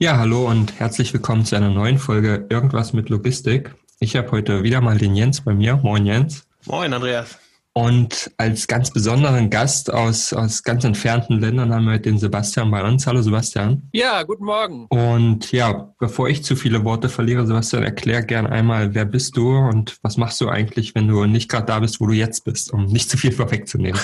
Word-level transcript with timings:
Ja, 0.00 0.16
hallo 0.16 0.48
und 0.48 0.78
herzlich 0.78 1.12
willkommen 1.12 1.44
zu 1.44 1.56
einer 1.56 1.70
neuen 1.70 1.98
Folge 1.98 2.46
Irgendwas 2.50 2.92
mit 2.92 3.08
Logistik. 3.08 3.74
Ich 3.98 4.14
habe 4.14 4.30
heute 4.30 4.62
wieder 4.62 4.80
mal 4.80 4.96
den 4.96 5.16
Jens 5.16 5.40
bei 5.40 5.52
mir. 5.54 5.74
Moin 5.82 6.06
Jens. 6.06 6.46
Moin 6.66 6.92
Andreas. 6.92 7.36
Und 7.78 8.32
als 8.38 8.66
ganz 8.66 8.90
besonderen 8.90 9.50
Gast 9.50 9.92
aus, 9.94 10.32
aus 10.32 10.64
ganz 10.64 10.82
entfernten 10.82 11.38
Ländern 11.38 11.72
haben 11.72 11.84
wir 11.84 12.00
den 12.00 12.18
Sebastian 12.18 12.72
bei 12.72 12.82
uns. 12.82 13.06
Hallo 13.06 13.22
Sebastian. 13.22 13.88
Ja, 13.92 14.24
guten 14.24 14.46
Morgen. 14.46 14.86
Und 14.88 15.52
ja, 15.52 15.94
bevor 16.00 16.28
ich 16.28 16.42
zu 16.42 16.56
viele 16.56 16.84
Worte 16.84 17.08
verliere, 17.08 17.46
Sebastian, 17.46 17.84
erklär 17.84 18.24
gern 18.24 18.48
einmal, 18.48 18.96
wer 18.96 19.04
bist 19.04 19.36
du 19.36 19.56
und 19.56 19.96
was 20.02 20.16
machst 20.16 20.40
du 20.40 20.48
eigentlich, 20.48 20.96
wenn 20.96 21.06
du 21.06 21.24
nicht 21.26 21.48
gerade 21.48 21.66
da 21.66 21.78
bist, 21.78 22.00
wo 22.00 22.08
du 22.08 22.14
jetzt 22.14 22.44
bist, 22.44 22.72
um 22.72 22.86
nicht 22.86 23.08
zu 23.08 23.16
viel 23.16 23.30
vorwegzunehmen. 23.40 24.00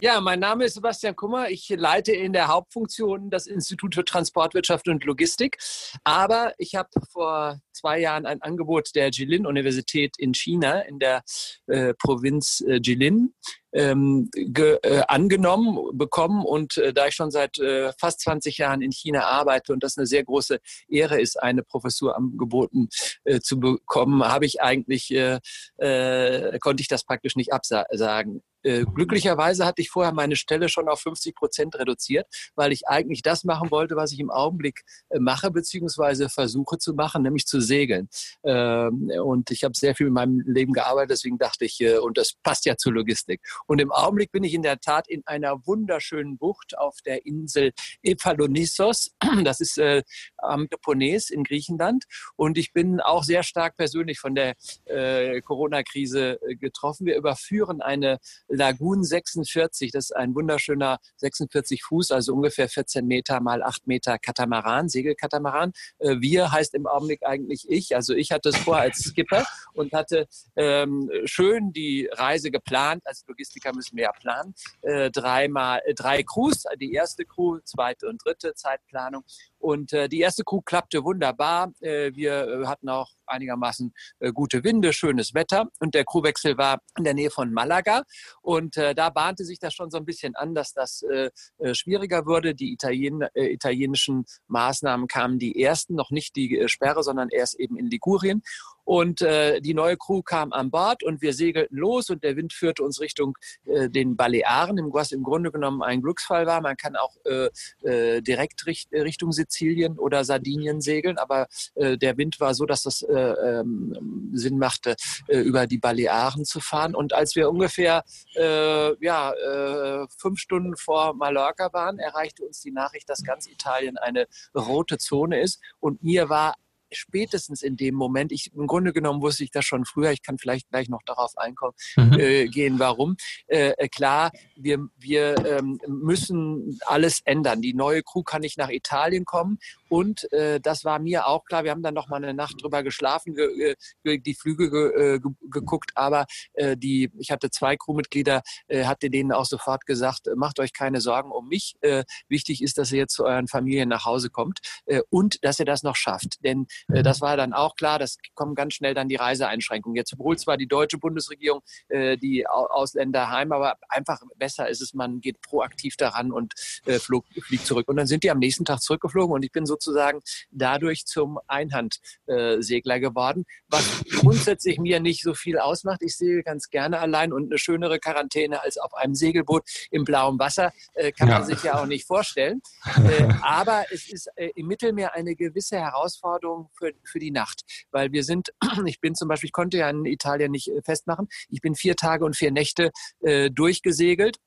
ja, 0.00 0.20
mein 0.20 0.38
Name 0.38 0.66
ist 0.66 0.74
Sebastian 0.74 1.16
Kummer. 1.16 1.50
Ich 1.50 1.68
leite 1.68 2.12
in 2.12 2.32
der 2.32 2.46
Hauptfunktion 2.46 3.28
das 3.28 3.48
Institut 3.48 3.96
für 3.96 4.04
Transportwirtschaft 4.04 4.86
und 4.86 5.04
Logistik. 5.04 5.58
Aber 6.04 6.52
ich 6.58 6.76
habe 6.76 6.90
vor 7.10 7.58
zwei 7.76 8.00
Jahren 8.00 8.26
ein 8.26 8.42
Angebot 8.42 8.94
der 8.94 9.10
Jilin-Universität 9.10 10.14
in 10.18 10.34
China, 10.34 10.80
in 10.80 10.98
der 10.98 11.22
äh, 11.66 11.94
Provinz 11.94 12.64
äh, 12.66 12.80
Jilin 12.82 13.34
ähm, 13.72 14.30
ge, 14.32 14.78
äh, 14.82 15.02
angenommen 15.06 15.96
bekommen. 15.96 16.44
Und 16.44 16.78
äh, 16.78 16.92
da 16.92 17.06
ich 17.06 17.14
schon 17.14 17.30
seit 17.30 17.58
äh, 17.58 17.92
fast 17.98 18.20
20 18.20 18.58
Jahren 18.58 18.82
in 18.82 18.90
China 18.90 19.24
arbeite 19.24 19.72
und 19.72 19.82
das 19.82 19.98
eine 19.98 20.06
sehr 20.06 20.24
große 20.24 20.58
Ehre 20.88 21.20
ist, 21.20 21.40
eine 21.42 21.62
Professur 21.62 22.16
angeboten 22.16 22.88
äh, 23.24 23.40
zu 23.40 23.60
bekommen, 23.60 24.24
habe 24.24 24.46
ich 24.46 24.62
eigentlich, 24.62 25.10
äh, 25.12 25.38
äh, 25.76 26.58
konnte 26.58 26.80
ich 26.80 26.88
das 26.88 27.04
praktisch 27.04 27.36
nicht 27.36 27.52
absagen. 27.52 28.42
Äh, 28.66 28.84
glücklicherweise 28.84 29.64
hatte 29.64 29.80
ich 29.80 29.90
vorher 29.90 30.12
meine 30.12 30.34
Stelle 30.34 30.68
schon 30.68 30.88
auf 30.88 31.00
50 31.00 31.36
Prozent 31.36 31.76
reduziert, 31.76 32.26
weil 32.56 32.72
ich 32.72 32.88
eigentlich 32.88 33.22
das 33.22 33.44
machen 33.44 33.70
wollte, 33.70 33.94
was 33.94 34.10
ich 34.10 34.18
im 34.18 34.28
Augenblick 34.30 34.82
äh, 35.10 35.20
mache, 35.20 35.52
beziehungsweise 35.52 36.28
versuche 36.28 36.76
zu 36.76 36.94
machen, 36.94 37.22
nämlich 37.22 37.46
zu 37.46 37.60
segeln. 37.60 38.08
Ähm, 38.42 39.12
und 39.22 39.52
ich 39.52 39.62
habe 39.62 39.74
sehr 39.76 39.94
viel 39.94 40.08
in 40.08 40.12
meinem 40.12 40.40
Leben 40.40 40.72
gearbeitet, 40.72 41.12
deswegen 41.12 41.38
dachte 41.38 41.64
ich, 41.64 41.80
äh, 41.80 41.98
und 41.98 42.18
das 42.18 42.32
passt 42.42 42.66
ja 42.66 42.76
zur 42.76 42.92
Logistik. 42.92 43.40
Und 43.68 43.80
im 43.80 43.92
Augenblick 43.92 44.32
bin 44.32 44.42
ich 44.42 44.52
in 44.52 44.62
der 44.62 44.80
Tat 44.80 45.06
in 45.06 45.24
einer 45.26 45.64
wunderschönen 45.64 46.36
Bucht 46.36 46.76
auf 46.76 46.96
der 47.04 47.24
Insel 47.24 47.72
Ephalonyssos. 48.02 49.12
Das 49.46 49.60
ist 49.60 49.78
äh, 49.78 50.02
am 50.38 50.66
Peloponnes 50.68 51.30
in 51.30 51.44
Griechenland. 51.44 52.04
Und 52.34 52.58
ich 52.58 52.72
bin 52.72 53.00
auch 53.00 53.22
sehr 53.22 53.44
stark 53.44 53.76
persönlich 53.76 54.18
von 54.18 54.34
der 54.34 54.54
äh, 54.86 55.40
Corona-Krise 55.40 56.40
getroffen. 56.58 57.06
Wir 57.06 57.16
überführen 57.16 57.80
eine 57.80 58.18
Lagoon 58.56 59.04
46. 59.04 59.92
Das 59.92 60.06
ist 60.06 60.16
ein 60.16 60.34
wunderschöner 60.34 60.98
46 61.16 61.82
Fuß, 61.84 62.10
also 62.10 62.34
ungefähr 62.34 62.68
14 62.68 63.06
Meter 63.06 63.40
mal 63.40 63.62
8 63.62 63.86
Meter 63.86 64.18
Katamaran, 64.18 64.88
Segelkatamaran. 64.88 65.72
Äh, 65.98 66.16
wir 66.20 66.52
heißt 66.52 66.74
im 66.74 66.86
Augenblick 66.86 67.24
eigentlich 67.24 67.66
ich. 67.68 67.94
Also 67.94 68.14
ich 68.14 68.32
hatte 68.32 68.48
es 68.50 68.56
vor 68.56 68.78
als 68.78 68.98
Skipper 68.98 69.44
und 69.74 69.92
hatte 69.92 70.26
ähm, 70.56 71.10
schön 71.24 71.72
die 71.72 72.08
Reise 72.12 72.50
geplant. 72.50 73.02
Als 73.06 73.24
Logistiker 73.26 73.74
müssen 73.74 73.96
wir 73.96 74.04
ja 74.04 74.12
planen. 74.12 74.54
Äh, 74.82 75.10
dreimal, 75.10 75.80
äh, 75.84 75.94
drei 75.94 76.22
Crews, 76.22 76.64
die 76.80 76.92
erste 76.92 77.24
Crew, 77.24 77.58
zweite 77.64 78.08
und 78.08 78.24
dritte 78.24 78.54
Zeitplanung. 78.54 79.24
Und 79.58 79.92
äh, 79.92 80.08
die 80.08 80.20
erste 80.20 80.44
Crew 80.44 80.60
klappte 80.60 81.04
wunderbar. 81.04 81.72
Äh, 81.80 82.12
wir 82.14 82.46
äh, 82.46 82.66
hatten 82.66 82.88
auch 82.88 83.10
einigermaßen 83.26 83.92
äh, 84.20 84.32
gute 84.32 84.64
Winde, 84.64 84.92
schönes 84.92 85.34
Wetter. 85.34 85.68
Und 85.80 85.94
der 85.94 86.04
Crewwechsel 86.04 86.56
war 86.56 86.80
in 86.96 87.04
der 87.04 87.14
Nähe 87.14 87.30
von 87.30 87.52
Malaga. 87.52 88.02
Und 88.42 88.76
äh, 88.76 88.94
da 88.94 89.10
bahnte 89.10 89.44
sich 89.44 89.58
das 89.58 89.74
schon 89.74 89.90
so 89.90 89.98
ein 89.98 90.04
bisschen 90.04 90.36
an, 90.36 90.54
dass 90.54 90.72
das 90.72 91.02
äh, 91.02 91.30
äh 91.58 91.74
schwieriger 91.74 92.26
würde. 92.26 92.54
Die 92.54 92.72
Italien, 92.72 93.22
äh, 93.34 93.46
italienischen 93.46 94.24
Maßnahmen 94.48 95.08
kamen 95.08 95.38
die 95.38 95.60
ersten, 95.62 95.94
noch 95.94 96.10
nicht 96.10 96.36
die 96.36 96.58
äh, 96.58 96.68
Sperre, 96.68 97.02
sondern 97.02 97.28
erst 97.30 97.58
eben 97.58 97.76
in 97.76 97.86
Ligurien. 97.86 98.42
Und 98.86 99.20
äh, 99.20 99.60
die 99.60 99.74
neue 99.74 99.96
Crew 99.96 100.22
kam 100.22 100.52
an 100.52 100.70
Bord 100.70 101.02
und 101.02 101.20
wir 101.20 101.34
segelten 101.34 101.76
los 101.76 102.08
und 102.08 102.22
der 102.22 102.36
Wind 102.36 102.52
führte 102.52 102.84
uns 102.84 103.00
Richtung 103.00 103.36
äh, 103.64 103.90
den 103.90 104.16
Balearen, 104.16 104.78
was 104.92 105.10
im 105.10 105.24
Grunde 105.24 105.50
genommen 105.50 105.82
ein 105.82 106.00
Glücksfall 106.02 106.46
war. 106.46 106.60
Man 106.60 106.76
kann 106.76 106.94
auch 106.94 107.16
äh, 107.24 107.50
äh, 107.82 108.22
direkt 108.22 108.64
richt, 108.66 108.92
Richtung 108.92 109.32
Sizilien 109.32 109.98
oder 109.98 110.24
Sardinien 110.24 110.80
segeln, 110.80 111.18
aber 111.18 111.48
äh, 111.74 111.98
der 111.98 112.16
Wind 112.16 112.38
war 112.38 112.54
so, 112.54 112.64
dass 112.64 112.84
das 112.84 113.02
äh, 113.02 113.12
ähm, 113.12 114.30
Sinn 114.32 114.56
machte, 114.56 114.94
äh, 115.26 115.40
über 115.40 115.66
die 115.66 115.78
Balearen 115.78 116.44
zu 116.44 116.60
fahren. 116.60 116.94
Und 116.94 117.12
als 117.12 117.34
wir 117.34 117.50
ungefähr 117.50 118.04
äh, 118.36 119.04
ja, 119.04 119.32
äh, 119.32 120.06
fünf 120.16 120.38
Stunden 120.38 120.76
vor 120.76 121.14
Mallorca 121.14 121.72
waren, 121.72 121.98
erreichte 121.98 122.44
uns 122.44 122.60
die 122.60 122.70
Nachricht, 122.70 123.08
dass 123.08 123.24
ganz 123.24 123.48
Italien 123.48 123.98
eine 123.98 124.28
rote 124.54 124.98
Zone 124.98 125.40
ist. 125.40 125.60
Und 125.80 126.04
mir 126.04 126.28
war 126.28 126.54
spätestens 126.92 127.62
in 127.62 127.76
dem 127.76 127.94
Moment, 127.94 128.32
ich 128.32 128.52
im 128.54 128.66
Grunde 128.66 128.92
genommen 128.92 129.22
wusste 129.22 129.44
ich 129.44 129.50
das 129.50 129.64
schon 129.64 129.84
früher, 129.84 130.10
ich 130.12 130.22
kann 130.22 130.38
vielleicht 130.38 130.68
gleich 130.70 130.88
noch 130.88 131.02
darauf 131.04 131.36
einkommen, 131.36 131.74
mhm. 131.96 132.12
äh, 132.18 132.46
gehen, 132.46 132.78
warum. 132.78 133.16
Äh, 133.46 133.70
äh, 133.76 133.88
klar, 133.88 134.30
wir, 134.56 134.86
wir 134.96 135.36
ähm, 135.46 135.78
müssen 135.86 136.78
alles 136.86 137.20
ändern. 137.24 137.60
Die 137.60 137.74
neue 137.74 138.02
Crew 138.02 138.22
kann 138.22 138.42
nicht 138.42 138.58
nach 138.58 138.70
Italien 138.70 139.24
kommen 139.24 139.58
und 139.88 140.30
äh, 140.32 140.60
das 140.60 140.84
war 140.84 140.98
mir 140.98 141.26
auch 141.26 141.44
klar. 141.44 141.64
Wir 141.64 141.70
haben 141.70 141.82
dann 141.82 141.94
noch 141.94 142.08
mal 142.08 142.16
eine 142.16 142.34
Nacht 142.34 142.62
drüber 142.62 142.82
geschlafen, 142.82 143.34
ge, 143.34 143.76
ge, 144.04 144.18
die 144.18 144.34
Flüge 144.34 144.70
ge, 144.70 145.14
äh, 145.14 145.20
geguckt, 145.50 145.92
aber 145.94 146.26
äh, 146.54 146.76
die, 146.76 147.10
ich 147.18 147.30
hatte 147.30 147.50
zwei 147.50 147.76
Crewmitglieder, 147.76 148.42
äh, 148.68 148.84
hatte 148.84 149.10
denen 149.10 149.32
auch 149.32 149.46
sofort 149.46 149.86
gesagt, 149.86 150.28
macht 150.36 150.58
euch 150.60 150.72
keine 150.72 151.00
Sorgen 151.00 151.30
um 151.30 151.48
mich. 151.48 151.74
Äh, 151.80 152.04
wichtig 152.28 152.62
ist, 152.62 152.78
dass 152.78 152.92
ihr 152.92 152.98
jetzt 152.98 153.14
zu 153.14 153.24
euren 153.24 153.48
Familien 153.48 153.88
nach 153.88 154.04
Hause 154.04 154.30
kommt 154.30 154.60
äh, 154.86 155.02
und 155.10 155.44
dass 155.44 155.58
ihr 155.58 155.66
das 155.66 155.82
noch 155.82 155.96
schafft. 155.96 156.42
Denn 156.44 156.66
äh, 156.88 157.02
das 157.02 157.20
war 157.20 157.36
dann 157.36 157.52
auch 157.52 157.76
klar, 157.76 157.98
das 157.98 158.18
kommen 158.34 158.54
ganz 158.54 158.74
schnell 158.74 158.94
dann 158.94 159.08
die 159.08 159.16
Reiseeinschränkungen. 159.16 159.96
Jetzt 159.96 160.14
holt 160.18 160.40
zwar 160.40 160.56
die 160.56 160.66
deutsche 160.66 160.98
Bundesregierung 160.98 161.62
äh, 161.88 162.16
die 162.16 162.46
Ausländer 162.46 163.30
heim, 163.30 163.52
aber 163.52 163.76
einfach 163.88 164.20
besser 164.36 164.68
ist 164.68 164.82
es, 164.82 164.94
man 164.94 165.20
geht 165.20 165.40
proaktiv 165.40 165.96
daran 165.96 166.32
und 166.32 166.54
äh, 166.86 166.98
flog, 166.98 167.24
fliegt 167.40 167.66
zurück. 167.66 167.88
Und 167.88 167.96
dann 167.96 168.06
sind 168.06 168.24
die 168.24 168.30
am 168.30 168.38
nächsten 168.38 168.64
Tag 168.64 168.80
zurückgeflogen 168.80 169.34
und 169.34 169.44
ich 169.44 169.52
bin 169.52 169.66
sozusagen 169.66 170.20
dadurch 170.50 171.06
zum 171.06 171.38
Einhandsegler 171.46 173.00
geworden, 173.00 173.44
was 173.68 174.04
grundsätzlich 174.20 174.78
mir 174.78 175.00
nicht 175.00 175.22
so 175.22 175.34
viel 175.34 175.58
ausmacht. 175.58 176.02
Ich 176.02 176.16
sehe 176.16 176.42
ganz 176.42 176.70
gerne 176.70 176.98
allein 176.98 177.32
und 177.32 177.46
eine 177.46 177.58
schönere 177.58 177.98
Quarantäne 177.98 178.62
als 178.62 178.78
auf 178.78 178.94
einem 178.94 179.14
Segelboot 179.14 179.64
im 179.90 180.04
blauen 180.04 180.38
Wasser 180.38 180.72
äh, 180.94 181.12
kann 181.12 181.28
ja. 181.28 181.38
man 181.38 181.46
sich 181.46 181.62
ja 181.62 181.80
auch 181.80 181.86
nicht 181.86 182.06
vorstellen. 182.06 182.62
Äh, 183.06 183.28
aber 183.42 183.84
es 183.92 184.10
ist 184.10 184.28
äh, 184.36 184.50
im 184.56 184.66
Mittelmeer 184.66 185.14
eine 185.14 185.36
gewisse 185.36 185.76
Herausforderung, 185.76 186.65
für, 186.76 186.92
für 187.04 187.18
die 187.18 187.30
Nacht. 187.30 187.62
Weil 187.90 188.12
wir 188.12 188.24
sind, 188.24 188.52
ich 188.86 189.00
bin 189.00 189.14
zum 189.14 189.28
Beispiel, 189.28 189.48
ich 189.48 189.52
konnte 189.52 189.78
ja 189.78 189.90
in 189.90 190.04
Italien 190.04 190.52
nicht 190.52 190.68
äh, 190.68 190.82
festmachen, 190.82 191.28
ich 191.48 191.60
bin 191.60 191.74
vier 191.74 191.96
Tage 191.96 192.24
und 192.24 192.36
vier 192.36 192.50
Nächte 192.50 192.90
äh, 193.20 193.50
durchgesegelt 193.50 194.38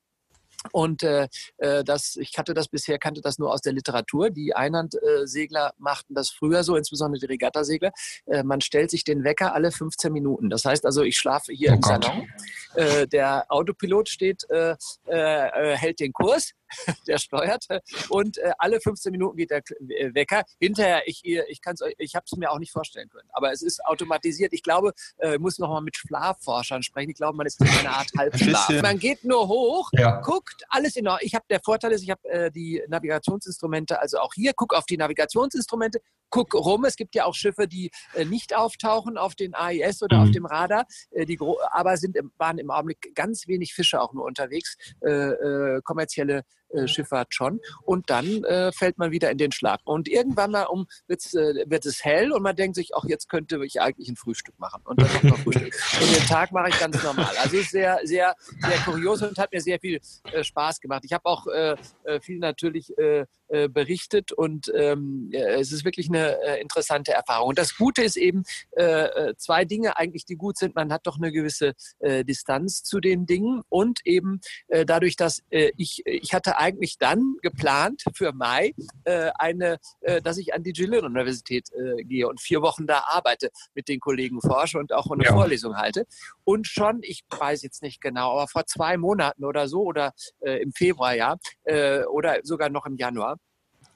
und 0.72 1.02
äh, 1.02 1.28
äh, 1.58 1.84
das, 1.84 2.16
ich 2.16 2.36
hatte 2.38 2.54
das 2.54 2.68
bisher, 2.68 2.98
kannte 2.98 3.20
das 3.22 3.38
nur 3.38 3.52
aus 3.52 3.62
der 3.62 3.72
Literatur. 3.72 4.30
Die 4.30 4.54
Einhandsegler 4.54 5.72
machten 5.78 6.14
das 6.14 6.30
früher 6.30 6.64
so, 6.64 6.76
insbesondere 6.76 7.20
die 7.20 7.26
Regattasegler. 7.26 7.92
Äh, 8.26 8.42
man 8.42 8.60
stellt 8.60 8.90
sich 8.90 9.04
den 9.04 9.24
Wecker 9.24 9.54
alle 9.54 9.72
15 9.72 10.12
Minuten. 10.12 10.50
Das 10.50 10.64
heißt 10.64 10.84
also, 10.84 11.02
ich 11.02 11.16
schlafe 11.16 11.52
hier 11.52 11.70
oh 11.70 11.74
im 11.74 11.80
Gott. 11.80 12.04
Salon. 12.04 12.28
Äh, 12.74 13.06
der 13.08 13.46
Autopilot 13.48 14.08
steht, 14.08 14.44
äh, 14.50 14.76
äh, 15.06 15.76
hält 15.76 16.00
den 16.00 16.12
Kurs 16.12 16.52
der 17.06 17.18
steuert. 17.18 17.66
Und 18.08 18.38
äh, 18.38 18.52
alle 18.58 18.80
15 18.80 19.12
Minuten 19.12 19.36
geht 19.36 19.50
der 19.50 19.62
äh, 19.88 20.14
Wecker. 20.14 20.42
Hinterher, 20.58 21.02
ich, 21.06 21.24
ich, 21.24 21.60
kann's, 21.60 21.82
ich 21.98 22.14
habe 22.14 22.24
es 22.26 22.36
mir 22.36 22.50
auch 22.50 22.58
nicht 22.58 22.72
vorstellen 22.72 23.08
können. 23.08 23.28
Aber 23.32 23.52
es 23.52 23.62
ist 23.62 23.84
automatisiert. 23.84 24.52
Ich 24.52 24.62
glaube, 24.62 24.92
äh, 25.18 25.38
muss 25.38 25.58
noch 25.58 25.68
mal 25.68 25.80
mit 25.80 25.96
Schlafforschern 25.96 26.82
sprechen. 26.82 27.10
Ich 27.10 27.16
glaube, 27.16 27.36
man 27.36 27.46
ist 27.46 27.60
in 27.60 27.68
einer 27.68 27.96
Art 27.96 28.08
Halbschlaf. 28.18 28.82
Man 28.82 28.98
geht 28.98 29.24
nur 29.24 29.48
hoch, 29.48 29.90
ja. 29.92 30.20
guckt, 30.20 30.64
alles 30.68 30.96
in 30.96 31.06
Ordnung. 31.06 31.26
Ich 31.26 31.34
habe, 31.34 31.44
der 31.50 31.60
Vorteil 31.60 31.92
ist, 31.92 32.02
ich 32.02 32.10
habe 32.10 32.28
äh, 32.28 32.50
die 32.50 32.82
Navigationsinstrumente, 32.88 34.00
also 34.00 34.18
auch 34.18 34.34
hier, 34.34 34.52
guck 34.54 34.74
auf 34.74 34.84
die 34.86 34.96
Navigationsinstrumente, 34.96 36.00
guck 36.30 36.54
rum. 36.54 36.84
Es 36.84 36.96
gibt 36.96 37.14
ja 37.14 37.24
auch 37.24 37.34
Schiffe, 37.34 37.68
die 37.68 37.90
äh, 38.14 38.24
nicht 38.24 38.54
auftauchen 38.54 39.18
auf 39.18 39.34
den 39.34 39.54
AIS 39.54 40.02
oder 40.02 40.18
mhm. 40.18 40.22
auf 40.22 40.30
dem 40.30 40.46
Radar, 40.46 40.86
äh, 41.10 41.26
die 41.26 41.38
aber 41.72 41.96
sind, 41.96 42.18
waren 42.38 42.58
im 42.58 42.70
Augenblick 42.70 43.14
ganz 43.14 43.46
wenig 43.46 43.74
Fische 43.74 44.00
auch 44.00 44.12
nur 44.12 44.24
unterwegs, 44.24 44.76
äh, 45.02 45.10
äh 45.10 45.80
kommerzielle 45.82 46.42
äh, 46.72 46.86
Schifffahrt 46.86 47.34
schon. 47.34 47.60
Und 47.82 48.10
dann 48.10 48.44
äh, 48.44 48.72
fällt 48.72 48.98
man 48.98 49.10
wieder 49.10 49.30
in 49.30 49.38
den 49.38 49.52
Schlag. 49.52 49.80
Und 49.84 50.08
irgendwann 50.08 50.50
mal 50.50 50.64
um 50.64 50.86
wird's, 51.06 51.34
äh, 51.34 51.64
wird 51.66 51.86
es 51.86 52.04
hell 52.04 52.32
und 52.32 52.42
man 52.42 52.56
denkt 52.56 52.76
sich, 52.76 52.94
ach, 52.94 53.04
jetzt 53.04 53.28
könnte 53.28 53.64
ich 53.64 53.80
eigentlich 53.80 54.08
ein 54.08 54.16
Frühstück 54.16 54.58
machen. 54.58 54.82
Und 54.84 55.00
dann 55.00 55.12
macht 55.12 55.24
man 55.24 55.36
Frühstück. 55.36 55.74
und 56.00 56.16
den 56.16 56.26
Tag 56.26 56.52
mache 56.52 56.68
ich 56.68 56.78
ganz 56.78 57.02
normal. 57.02 57.32
Also 57.42 57.56
ist 57.56 57.70
sehr, 57.70 58.00
sehr, 58.04 58.34
sehr 58.60 58.78
kurios 58.84 59.22
und 59.22 59.38
hat 59.38 59.52
mir 59.52 59.60
sehr 59.60 59.78
viel 59.80 60.00
äh, 60.32 60.44
Spaß 60.44 60.80
gemacht. 60.80 61.02
Ich 61.04 61.12
habe 61.12 61.24
auch 61.26 61.46
äh, 61.46 61.76
äh, 62.04 62.20
viel 62.20 62.38
natürlich 62.38 62.96
äh, 62.98 63.26
äh, 63.50 63.68
berichtet 63.68 64.30
und 64.30 64.70
ähm, 64.76 65.28
es 65.32 65.72
ist 65.72 65.84
wirklich 65.84 66.08
eine 66.08 66.40
äh, 66.40 66.60
interessante 66.60 67.12
Erfahrung. 67.12 67.48
Und 67.48 67.58
das 67.58 67.76
Gute 67.76 68.00
ist 68.00 68.16
eben 68.16 68.44
äh, 68.70 69.34
zwei 69.38 69.64
Dinge 69.64 69.96
eigentlich, 69.96 70.24
die 70.24 70.36
gut 70.36 70.56
sind. 70.56 70.76
Man 70.76 70.92
hat 70.92 71.04
doch 71.08 71.16
eine 71.16 71.32
gewisse 71.32 71.72
äh, 71.98 72.24
Distanz 72.24 72.84
zu 72.84 73.00
den 73.00 73.26
Dingen 73.26 73.62
und 73.68 74.06
eben 74.06 74.40
äh, 74.68 74.86
dadurch, 74.86 75.16
dass 75.16 75.42
äh, 75.50 75.72
ich, 75.76 76.06
ich 76.06 76.32
hatte 76.32 76.58
eigentlich 76.60 76.98
dann 76.98 77.36
geplant 77.42 78.02
für 78.14 78.32
Mai 78.32 78.74
äh, 79.04 79.30
eine, 79.38 79.78
äh, 80.02 80.20
dass 80.20 80.36
ich 80.36 80.54
an 80.54 80.62
die 80.62 80.72
Gillian-Universität 80.72 81.68
äh, 81.72 82.04
gehe 82.04 82.28
und 82.28 82.40
vier 82.40 82.60
Wochen 82.60 82.86
da 82.86 83.04
arbeite, 83.06 83.50
mit 83.74 83.88
den 83.88 83.98
Kollegen 83.98 84.40
forsche 84.40 84.78
und 84.78 84.92
auch 84.92 85.10
eine 85.10 85.24
ja. 85.24 85.32
Vorlesung 85.32 85.76
halte. 85.76 86.06
Und 86.44 86.66
schon, 86.66 87.00
ich 87.02 87.24
weiß 87.30 87.62
jetzt 87.62 87.82
nicht 87.82 88.00
genau, 88.00 88.32
aber 88.32 88.48
vor 88.48 88.66
zwei 88.66 88.96
Monaten 88.96 89.44
oder 89.44 89.68
so 89.68 89.82
oder 89.82 90.12
äh, 90.40 90.62
im 90.62 90.72
Februar 90.72 91.14
ja 91.14 91.36
äh, 91.64 92.04
oder 92.04 92.40
sogar 92.42 92.68
noch 92.68 92.86
im 92.86 92.96
Januar 92.96 93.38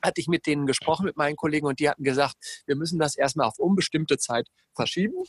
hatte 0.02 0.20
ich 0.20 0.28
mit 0.28 0.46
denen 0.46 0.66
gesprochen, 0.66 1.06
mit 1.06 1.16
meinen 1.16 1.36
Kollegen, 1.36 1.66
und 1.66 1.80
die 1.80 1.88
hatten 1.88 2.04
gesagt, 2.04 2.36
wir 2.66 2.76
müssen 2.76 2.98
das 2.98 3.16
erstmal 3.16 3.46
auf 3.46 3.58
unbestimmte 3.58 4.18
Zeit 4.18 4.46
verschieben 4.74 5.24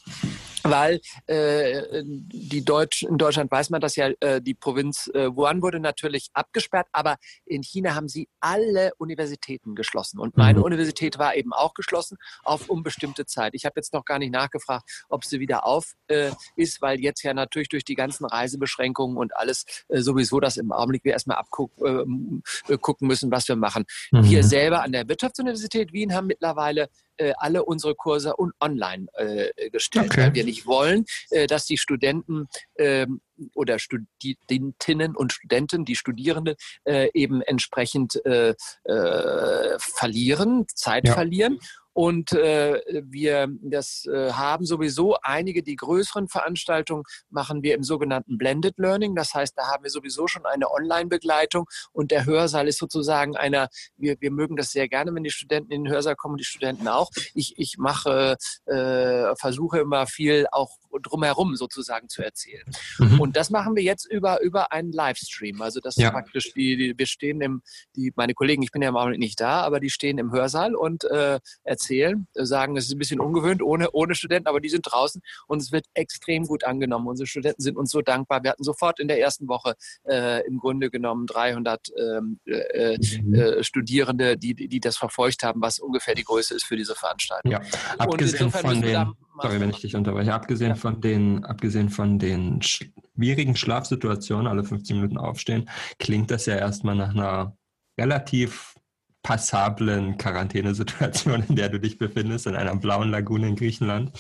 weil 0.65 1.00
äh, 1.27 2.03
die 2.03 2.65
Deutsch, 2.65 3.03
in 3.03 3.18
Deutschland 3.18 3.51
weiß 3.51 3.69
man 3.69 3.81
das 3.81 3.95
ja, 3.95 4.09
äh, 4.19 4.42
die 4.42 4.53
Provinz 4.53 5.09
äh, 5.13 5.36
Wuhan 5.36 5.62
wurde 5.62 5.80
natürlich 5.80 6.30
abgesperrt, 6.33 6.88
aber 6.92 7.18
in 7.45 7.62
China 7.62 7.95
haben 7.95 8.07
sie 8.07 8.27
alle 8.39 8.92
Universitäten 8.97 9.75
geschlossen. 9.75 10.19
Und 10.19 10.38
meine 10.38 10.59
mhm. 10.59 10.65
Universität 10.65 11.19
war 11.19 11.36
eben 11.36 11.53
auch 11.53 11.74
geschlossen 11.74 12.18
auf 12.44 12.69
unbestimmte 12.69 13.25
Zeit. 13.25 13.53
Ich 13.53 13.65
habe 13.65 13.74
jetzt 13.77 13.94
noch 13.94 14.06
gar 14.06 14.19
nicht 14.19 14.31
nachgefragt, 14.31 15.06
ob 15.09 15.24
sie 15.24 15.39
wieder 15.39 15.65
auf 15.65 15.94
äh, 16.07 16.31
ist, 16.56 16.81
weil 16.81 17.00
jetzt 17.00 17.24
ja 17.24 17.33
natürlich 17.33 17.69
durch 17.69 17.86
die 17.86 17.95
ganzen 17.95 18.25
Reisebeschränkungen 18.25 19.18
und 19.18 19.36
alles 19.36 19.65
äh, 19.89 20.01
sowieso 20.01 20.39
das 20.39 20.57
im 20.57 20.71
Augenblick 20.71 21.03
wir 21.03 21.13
erstmal 21.13 21.38
abgucken 21.38 22.44
äh, 22.68 22.77
gucken 22.77 23.07
müssen, 23.07 23.31
was 23.31 23.47
wir 23.47 23.56
machen. 23.56 23.86
Mhm. 24.12 24.24
Wir 24.24 24.44
selber 24.44 24.81
an 24.81 24.92
der 24.92 25.07
Wirtschaftsuniversität 25.07 25.94
Wien 25.94 26.13
haben 26.13 26.27
mittlerweile 26.27 26.89
äh, 27.18 27.34
alle 27.38 27.64
unsere 27.64 27.96
Kurse 27.96 28.36
online 28.60 29.08
äh, 29.14 29.70
gestellt, 29.70 30.12
okay. 30.12 30.24
weil 30.24 30.34
wir 30.34 30.44
nicht 30.44 30.66
wollen, 30.66 31.06
äh, 31.30 31.48
dass 31.48 31.66
die 31.66 31.78
Studenten 31.78 32.48
ähm, 32.78 33.22
oder 33.54 33.80
Studentinnen 33.80 35.16
und 35.16 35.34
Studenten, 35.34 35.86
die 35.86 35.96
Studierenden 35.96 36.56
äh, 36.86 37.10
eben 37.14 37.42
entsprechend 37.42 38.24
äh, 38.26 38.56
äh, 38.84 39.76
verlieren, 39.80 40.66
Zeit 40.74 41.08
ja. 41.08 41.14
verlieren. 41.14 41.60
Und 41.95 42.33
äh, 42.33 42.81
wir 43.06 43.47
das 43.62 44.06
äh, 44.06 44.33
haben 44.33 44.65
sowieso 44.65 45.15
einige, 45.21 45.63
die 45.63 45.77
größeren 45.77 46.27
Veranstaltungen 46.27 47.03
machen 47.30 47.63
wir 47.63 47.74
im 47.74 47.83
sogenannten 47.83 48.38
Blended 48.38 48.77
Learning. 48.77 49.15
Das 49.15 49.33
heißt, 49.33 49.57
da 49.57 49.68
haben 49.68 49.83
wir 49.86 49.89
sowieso 49.89 50.27
schon 50.27 50.45
eine 50.45 50.69
Online-Begleitung 50.69 51.68
und 51.94 52.12
der 52.12 52.25
Hörsaal 52.25 52.68
ist 52.68 52.80
sozusagen 52.80 53.38
einer, 53.38 53.69
wir, 53.95 54.18
wir 54.19 54.31
mögen 54.31 54.57
das 54.57 54.71
sehr 54.71 54.89
gerne, 54.89 55.15
wenn 55.15 55.24
die 55.24 55.30
Studenten 55.30 55.71
in 55.71 55.86
den 55.86 55.94
Hörsaal 55.94 56.18
kommen, 56.18 56.36
die 56.36 56.44
Studenten 56.44 56.89
auch. 56.89 57.12
Ich, 57.33 57.53
ich 57.57 57.77
mache, 57.77 58.36
äh, 58.65 59.33
versuche 59.38 59.80
immer 59.80 60.06
viel 60.06 60.47
auch 60.51 60.75
drumherum 61.01 61.56
sozusagen 61.56 62.09
zu 62.09 62.24
erzählen. 62.24 62.65
Mhm. 63.00 63.19
Und 63.19 63.36
das 63.36 63.50
machen 63.50 63.75
wir 63.75 63.83
jetzt 63.83 64.06
über, 64.12 64.42
über 64.42 64.71
einen 64.71 64.92
Livestream. 64.92 65.62
Also 65.62 65.80
das 65.80 65.95
ja. 65.95 66.07
ist 66.07 66.13
praktisch, 66.13 66.53
die, 66.53 66.77
die, 66.77 66.97
wir 66.97 67.06
stehen 67.06 67.42
im, 67.42 67.62
die, 67.95 68.12
meine 68.15 68.33
Kollegen, 68.33 68.63
ich 68.63 68.71
bin 68.71 68.81
ja 68.81 68.89
im 68.89 68.95
Augenblick 68.95 69.19
nicht 69.19 69.39
da, 69.39 69.62
aber 69.62 69.80
die 69.80 69.89
stehen 69.89 70.18
im 70.18 70.31
Hörsaal 70.31 70.75
und 70.75 71.03
äh, 71.06 71.39
erzählen, 71.63 72.27
sagen, 72.33 72.77
es 72.77 72.86
ist 72.86 72.94
ein 72.94 73.00
bisschen 73.00 73.19
ungewöhnt 73.19 73.62
ohne, 73.62 73.92
ohne 73.92 74.15
Studenten, 74.15 74.47
aber 74.47 74.62
die 74.62 74.69
sind 74.69 74.83
draußen 74.83 75.21
und 75.47 75.62
es 75.62 75.71
wird 75.71 75.86
extrem 75.94 76.45
gut 76.45 76.63
angenommen. 76.63 77.07
Unsere 77.07 77.27
Studenten 77.27 77.62
sind 77.62 77.77
uns 77.77 77.92
so 77.92 78.01
dankbar. 78.01 78.44
Wir 78.44 78.51
hatten 78.51 78.63
sofort 78.63 79.00
in 79.00 79.07
der 79.07 79.19
ersten 79.19 79.47
Woche 79.47 79.75
äh, 80.07 80.45
im 80.47 80.59
Grunde 80.59 80.89
genommen 80.89 81.27
300 81.27 81.89
ähm, 81.97 82.39
äh, 82.45 82.97
mhm. 82.97 83.33
äh, 83.33 83.63
Studierende, 83.63 84.38
die, 84.38 84.53
die 84.56 84.80
das 84.80 84.97
verfolgt 84.97 85.44
haben, 85.44 85.62
was 85.62 85.80
ungefähr 85.80 86.15
die 86.15 86.24
Größe 86.24 86.56
ist 86.56 86.65
für 86.65 86.75
diese 86.75 86.95
Veranstaltung. 86.95 87.51
Ja, 87.51 87.62
abgesehen 87.97 88.51
von 88.51 88.81
den 88.81 89.15
Sorry, 89.42 89.60
wenn 89.60 89.70
ich 89.70 89.82
dich 89.82 89.96
unterbreche. 89.96 90.34
Abgesehen 90.34 90.70
ja. 90.70 90.76
von 90.76 91.02
den, 91.02 91.44
abgesehen 91.46 91.90
von 91.90 92.20
den 92.20 92.62
schwierigen 92.62 93.56
Schlafsituationen, 93.56 94.48
alle 94.48 94.64
15 94.64 94.96
Minuten 94.96 95.18
aufstehen, 95.18 95.70
klingt 96.00 96.32
das 96.32 96.46
ja 96.46 96.56
erstmal 96.56 96.96
nach 96.96 97.14
einer 97.14 97.58
relativ 98.00 98.76
passablen 99.24 100.18
Quarantänesituation, 100.18 101.44
in 101.50 101.56
der 101.56 101.70
du 101.70 101.80
dich 101.80 101.98
befindest, 101.98 102.46
in 102.46 102.56
einer 102.56 102.76
blauen 102.76 103.10
Lagune 103.10 103.48
in 103.48 103.56
Griechenland. 103.56 104.12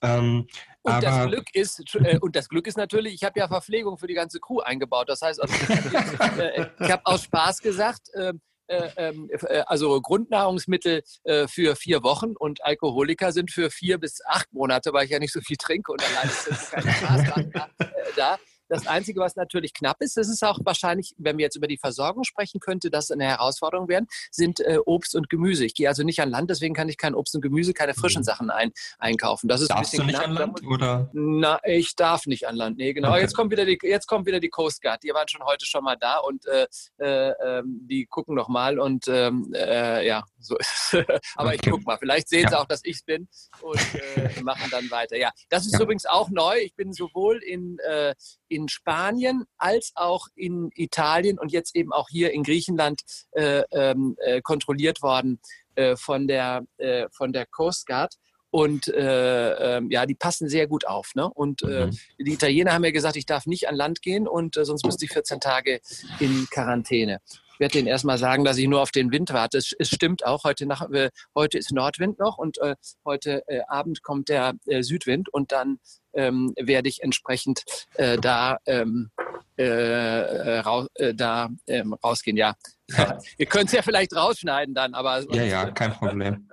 Ähm, 0.00 0.46
und 0.82 1.02
das 1.02 1.26
Glück 1.26 1.54
ist, 1.54 1.82
äh, 1.96 2.18
und 2.18 2.36
das 2.36 2.48
Glück 2.48 2.66
ist 2.66 2.76
natürlich, 2.76 3.14
ich 3.14 3.24
habe 3.24 3.40
ja 3.40 3.48
Verpflegung 3.48 3.98
für 3.98 4.06
die 4.06 4.14
ganze 4.14 4.38
Crew 4.38 4.60
eingebaut. 4.60 5.08
Das 5.08 5.22
heißt, 5.22 5.40
also, 5.42 5.54
äh, 6.40 6.66
ich 6.78 6.90
habe 6.90 7.04
aus 7.04 7.24
Spaß 7.24 7.62
gesagt, 7.62 8.14
äh, 8.14 8.34
also 9.66 10.00
Grundnahrungsmittel 10.00 11.02
äh, 11.24 11.46
für 11.48 11.76
vier 11.76 12.02
Wochen 12.02 12.34
und 12.36 12.64
Alkoholiker 12.64 13.32
sind 13.32 13.50
für 13.50 13.70
vier 13.70 13.98
bis 13.98 14.20
acht 14.26 14.52
Monate, 14.52 14.92
weil 14.92 15.04
ich 15.04 15.10
ja 15.10 15.18
nicht 15.18 15.32
so 15.32 15.40
viel 15.40 15.56
trinke 15.56 15.92
und 15.92 16.02
allein 16.02 16.28
ist 16.28 16.72
kein 16.72 16.82
Spaß 16.82 17.22
da. 18.16 18.38
Das 18.68 18.86
Einzige, 18.86 19.20
was 19.20 19.36
natürlich 19.36 19.74
knapp 19.74 20.00
ist, 20.00 20.16
das 20.16 20.28
ist 20.28 20.42
auch 20.44 20.58
wahrscheinlich, 20.64 21.14
wenn 21.18 21.38
wir 21.38 21.44
jetzt 21.44 21.56
über 21.56 21.66
die 21.66 21.76
Versorgung 21.76 22.24
sprechen, 22.24 22.60
könnte 22.60 22.90
das 22.90 23.10
eine 23.10 23.24
Herausforderung 23.24 23.88
werden, 23.88 24.06
sind 24.30 24.60
äh, 24.60 24.78
Obst 24.84 25.14
und 25.14 25.28
Gemüse. 25.28 25.64
Ich 25.64 25.74
gehe 25.74 25.88
also 25.88 26.02
nicht 26.02 26.20
an 26.20 26.30
Land, 26.30 26.50
deswegen 26.50 26.74
kann 26.74 26.88
ich 26.88 26.96
kein 26.96 27.14
Obst 27.14 27.34
und 27.34 27.42
Gemüse, 27.42 27.74
keine 27.74 27.94
frischen 27.94 28.20
mhm. 28.20 28.24
Sachen 28.24 28.50
ein, 28.50 28.72
einkaufen. 28.98 29.48
Das 29.48 29.60
ist 29.60 29.68
Darfst 29.68 29.94
ein 29.94 30.06
bisschen 30.06 30.06
du 30.06 30.06
nicht 30.06 30.16
knapp. 30.16 30.28
an 30.28 30.34
Land? 30.34 30.66
Oder? 30.66 31.10
Na, 31.12 31.60
ich 31.64 31.94
darf 31.96 32.26
nicht 32.26 32.46
an 32.48 32.56
Land. 32.56 32.78
Nee, 32.78 32.92
genau. 32.92 33.10
Okay. 33.10 33.20
Jetzt, 33.20 33.34
kommt 33.34 33.50
wieder 33.50 33.64
die, 33.64 33.78
jetzt 33.82 34.06
kommt 34.06 34.26
wieder 34.26 34.40
die 34.40 34.50
Coast 34.50 34.82
Guard. 34.82 35.02
Die 35.02 35.10
waren 35.10 35.28
schon 35.28 35.44
heute 35.44 35.66
schon 35.66 35.84
mal 35.84 35.96
da 35.96 36.18
und 36.18 36.46
äh, 36.46 36.66
äh, 36.98 37.32
ähm, 37.44 37.80
die 37.88 38.06
gucken 38.06 38.34
noch 38.34 38.48
mal 38.48 38.78
und 38.78 39.06
ähm, 39.08 39.52
äh, 39.54 40.06
ja, 40.06 40.24
so 40.44 40.56
ist 40.58 40.92
es. 40.92 40.94
Aber 41.36 41.48
okay. 41.48 41.58
ich 41.62 41.70
guck 41.70 41.84
mal. 41.84 41.98
Vielleicht 41.98 42.28
sehen 42.28 42.44
ja. 42.44 42.50
sie 42.50 42.58
auch, 42.58 42.66
dass 42.66 42.80
ich 42.84 43.04
bin 43.04 43.28
und 43.62 43.80
äh, 43.94 44.40
machen 44.42 44.70
dann 44.70 44.90
weiter. 44.90 45.16
Ja, 45.16 45.30
das 45.48 45.66
ist 45.66 45.74
ja. 45.74 45.80
übrigens 45.80 46.06
auch 46.06 46.28
neu. 46.30 46.58
Ich 46.58 46.74
bin 46.74 46.92
sowohl 46.92 47.38
in, 47.42 47.78
äh, 47.80 48.14
in 48.48 48.68
Spanien 48.68 49.44
als 49.58 49.92
auch 49.94 50.28
in 50.34 50.70
Italien 50.74 51.38
und 51.38 51.52
jetzt 51.52 51.74
eben 51.74 51.92
auch 51.92 52.08
hier 52.08 52.32
in 52.32 52.42
Griechenland 52.42 53.02
äh, 53.32 53.62
ähm, 53.72 54.16
äh, 54.20 54.40
kontrolliert 54.42 55.02
worden 55.02 55.40
äh, 55.74 55.96
von, 55.96 56.26
der, 56.26 56.64
äh, 56.78 57.06
von 57.10 57.32
der 57.32 57.46
Coast 57.46 57.86
Guard. 57.86 58.14
Und 58.50 58.86
äh, 58.86 59.78
ähm, 59.78 59.90
ja, 59.90 60.06
die 60.06 60.14
passen 60.14 60.48
sehr 60.48 60.68
gut 60.68 60.86
auf. 60.86 61.16
Ne? 61.16 61.28
Und 61.28 61.62
äh, 61.62 61.86
mhm. 61.86 61.98
die 62.20 62.34
Italiener 62.34 62.72
haben 62.72 62.82
mir 62.82 62.92
gesagt, 62.92 63.16
ich 63.16 63.26
darf 63.26 63.46
nicht 63.46 63.68
an 63.68 63.74
Land 63.74 64.00
gehen 64.00 64.28
und 64.28 64.56
äh, 64.56 64.64
sonst 64.64 64.86
müsste 64.86 65.04
ich 65.04 65.10
14 65.10 65.40
Tage 65.40 65.80
in 66.20 66.46
Quarantäne. 66.48 67.20
Ich 67.54 67.60
werde 67.60 67.74
denen 67.74 67.86
erstmal 67.86 68.18
sagen, 68.18 68.44
dass 68.44 68.58
ich 68.58 68.66
nur 68.66 68.82
auf 68.82 68.90
den 68.90 69.12
Wind 69.12 69.32
warte. 69.32 69.58
Es, 69.58 69.72
es 69.78 69.88
stimmt 69.88 70.26
auch. 70.26 70.42
Heute, 70.42 70.66
nach, 70.66 70.90
äh, 70.90 71.10
heute 71.36 71.56
ist 71.56 71.70
Nordwind 71.70 72.18
noch 72.18 72.36
und 72.36 72.58
äh, 72.58 72.74
heute 73.04 73.44
äh, 73.46 73.60
Abend 73.68 74.02
kommt 74.02 74.28
der 74.28 74.54
äh, 74.66 74.82
Südwind 74.82 75.28
und 75.28 75.52
dann 75.52 75.78
ähm, 76.14 76.52
werde 76.58 76.88
ich 76.88 77.02
entsprechend 77.04 77.62
äh, 77.94 78.18
da, 78.18 78.58
ähm, 78.66 79.10
äh, 79.56 80.58
raus, 80.58 80.88
äh, 80.94 81.14
da 81.14 81.48
ähm, 81.68 81.92
rausgehen. 81.92 82.36
Ja, 82.36 82.54
ja. 82.90 83.18
ihr 83.38 83.46
könnt 83.46 83.66
es 83.66 83.72
ja 83.72 83.82
vielleicht 83.82 84.16
rausschneiden 84.16 84.74
dann, 84.74 84.94
aber 84.94 85.22
ja, 85.32 85.44
ja, 85.44 85.70
kein 85.70 85.92
Problem. 85.92 86.48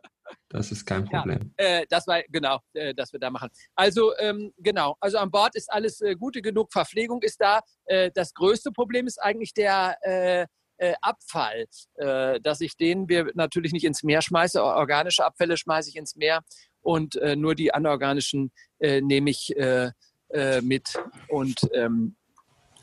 Das 0.49 0.71
ist 0.71 0.85
kein 0.85 1.05
Problem. 1.05 1.53
Ja, 1.59 1.65
äh, 1.65 1.85
das 1.89 2.05
war 2.05 2.21
genau, 2.29 2.59
äh, 2.73 2.93
dass 2.93 3.11
wir 3.11 3.19
da 3.19 3.31
machen. 3.31 3.49
Also 3.73 4.15
ähm, 4.19 4.53
genau, 4.57 4.95
also 4.99 5.17
an 5.17 5.31
Bord 5.31 5.55
ist 5.55 5.71
alles 5.71 5.99
äh, 6.01 6.15
gute 6.15 6.43
genug, 6.43 6.71
Verpflegung 6.71 7.23
ist 7.23 7.41
da. 7.41 7.61
Das 8.13 8.33
größte 8.33 8.71
Problem 8.71 9.07
ist 9.07 9.21
eigentlich 9.21 9.53
der 9.53 10.47
äh, 10.81 10.91
äh, 10.91 10.95
Abfall, 11.01 11.65
dass 12.41 12.61
ich 12.61 12.75
den 12.75 13.07
wir 13.07 13.31
natürlich 13.35 13.71
nicht 13.71 13.85
ins 13.85 14.03
Meer 14.03 14.21
schmeiße. 14.21 14.63
Organische 14.63 15.23
Abfälle 15.23 15.57
schmeiße 15.57 15.89
ich 15.89 15.95
ins 15.95 16.15
Meer 16.15 16.41
und 16.81 17.19
nur 17.35 17.55
die 17.55 17.73
anorganischen 17.73 18.51
nehme 18.79 19.29
ich 19.29 19.53
mit 20.61 20.93
und 21.29 21.59
ähm, 21.73 22.15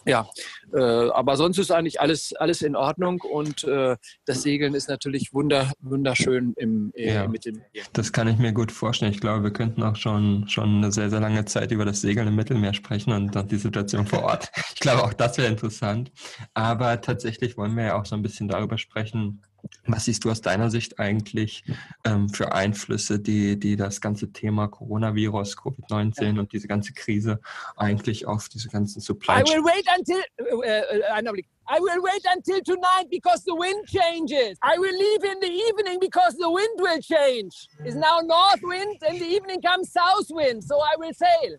ja, 0.08 0.26
äh, 0.72 0.80
aber 1.10 1.36
sonst 1.36 1.58
ist 1.58 1.70
eigentlich 1.70 2.00
alles, 2.00 2.32
alles 2.32 2.62
in 2.62 2.74
Ordnung 2.74 3.20
und 3.20 3.64
äh, 3.64 3.96
das 4.24 4.42
Segeln 4.42 4.74
ist 4.74 4.88
natürlich 4.88 5.34
wunder, 5.34 5.70
wunderschön 5.80 6.54
im, 6.56 6.92
äh, 6.96 7.14
ja, 7.14 7.28
mit 7.28 7.44
dem. 7.44 7.60
Das 7.92 8.12
kann 8.12 8.26
ich 8.26 8.38
mir 8.38 8.52
gut 8.52 8.72
vorstellen. 8.72 9.12
Ich 9.12 9.20
glaube, 9.20 9.44
wir 9.44 9.52
könnten 9.52 9.82
auch 9.82 9.96
schon, 9.96 10.48
schon 10.48 10.78
eine 10.78 10.92
sehr, 10.92 11.10
sehr 11.10 11.20
lange 11.20 11.44
Zeit 11.44 11.72
über 11.72 11.84
das 11.84 12.00
Segeln 12.00 12.26
im 12.26 12.36
Mittelmeer 12.36 12.72
sprechen 12.72 13.12
und 13.12 13.36
dann 13.36 13.48
die 13.48 13.56
Situation 13.56 14.06
vor 14.06 14.22
Ort. 14.24 14.50
Ich 14.78 14.80
glaube, 14.80 15.02
auch 15.02 15.12
das 15.12 15.38
wäre 15.38 15.48
interessant. 15.48 16.12
Aber 16.54 17.00
tatsächlich 17.00 17.56
wollen 17.56 17.76
wir 17.76 17.84
ja 17.84 18.00
auch 18.00 18.06
so 18.06 18.14
ein 18.14 18.22
bisschen 18.22 18.46
darüber 18.46 18.78
sprechen, 18.78 19.42
Was 19.86 20.04
siehst 20.04 20.24
du 20.24 20.30
aus 20.30 20.40
deiner 20.40 20.70
Sicht 20.70 20.98
eigentlich 20.98 21.64
ähm, 22.04 22.28
für 22.28 22.52
Einflüsse, 22.52 23.18
die, 23.18 23.58
die 23.58 23.76
das 23.76 24.00
ganze 24.00 24.32
Thema 24.32 24.68
Coronavirus, 24.68 25.56
Covid-19 25.56 26.34
ja. 26.34 26.40
und 26.40 26.52
diese 26.52 26.68
ganze 26.68 26.92
Krise 26.92 27.40
eigentlich 27.76 28.26
auf 28.26 28.48
diese 28.48 28.68
ganzen 28.68 29.00
Supply 29.00 29.40
I 29.40 29.42
will 29.42 29.64
wait 29.64 29.86
until 29.96 30.22
uh, 30.40 30.58
uh, 30.58 31.32
I 31.70 31.80
will 31.80 32.02
wait 32.02 32.24
until 32.34 32.60
tonight 32.62 33.06
because 33.10 33.44
the 33.44 33.54
wind 33.54 33.86
changes. 33.86 34.58
I 34.62 34.78
will 34.78 34.96
leave 34.96 35.24
in 35.24 35.40
the 35.40 35.50
evening 35.50 35.98
because 36.00 36.34
the 36.38 36.50
wind 36.50 36.78
will 36.78 37.00
change. 37.00 37.68
It's 37.84 37.94
now 37.94 38.20
north 38.20 38.60
wind 38.62 38.96
and 39.06 39.20
the 39.20 39.26
evening 39.26 39.60
comes 39.60 39.92
south 39.92 40.28
wind, 40.30 40.64
so 40.64 40.80
I 40.80 40.94
will 40.96 41.12
sail. 41.12 41.56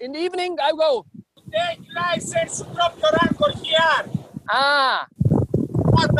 In 0.00 0.12
the 0.12 0.18
evening 0.18 0.56
I 0.62 0.72
go. 0.72 1.06
Take 1.50 1.80
license, 1.94 2.60
drop 2.74 2.98
your 3.00 3.12
anchor 3.22 3.58
here. 3.62 4.22
Ah. 4.50 5.06
What 5.20 6.10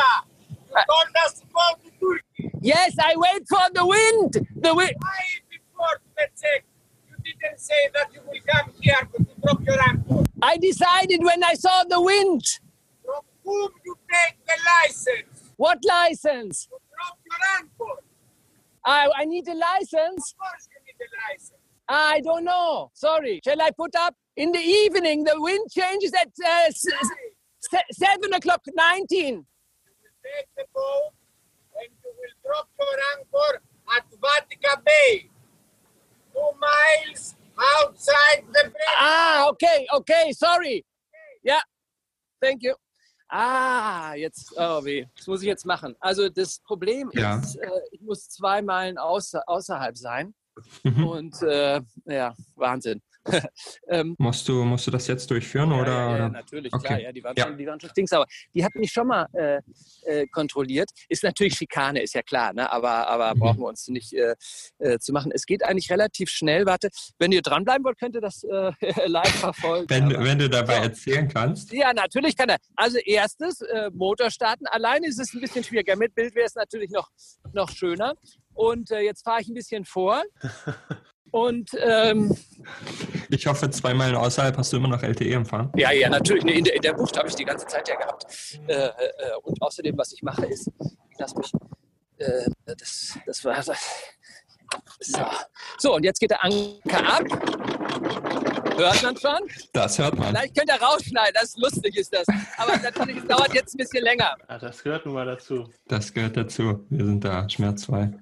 the? 0.71 0.85
told 0.89 1.17
us 1.27 1.41
to 1.41 1.47
go 1.53 1.61
to 1.83 1.91
Turkey. 2.01 2.59
Yes, 2.61 2.95
I 3.01 3.15
wait 3.17 3.43
for 3.49 3.61
the 3.73 3.87
wind. 3.87 4.47
The 4.57 4.75
wind. 4.75 4.95
Why 4.99 5.21
before, 5.51 6.01
let's 6.17 6.41
say, 6.41 6.63
you 7.11 7.17
didn't 7.25 7.61
say 7.61 7.91
that 7.95 8.13
you 8.13 8.21
will 8.27 8.41
come 8.47 8.73
here 8.81 9.09
to 9.17 9.27
drop 9.43 9.61
your 9.65 9.81
anchor? 9.89 10.25
I 10.43 10.57
decided 10.57 11.23
when 11.23 11.43
I 11.45 11.55
saw 11.55 11.85
the 11.85 12.01
wind. 12.01 12.43
From 13.05 13.23
whom 13.45 13.71
you 13.85 13.97
take 14.11 14.37
the 14.47 14.55
license? 14.83 15.51
What 15.57 15.79
license? 15.85 16.67
To 16.67 16.71
drop 16.71 17.19
your 17.25 17.59
anchor. 17.59 18.03
I, 18.85 19.09
I 19.17 19.25
need 19.25 19.47
a 19.49 19.55
license. 19.55 20.33
Of 20.33 20.39
course 20.39 20.69
you 20.71 20.81
need 20.87 20.97
a 21.01 21.33
license. 21.33 21.53
I 21.89 22.21
don't 22.21 22.45
know. 22.45 22.91
Sorry. 22.95 23.41
Shall 23.45 23.61
I 23.63 23.71
put 23.71 23.95
up 23.97 24.15
in 24.37 24.53
the 24.53 24.59
evening? 24.59 25.25
The 25.25 25.35
wind 25.37 25.71
changes 25.71 26.13
at 26.13 26.29
uh, 26.47 26.71
seven 27.93 28.33
o'clock, 28.35 28.63
nineteen 28.75 29.47
take 30.29 30.49
the 30.57 30.65
boat 30.75 31.13
and 31.81 31.91
you 32.05 32.11
will 32.19 32.37
drop 32.45 32.69
your 32.79 32.99
anchor 33.17 33.53
at 33.97 34.05
Vatica 34.21 34.85
Bay, 34.85 35.31
two 36.33 36.51
miles 36.61 37.35
outside 37.57 38.45
the 38.53 38.65
bay. 38.69 38.95
Ah, 38.99 39.49
okay, 39.49 39.87
okay, 39.95 40.33
sorry. 40.33 40.85
Ja, 41.43 41.61
thank 42.41 42.63
you. 42.63 42.75
Ah, 43.31 44.15
jetzt, 44.15 44.55
oh 44.57 44.83
weh, 44.85 45.07
das 45.17 45.27
muss 45.27 45.43
ich 45.43 45.49
jetzt 45.49 45.67
machen. 45.67 45.95
Also 46.01 46.29
das 46.29 46.61
Problem 46.61 47.11
ja. 47.13 47.39
ist, 47.39 47.57
äh, 47.57 47.69
ich 47.93 48.01
muss 48.01 48.29
zwei 48.29 48.63
Meilen 48.63 48.97
außer, 48.97 49.43
außerhalb 49.47 49.97
sein. 49.99 50.35
Mhm. 50.83 51.07
Und 51.07 51.43
äh, 51.43 51.81
ja, 52.07 52.35
Wahnsinn. 52.57 53.03
ähm, 53.89 54.15
musst, 54.19 54.49
du, 54.49 54.65
musst 54.65 54.87
du 54.87 54.91
das 54.91 55.07
jetzt 55.07 55.31
durchführen? 55.31 55.71
Ja, 55.71 55.81
oder, 55.81 55.93
ja, 55.93 56.19
ja, 56.19 56.29
natürlich, 56.29 56.73
okay. 56.73 56.87
klar. 56.87 57.01
Ja, 57.01 57.13
die, 57.13 57.25
waren 57.25 57.35
ja. 57.37 57.47
Schon, 57.47 57.59
die 57.59 57.67
waren 57.67 57.81
schon 57.81 57.91
stinksauer. 57.91 58.27
Die 58.55 58.65
hat 58.65 58.75
mich 58.75 58.93
schon 58.93 59.07
mal 59.07 59.27
äh, 59.33 59.61
äh, 60.03 60.27
kontrolliert. 60.29 60.91
Ist 61.09 61.23
natürlich 61.23 61.55
Schikane, 61.55 62.03
ist 62.03 62.15
ja 62.15 62.23
klar, 62.23 62.53
ne? 62.53 62.71
aber, 62.71 63.09
aber 63.09 63.35
mhm. 63.35 63.39
brauchen 63.39 63.61
wir 63.61 63.67
uns 63.67 63.89
nicht 63.89 64.13
äh, 64.13 64.35
äh, 64.79 64.99
zu 64.99 65.13
machen. 65.13 65.33
Es 65.35 65.47
geht 65.47 65.65
eigentlich 65.65 65.91
relativ 65.91 66.31
schnell. 66.31 66.67
Warte, 66.67 66.89
wenn 67.19 67.33
ihr 67.33 67.43
dranbleiben 67.43 67.85
wollt, 67.85 67.99
könnt 67.99 68.15
ihr 68.15 68.21
das 68.21 68.45
äh, 68.45 68.73
live 69.07 69.29
verfolgen. 69.29 69.89
Wenn, 69.89 70.11
wenn 70.11 70.39
du 70.39 70.49
dabei 70.49 70.75
erzählen 70.75 71.29
kannst. 71.29 71.73
Ja, 71.73 71.93
natürlich 71.93 72.37
kann 72.37 72.49
er. 72.49 72.59
Also 72.77 72.99
erstes, 72.99 73.61
äh, 73.61 73.91
Motor 73.93 74.31
starten. 74.31 74.67
Alleine 74.67 75.07
ist 75.07 75.19
es 75.19 75.35
ein 75.35 75.41
bisschen 75.41 75.65
schwieriger. 75.65 75.97
Mit 75.97 76.15
Bild 76.15 76.35
wäre 76.35 76.47
es 76.47 76.55
natürlich 76.55 76.91
noch, 76.91 77.11
noch 77.53 77.71
schöner. 77.71 78.15
Und 78.55 78.91
jetzt 78.91 79.23
fahre 79.23 79.41
ich 79.41 79.49
ein 79.49 79.55
bisschen 79.55 79.85
vor. 79.85 80.25
Und 81.31 81.71
ähm, 81.81 82.37
ich 83.31 83.47
hoffe, 83.47 83.71
zwei 83.71 83.95
Meilen 83.95 84.17
außerhalb 84.17 84.57
hast 84.57 84.73
du 84.73 84.79
immer 84.79 84.89
noch 84.89 85.03
LTE-Empfang. 85.03 85.73
Ja, 85.77 85.91
ja, 85.93 86.09
natürlich. 86.09 86.45
In 86.45 86.65
der, 86.65 86.75
in 86.75 86.83
der 86.83 86.95
Bucht 86.95 87.17
habe 87.19 87.29
ich 87.29 87.35
die 87.35 87.45
ganze 87.45 87.67
Zeit 87.67 87.89
ja 87.89 87.97
gehabt. 87.97 88.27
Äh, 88.67 88.75
äh, 88.75 88.91
und 89.43 89.61
außerdem, 89.61 89.97
was 89.97 90.13
ich 90.13 90.23
mache, 90.23 90.47
ist, 90.47 90.71
ich 91.11 91.19
lasse 91.19 91.37
mich. 91.39 91.53
Äh, 92.19 92.51
das, 92.65 93.19
das 93.27 93.45
war. 93.45 93.63
So. 95.01 95.25
so, 95.79 95.95
und 95.97 96.05
jetzt 96.05 96.19
geht 96.19 96.31
der 96.31 96.43
Anker 96.45 97.07
ab. 97.07 97.23
Hört 98.77 99.03
man 99.03 99.17
schon? 99.17 99.41
Das 99.73 99.99
hört 99.99 100.17
man. 100.17 100.29
Vielleicht 100.29 100.57
könnt 100.57 100.71
ihr 100.71 100.81
rausschneiden, 100.81 101.35
das 101.35 101.45
ist 101.45 101.59
lustig 101.59 101.97
ist 101.97 102.15
das. 102.15 102.27
Aber 102.57 102.77
natürlich, 102.77 103.17
es 103.17 103.27
dauert 103.27 103.53
jetzt 103.53 103.75
ein 103.75 103.79
bisschen 103.79 104.05
länger. 104.05 104.37
Ja, 104.49 104.59
das 104.59 104.83
gehört 104.83 105.05
nun 105.05 105.15
mal 105.15 105.27
dazu. 105.27 105.69
Das 105.89 106.13
gehört 106.13 106.37
dazu. 106.37 106.87
Wir 106.89 107.05
sind 107.05 107.25
da 107.25 107.49
schmerzfrei. 107.49 108.13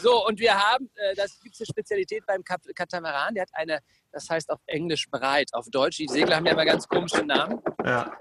So, 0.00 0.26
und 0.26 0.38
wir 0.38 0.54
haben, 0.54 0.88
äh, 0.94 1.14
das 1.16 1.40
gibt 1.40 1.54
es 1.54 1.60
eine 1.60 1.66
Spezialität 1.66 2.24
beim 2.26 2.42
Katamaran, 2.44 3.34
der 3.34 3.42
hat 3.42 3.50
eine, 3.52 3.80
das 4.12 4.28
heißt 4.28 4.50
auf 4.50 4.60
Englisch 4.66 5.08
breit, 5.10 5.48
auf 5.52 5.66
Deutsch, 5.70 5.96
die 5.96 6.06
Segler 6.06 6.36
haben 6.36 6.46
ja 6.46 6.52
immer 6.52 6.64
ganz 6.64 6.86
komische 6.86 7.24
Namen. 7.24 7.60
Ja. 7.84 8.16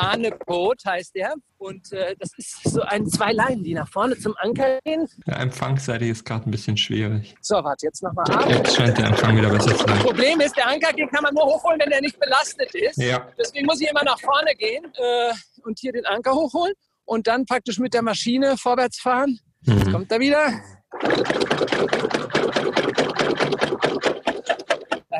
Hanepot 0.00 0.84
heißt 0.84 1.14
der. 1.14 1.34
Und 1.58 1.92
äh, 1.92 2.16
das 2.18 2.30
ist 2.38 2.62
so 2.64 2.80
ein 2.82 3.06
zwei 3.06 3.32
Leinen, 3.32 3.62
die 3.62 3.74
nach 3.74 3.88
vorne 3.88 4.16
zum 4.18 4.34
Anker 4.38 4.78
gehen. 4.84 5.06
Der 5.26 5.40
Empfangsseite 5.40 6.06
ist 6.06 6.24
gerade 6.24 6.48
ein 6.48 6.50
bisschen 6.50 6.76
schwierig. 6.76 7.34
So, 7.42 7.56
warte, 7.56 7.86
jetzt 7.86 8.02
nochmal 8.02 8.24
ab. 8.30 8.48
Jetzt 8.48 8.76
scheint 8.76 8.96
der 8.96 9.06
Empfang 9.06 9.36
wieder 9.36 9.50
besser 9.50 9.70
zu 9.70 9.78
sein. 9.78 9.86
Das 9.86 10.02
Problem 10.02 10.40
ist, 10.40 10.56
der 10.56 10.68
Anker 10.68 10.92
den 10.92 11.08
kann 11.10 11.22
man 11.22 11.34
nur 11.34 11.44
hochholen, 11.44 11.78
wenn 11.80 11.90
der 11.90 12.00
nicht 12.00 12.18
belastet 12.18 12.74
ist. 12.74 12.96
Ja. 12.96 13.28
Deswegen 13.38 13.66
muss 13.66 13.80
ich 13.80 13.90
immer 13.90 14.04
nach 14.04 14.18
vorne 14.20 14.54
gehen 14.54 14.84
äh, 14.94 15.32
und 15.62 15.78
hier 15.78 15.92
den 15.92 16.06
Anker 16.06 16.32
hochholen 16.32 16.74
und 17.04 17.26
dann 17.26 17.44
praktisch 17.44 17.78
mit 17.78 17.92
der 17.92 18.02
Maschine 18.02 18.56
vorwärts 18.56 19.00
fahren. 19.00 19.38
Mhm. 19.62 19.78
Jetzt 19.78 19.92
kommt 19.92 20.12
er 20.12 20.20
wieder. 20.20 20.60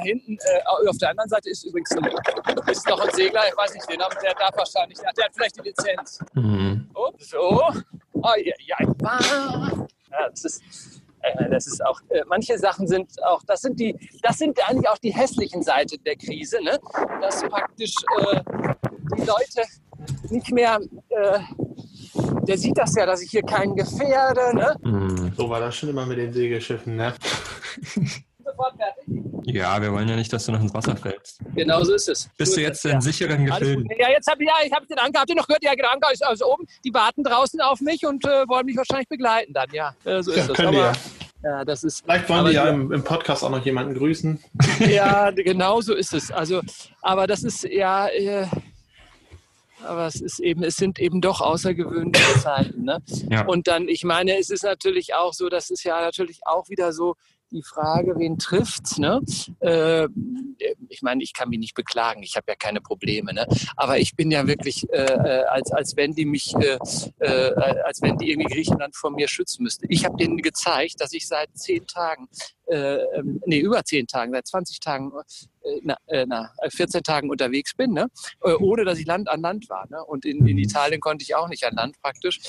Da 0.01 0.07
hinten, 0.07 0.39
äh, 0.39 0.89
auf 0.89 0.99
der 0.99 1.11
anderen 1.11 1.29
Seite 1.29 1.51
ist 1.51 1.65
übrigens 1.65 1.91
ein, 1.93 2.05
ist 2.71 2.89
noch 2.89 3.01
ein 3.01 3.15
Segler, 3.15 3.43
ich 3.49 3.57
weiß 3.57 3.75
nicht 3.75 3.91
den 3.91 3.99
Namen, 3.99 4.17
der 4.23 4.35
darf 4.35 4.57
wahrscheinlich, 4.57 4.99
der 4.99 5.25
hat 5.25 5.33
vielleicht 5.35 5.57
die 5.57 5.69
Lizenz. 5.69 6.19
Mhm. 6.35 6.89
Oh, 6.95 7.11
so. 7.19 7.63
Oh, 8.13 8.29
ja, 8.37 8.55
ja. 8.67 8.77
ja 8.81 9.87
das 10.31 10.45
ist, 10.45 10.63
äh, 11.21 11.51
das 11.51 11.67
ist 11.67 11.85
auch, 11.85 12.01
äh, 12.09 12.23
manche 12.27 12.59
Sachen 12.59 12.87
sind 12.87 13.11
auch, 13.25 13.43
das 13.47 13.61
sind 13.61 13.79
die, 13.79 13.97
das 14.23 14.39
sind 14.39 14.59
eigentlich 14.69 14.89
auch 14.89 14.99
die 14.99 15.15
hässlichen 15.15 15.63
Seiten 15.63 16.03
der 16.05 16.17
Krise, 16.17 16.63
ne? 16.63 16.79
dass 17.21 17.43
praktisch 17.43 17.95
äh, 18.19 18.41
die 19.17 19.23
Leute 19.23 19.69
nicht 20.31 20.51
mehr 20.51 20.81
äh, 21.11 21.41
der 22.47 22.59
sieht 22.59 22.77
das 22.79 22.95
ja, 22.97 23.07
dass 23.07 23.23
ich 23.23 23.31
hier 23.31 23.43
keinen 23.43 23.77
gefährde. 23.77 24.57
Ne? 24.57 24.75
Mhm. 24.83 25.33
So 25.37 25.49
war 25.49 25.61
das 25.61 25.77
schon 25.77 25.91
immer 25.91 26.07
mit 26.07 26.19
den 26.19 26.33
Segelschiffen, 26.33 26.97
ne? 26.97 27.15
Sofort 28.61 28.77
fertig. 28.77 29.55
Ja, 29.55 29.81
wir 29.81 29.93
wollen 29.93 30.09
ja 30.09 30.17
nicht, 30.17 30.33
dass 30.33 30.45
du 30.45 30.53
noch 30.53 30.61
ins 30.61 30.75
Wasser 30.75 30.97
fällst. 30.97 31.41
Genau 31.55 31.83
so 31.83 31.95
ist 31.95 32.09
es. 32.09 32.29
Bist 32.37 32.57
du 32.57 32.61
jetzt 32.61 32.85
in 32.85 32.93
ja. 32.93 33.01
sicheren 33.01 33.47
Gefilden? 33.47 33.89
Ja, 33.99 34.11
jetzt 34.11 34.31
habe 34.31 34.43
ich, 34.43 34.49
ja, 34.49 34.55
ich 34.65 34.73
hab 34.73 34.87
den 34.87 34.99
Anker. 34.99 35.21
Habt 35.21 35.31
ihr 35.31 35.37
noch 35.37 35.47
gehört? 35.47 35.65
Ja, 35.65 35.75
der 35.75 35.91
Anker 35.91 36.13
ist 36.13 36.25
also 36.25 36.53
oben. 36.53 36.67
Die 36.85 36.93
warten 36.93 37.25
draußen 37.25 37.61
auf 37.61 37.81
mich 37.81 38.05
und 38.07 38.25
äh, 38.25 38.47
wollen 38.49 38.67
mich 38.67 38.77
wahrscheinlich 38.77 39.09
begleiten 39.09 39.53
dann. 39.53 39.69
Ja, 39.73 39.95
äh, 40.05 40.23
so 40.23 40.31
ist 40.31 40.37
ja, 40.37 40.47
das. 40.47 40.57
Können 40.57 40.69
Aber, 40.69 40.79
ja. 40.79 40.93
ja, 41.43 41.65
das 41.65 41.85
ist. 41.85 42.03
Vielleicht 42.03 42.29
wollen 42.29 42.45
wir 42.45 42.53
ja 42.53 42.69
im, 42.69 42.93
im, 42.93 43.03
Podcast 43.03 43.43
auch 43.43 43.51
noch 43.51 43.65
jemanden 43.65 43.95
grüßen. 43.95 44.43
Ja, 44.81 45.31
genau 45.31 45.81
so 45.81 45.95
ist 45.95 46.13
es. 46.13 46.31
Also, 46.31 46.61
aber 47.03 47.27
das 47.27 47.43
ist 47.43 47.65
ja. 47.65 48.09
Äh, 48.09 48.47
aber 49.83 50.07
es 50.07 50.21
ist 50.21 50.41
eben, 50.41 50.63
es 50.63 50.77
sind 50.77 50.99
eben 50.99 51.23
doch 51.23 51.41
außergewöhnliche 51.41 52.39
Zeiten. 52.41 52.85
Ne? 52.85 52.99
Ja. 53.31 53.47
Und 53.47 53.67
dann, 53.67 53.89
ich 53.89 54.05
meine, 54.05 54.39
es 54.39 54.51
ist 54.51 54.63
natürlich 54.63 55.15
auch 55.15 55.33
so, 55.33 55.49
das 55.49 55.71
ist 55.71 55.85
ja 55.85 56.03
natürlich 56.03 56.41
auch 56.45 56.69
wieder 56.69 56.93
so 56.93 57.17
die 57.51 57.63
Frage, 57.63 58.19
wen 58.19 58.39
trifft 58.39 58.99
ne? 58.99 59.21
Äh, 59.61 60.09
ich 60.89 61.03
meine, 61.03 61.23
ich 61.23 61.33
kann 61.33 61.49
mich 61.49 61.59
nicht 61.59 61.75
beklagen, 61.75 62.23
ich 62.23 62.37
habe 62.37 62.47
ja 62.49 62.55
keine 62.55 62.81
Probleme, 62.81 63.33
ne? 63.33 63.47
Aber 63.77 63.99
ich 63.99 64.17
bin 64.17 64.31
ja 64.31 64.47
wirklich, 64.47 64.89
äh, 64.93 65.05
äh 65.05 65.45
als, 65.45 65.73
als 65.73 65.97
wenn 65.97 66.15
die 66.15 66.25
mich, 66.25 66.55
äh, 66.57 66.79
äh, 67.19 67.55
als 67.85 68.03
wenn 68.03 68.19
die 68.19 68.31
irgendwie 68.31 68.55
Griechenland 68.55 68.97
vor 68.97 69.11
mir 69.11 69.29
schützen 69.29 69.63
müsste. 69.63 69.87
Ich 69.89 70.05
habe 70.05 70.17
denen 70.17 70.39
gezeigt, 70.39 71.01
dass 71.01 71.13
ich 71.13 71.27
seit 71.27 71.57
zehn 71.57 71.87
Tagen, 71.87 72.29
äh, 72.67 72.97
ähm, 73.17 73.41
nee, 73.47 73.59
über 73.59 73.85
zehn 73.85 74.07
Tagen, 74.07 74.33
seit 74.33 74.47
20 74.47 74.81
Tagen 74.81 75.13
na, 75.83 75.97
na, 76.27 76.51
14 76.69 77.03
Tagen 77.03 77.31
unterwegs 77.31 77.75
bin, 77.75 77.93
ne? 77.93 78.09
ohne 78.41 78.85
dass 78.85 78.99
ich 78.99 79.07
Land 79.07 79.29
an 79.29 79.41
Land 79.41 79.69
war. 79.69 79.87
Ne? 79.91 80.03
Und 80.05 80.25
in, 80.25 80.47
in 80.47 80.59
Italien 80.59 81.01
konnte 81.01 81.23
ich 81.23 81.35
auch 81.35 81.49
nicht 81.49 81.65
an 81.65 81.75
Land 81.75 82.01
praktisch. 82.01 82.41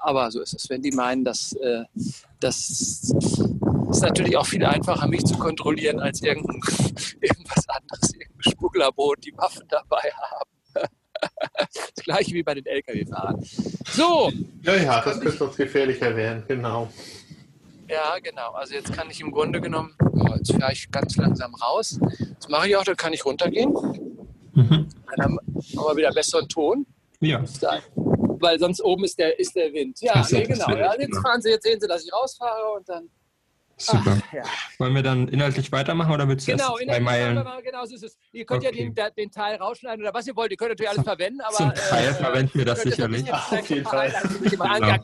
aber 0.00 0.30
so 0.30 0.40
ist 0.40 0.54
es. 0.54 0.70
Wenn 0.70 0.82
die 0.82 0.92
meinen, 0.92 1.24
dass 1.24 1.56
das 2.40 3.12
ist 3.94 4.02
natürlich 4.02 4.36
auch 4.36 4.46
viel 4.46 4.64
einfacher, 4.64 5.06
mich 5.06 5.24
zu 5.24 5.36
kontrollieren, 5.36 6.00
als 6.00 6.22
irgendein, 6.22 6.56
irgendwas 7.20 7.68
anderes, 7.68 8.12
irgendein 8.12 8.52
Schmugglerboot, 8.52 9.24
die 9.24 9.32
Waffen 9.36 9.66
dabei 9.68 10.10
haben. 10.12 10.50
das 11.58 12.04
gleiche 12.04 12.34
wie 12.34 12.42
bei 12.42 12.54
den 12.54 12.66
Lkw-Fahrern. 12.66 13.42
So. 13.92 14.32
Ja, 14.62 14.76
ja, 14.76 15.00
das 15.00 15.20
könnte 15.20 15.44
uns 15.44 15.56
gefährlicher 15.56 16.16
werden, 16.16 16.42
genau. 16.46 16.90
Ja, 17.88 18.18
genau. 18.22 18.52
Also 18.52 18.74
jetzt 18.74 18.92
kann 18.92 19.10
ich 19.10 19.20
im 19.20 19.30
Grunde 19.30 19.60
genommen, 19.60 19.94
oh, 20.00 20.34
jetzt 20.36 20.52
fahre 20.52 20.72
ich 20.72 20.90
ganz 20.90 21.16
langsam 21.16 21.54
raus. 21.54 21.98
Das 22.36 22.48
mache 22.48 22.68
ich 22.68 22.76
auch, 22.76 22.84
dann 22.84 22.96
kann 22.96 23.12
ich 23.12 23.24
runtergehen. 23.24 23.72
Mhm. 24.54 24.88
Dann 25.16 25.22
haben 25.24 25.38
wir 25.56 25.96
wieder 25.96 26.12
besseren 26.12 26.48
Ton. 26.48 26.86
Ja. 27.20 27.42
Weil 27.96 28.58
sonst 28.58 28.82
oben 28.82 29.04
ist 29.04 29.18
der, 29.18 29.38
ist 29.38 29.54
der 29.54 29.72
Wind. 29.72 30.00
Ja, 30.00 30.26
nee, 30.30 30.44
genau. 30.44 30.70
Ja, 30.70 30.94
jetzt 30.98 31.18
fahren 31.20 31.40
Sie, 31.40 31.50
jetzt 31.50 31.64
sehen 31.64 31.80
Sie, 31.80 31.86
dass 31.86 32.04
ich 32.04 32.12
rausfahre 32.12 32.72
und 32.76 32.88
dann 32.88 33.08
Super. 33.76 34.22
Ach, 34.28 34.32
ja. 34.32 34.42
Wollen 34.78 34.94
wir 34.94 35.02
dann 35.02 35.28
inhaltlich 35.28 35.72
weitermachen 35.72 36.12
oder 36.12 36.28
willst 36.28 36.46
du 36.46 36.52
genau, 36.52 36.78
erst 36.78 36.88
zwei 36.88 37.00
Meilen? 37.00 37.44
Genau, 37.64 37.84
so 37.84 37.94
ist 37.94 38.04
es. 38.04 38.16
Ihr 38.32 38.44
könnt 38.44 38.64
okay. 38.64 38.84
ja 38.94 39.10
den, 39.10 39.14
den, 39.16 39.30
Teil 39.30 39.56
rausschneiden 39.56 40.00
oder 40.00 40.14
was 40.14 40.26
ihr 40.26 40.36
wollt. 40.36 40.52
Ihr 40.52 40.56
könnt 40.56 40.70
natürlich 40.70 40.90
alles 40.90 41.02
verwenden, 41.02 41.40
aber. 41.40 41.56
Zum 41.56 41.74
Teil 41.74 42.08
äh, 42.08 42.14
verwenden 42.14 42.58
wir 42.58 42.64
das 42.64 42.82
sicherlich. 42.82 43.32
Auf 43.32 43.68
jeden 43.68 43.84
Fall. 43.84 44.14
Genau. 44.48 44.96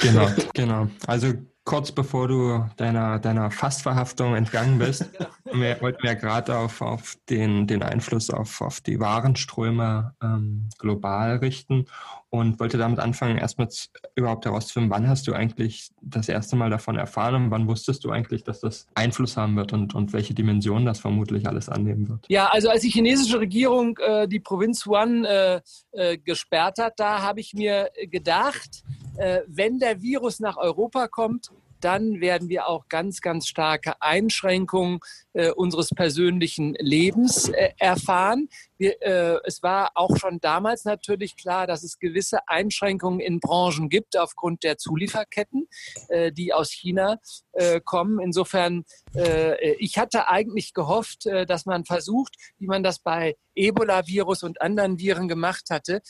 genau, 0.00 0.28
genau. 0.54 0.88
Also 1.06 1.34
kurz 1.64 1.92
bevor 1.92 2.28
du 2.28 2.66
deiner, 2.76 3.18
deiner 3.18 3.50
Fastverhaftung 3.50 4.34
entgangen 4.34 4.78
bist, 4.78 5.10
genau. 5.44 5.60
wir, 5.60 5.80
wollten 5.80 6.02
wir 6.02 6.14
gerade 6.14 6.56
auf, 6.56 6.82
auf 6.82 7.16
den, 7.30 7.66
den 7.66 7.82
Einfluss 7.82 8.30
auf, 8.30 8.60
auf 8.60 8.80
die 8.80 9.00
Warenströme 9.00 10.14
ähm, 10.22 10.68
global 10.78 11.36
richten 11.36 11.86
und 12.28 12.58
wollte 12.58 12.78
damit 12.78 12.98
anfangen, 12.98 13.38
erstmal 13.38 13.68
überhaupt 14.16 14.44
herauszufinden, 14.44 14.90
wann 14.90 15.08
hast 15.08 15.26
du 15.28 15.32
eigentlich 15.32 15.90
das 16.02 16.28
erste 16.28 16.56
Mal 16.56 16.68
davon 16.68 16.96
erfahren 16.96 17.36
und 17.36 17.50
wann 17.50 17.68
wusstest 17.68 18.04
du 18.04 18.10
eigentlich, 18.10 18.42
dass 18.42 18.60
das 18.60 18.88
Einfluss 18.94 19.36
haben 19.36 19.56
wird 19.56 19.72
und, 19.72 19.94
und 19.94 20.12
welche 20.12 20.34
Dimensionen 20.34 20.84
das 20.84 20.98
vermutlich 20.98 21.46
alles 21.46 21.68
annehmen 21.68 22.08
wird? 22.08 22.26
Ja, 22.28 22.48
also 22.48 22.68
als 22.68 22.82
die 22.82 22.90
chinesische 22.90 23.38
Regierung 23.38 23.96
äh, 23.98 24.26
die 24.26 24.40
Provinz 24.40 24.84
Wuhan 24.86 25.24
äh, 25.24 25.60
äh, 25.92 26.18
gesperrt 26.18 26.78
hat, 26.78 26.94
da 26.98 27.22
habe 27.22 27.38
ich 27.38 27.54
mir 27.54 27.88
gedacht, 28.10 28.82
wenn 29.46 29.78
der 29.78 30.02
Virus 30.02 30.40
nach 30.40 30.56
Europa 30.56 31.08
kommt, 31.08 31.50
dann 31.80 32.20
werden 32.20 32.48
wir 32.48 32.66
auch 32.66 32.88
ganz, 32.88 33.20
ganz 33.20 33.46
starke 33.46 34.00
Einschränkungen 34.00 35.00
äh, 35.34 35.50
unseres 35.50 35.90
persönlichen 35.90 36.74
Lebens 36.78 37.48
äh, 37.48 37.70
erfahren. 37.78 38.48
Wir, 38.78 39.00
äh, 39.02 39.38
es 39.44 39.62
war 39.62 39.92
auch 39.94 40.16
schon 40.16 40.40
damals 40.40 40.84
natürlich 40.84 41.36
klar, 41.36 41.66
dass 41.66 41.82
es 41.82 41.98
gewisse 41.98 42.48
Einschränkungen 42.48 43.20
in 43.20 43.40
Branchen 43.40 43.88
gibt 43.88 44.16
aufgrund 44.16 44.64
der 44.64 44.78
Zulieferketten, 44.78 45.68
äh, 46.08 46.32
die 46.32 46.52
aus 46.52 46.70
China 46.70 47.18
äh, 47.52 47.80
kommen. 47.80 48.20
Insofern, 48.20 48.84
äh, 49.14 49.74
ich 49.74 49.98
hatte 49.98 50.28
eigentlich 50.28 50.72
gehofft, 50.72 51.26
dass 51.26 51.66
man 51.66 51.84
versucht, 51.84 52.34
wie 52.58 52.66
man 52.66 52.82
das 52.82 52.98
bei 52.98 53.36
Ebola-Virus 53.54 54.42
und 54.42 54.60
anderen 54.60 54.98
Viren 54.98 55.28
gemacht 55.28 55.70
hatte, 55.70 56.02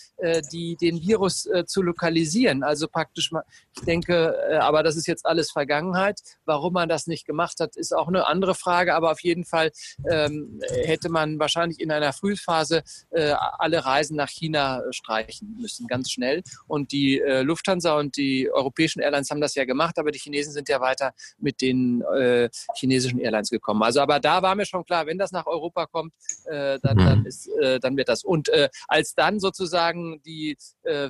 die, 0.53 0.77
den 0.81 1.01
Virus 1.01 1.49
zu 1.67 1.83
lokalisieren. 1.83 2.63
Also 2.63 2.89
praktisch 2.89 3.31
ich 3.77 3.83
denke, 3.83 4.35
aber 4.61 4.83
das 4.83 4.97
ist 4.97 5.07
jetzt 5.07 5.27
alles 5.27 5.51
Vergangenheit. 5.51 6.21
Warum 6.45 6.73
man 6.73 6.89
das 6.89 7.07
nicht 7.07 7.27
gemacht 7.27 7.61
hat, 7.61 7.77
ist 7.77 7.95
auch 7.95 8.09
eine 8.09 8.27
andere 8.27 8.55
Frage. 8.55 8.95
Aber 8.95 9.14
auf 9.15 9.23
jeden 9.23 9.45
Fall 9.45 9.71
ähm, 10.11 10.61
hätte 10.83 11.09
man 11.09 11.39
wahrscheinlich 11.39 11.81
in 11.81 11.93
einer 11.93 12.13
Frühphase 12.13 12.83
äh, 13.11 13.31
alle 13.31 13.85
Reisen 13.85 14.17
nach 14.17 14.29
China 14.29 14.83
streichen 14.91 15.57
müssen, 15.61 15.87
ganz 15.87 16.11
schnell. 16.11 16.43
Und 16.67 16.91
die 16.91 17.21
äh, 17.21 17.43
Lufthansa 17.43 17.97
und 17.97 18.17
die 18.17 18.51
europäischen 18.51 19.01
Airlines 19.01 19.31
haben 19.31 19.41
das 19.41 19.55
ja 19.55 19.65
gemacht, 19.65 19.99
aber 19.99 20.11
die 20.11 20.19
Chinesen 20.19 20.53
sind 20.53 20.69
ja 20.69 20.81
weiter 20.81 21.13
mit 21.39 21.61
den 21.61 22.03
äh, 22.03 22.49
chinesischen 22.75 23.21
Airlines 23.21 23.51
gekommen. 23.51 23.83
Also 23.85 24.01
aber 24.01 24.19
da 24.19 24.43
war 24.43 24.57
mir 24.57 24.67
schon 24.67 24.85
klar, 24.85 25.07
wenn 25.07 25.19
das 25.19 25.31
nach 25.31 25.47
Europa 25.47 25.87
kommt, 25.87 26.13
äh, 26.47 26.81
dann, 26.83 26.99
dann, 26.99 27.21
mhm. 27.21 27.27
ist, 27.27 27.49
äh, 27.61 27.79
dann 27.79 27.97
wird 27.97 28.09
das. 28.09 28.25
Und 28.25 28.49
äh, 28.49 28.69
als 28.89 29.15
dann 29.15 29.39
sozusagen 29.39 30.21
die 30.25 30.57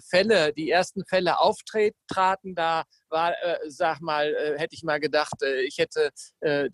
Fälle, 0.09 0.53
die 0.53 0.71
ersten 0.71 1.05
Fälle 1.05 1.39
auftraten, 1.41 2.55
da 2.55 2.85
war, 3.15 3.31
äh, 3.31 3.59
sag 3.69 4.01
mal, 4.01 4.35
äh, 4.35 4.59
hätte 4.59 4.75
ich 4.75 4.83
mal 4.83 4.99
gedacht, 4.99 5.41
äh, 5.43 5.63
ich 5.63 5.79
hätte, 5.79 6.11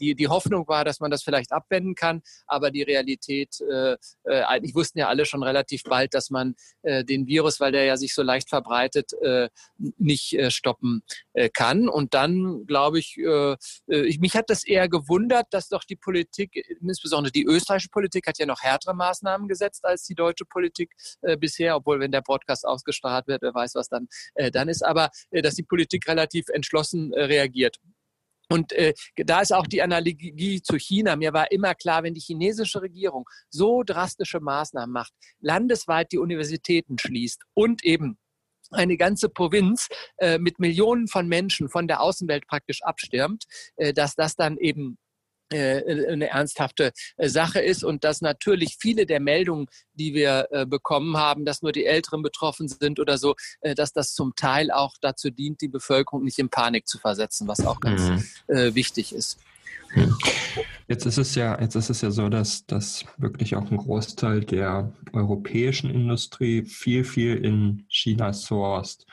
die, 0.01 0.15
die 0.15 0.29
Hoffnung 0.29 0.67
war, 0.67 0.85
dass 0.85 1.01
man 1.01 1.11
das 1.11 1.23
vielleicht 1.23 1.53
abwenden 1.53 1.95
kann, 1.95 2.23
aber 2.47 2.71
die 2.71 2.83
Realität, 2.83 3.59
eigentlich 4.25 4.75
wussten 4.75 4.99
ja 4.99 5.09
alle 5.09 5.27
schon 5.27 5.43
relativ 5.43 5.83
bald, 5.85 6.15
dass 6.15 6.31
man 6.31 6.55
den 6.83 7.27
Virus, 7.27 7.61
weil 7.61 7.73
der 7.73 7.85
ja 7.85 7.97
sich 7.97 8.15
so 8.15 8.23
leicht 8.23 8.49
verbreitet, 8.49 9.13
nicht 9.99 10.37
stoppen 10.49 11.03
kann. 11.53 11.89
Und 11.89 12.15
dann, 12.15 12.65
glaube 12.67 12.99
ich, 12.99 13.19
ich, 13.87 14.19
mich 14.19 14.35
hat 14.35 14.49
das 14.49 14.65
eher 14.65 14.89
gewundert, 14.89 15.47
dass 15.51 15.69
doch 15.69 15.85
die 15.85 15.97
Politik, 15.97 16.65
insbesondere 16.81 17.33
die 17.33 17.45
österreichische 17.45 17.91
Politik, 17.91 18.27
hat 18.27 18.39
ja 18.39 18.47
noch 18.47 18.63
härtere 18.63 18.95
Maßnahmen 18.95 19.47
gesetzt 19.47 19.85
als 19.85 20.05
die 20.05 20.15
deutsche 20.15 20.47
Politik 20.47 20.95
bisher, 21.39 21.77
obwohl 21.77 22.01
wenn 22.01 22.13
der 22.13 22.23
Podcast 22.23 22.67
ausgestrahlt 22.67 23.27
wird, 23.27 23.43
wer 23.43 23.55
weiß, 23.55 23.75
was 23.75 23.89
dann 23.89 24.09
dann 24.53 24.69
ist. 24.69 24.85
Aber 24.85 25.11
dass 25.31 25.55
die 25.55 25.65
Politik 25.65 26.09
relativ 26.09 26.30
relativ 26.31 26.49
entschlossen 26.49 27.13
äh, 27.13 27.25
reagiert. 27.25 27.77
Und 28.49 28.73
äh, 28.73 28.95
da 29.17 29.43
ist 29.43 29.53
auch 29.53 29.67
die 29.67 29.81
Analogie 29.81 30.61
zu 30.61 30.77
China. 30.77 31.15
Mir 31.15 31.33
war 31.33 31.53
immer 31.53 31.75
klar, 31.77 32.03
wenn 32.03 32.15
die 32.15 32.21
chinesische 32.21 32.83
Regierung 32.83 33.29
so 33.49 33.85
drastische 33.85 34.41
Maßnahmen 34.41 34.93
macht, 34.93 35.13
landesweit 35.41 36.11
die 36.11 36.19
Universitäten 36.19 36.99
schließt 36.99 37.43
und 37.55 37.85
eben 37.85 38.19
eine 38.73 38.97
ganze 38.97 39.29
Provinz 39.29 39.89
äh, 40.19 40.39
mit 40.39 40.59
Millionen 40.59 41.07
von 41.07 41.29
Menschen 41.29 41.69
von 41.69 41.87
der 41.87 42.01
Außenwelt 42.01 42.47
praktisch 42.49 42.83
abstirbt, 42.83 43.45
äh, 43.77 43.93
dass 43.93 44.15
das 44.17 44.35
dann 44.35 44.59
eben 44.59 44.99
eine 45.53 46.29
ernsthafte 46.29 46.93
äh, 47.17 47.29
Sache 47.29 47.61
ist 47.61 47.85
und 47.85 48.05
dass 48.05 48.21
natürlich 48.21 48.77
viele 48.81 49.07
der 49.07 49.21
Meldungen, 49.21 49.67
die 49.95 50.15
wir 50.15 50.49
äh, 50.51 50.67
bekommen 50.67 51.17
haben, 51.17 51.45
dass 51.45 51.63
nur 51.63 51.73
die 51.73 51.85
Älteren 51.85 52.23
betroffen 52.23 52.69
sind 52.69 53.01
oder 53.01 53.19
so, 53.19 53.35
dass 53.61 53.93
das 53.93 54.15
zum 54.15 54.35
Teil 54.35 54.71
auch 54.71 54.95
dazu 55.01 55.31
dient, 55.31 55.61
die 55.61 55.69
Bevölkerung 55.69 56.25
nicht 56.25 56.39
in 56.39 56.49
Panik 56.49 56.87
zu 56.87 56.99
versetzen, 56.99 57.49
was 57.49 57.65
auch 57.67 57.81
ganz 57.81 58.03
mhm. 58.49 58.75
wichtig 58.75 59.15
ist. 59.15 59.39
Jetzt 60.89 61.07
ist 61.07 61.19
es 61.19 61.35
ja, 61.35 61.61
jetzt 61.61 61.75
ist 61.75 61.91
es 61.91 62.01
ja 62.01 62.11
so, 62.11 62.29
dass, 62.29 62.67
dass 62.67 63.05
wirklich 63.17 63.57
auch 63.57 63.71
ein 63.71 63.77
Großteil 63.77 64.45
der 64.45 64.93
europäischen 65.13 65.91
Industrie 65.91 66.65
viel, 66.65 67.05
viel 67.05 67.45
in 67.45 67.85
China 67.89 68.33
sourced. 68.33 69.07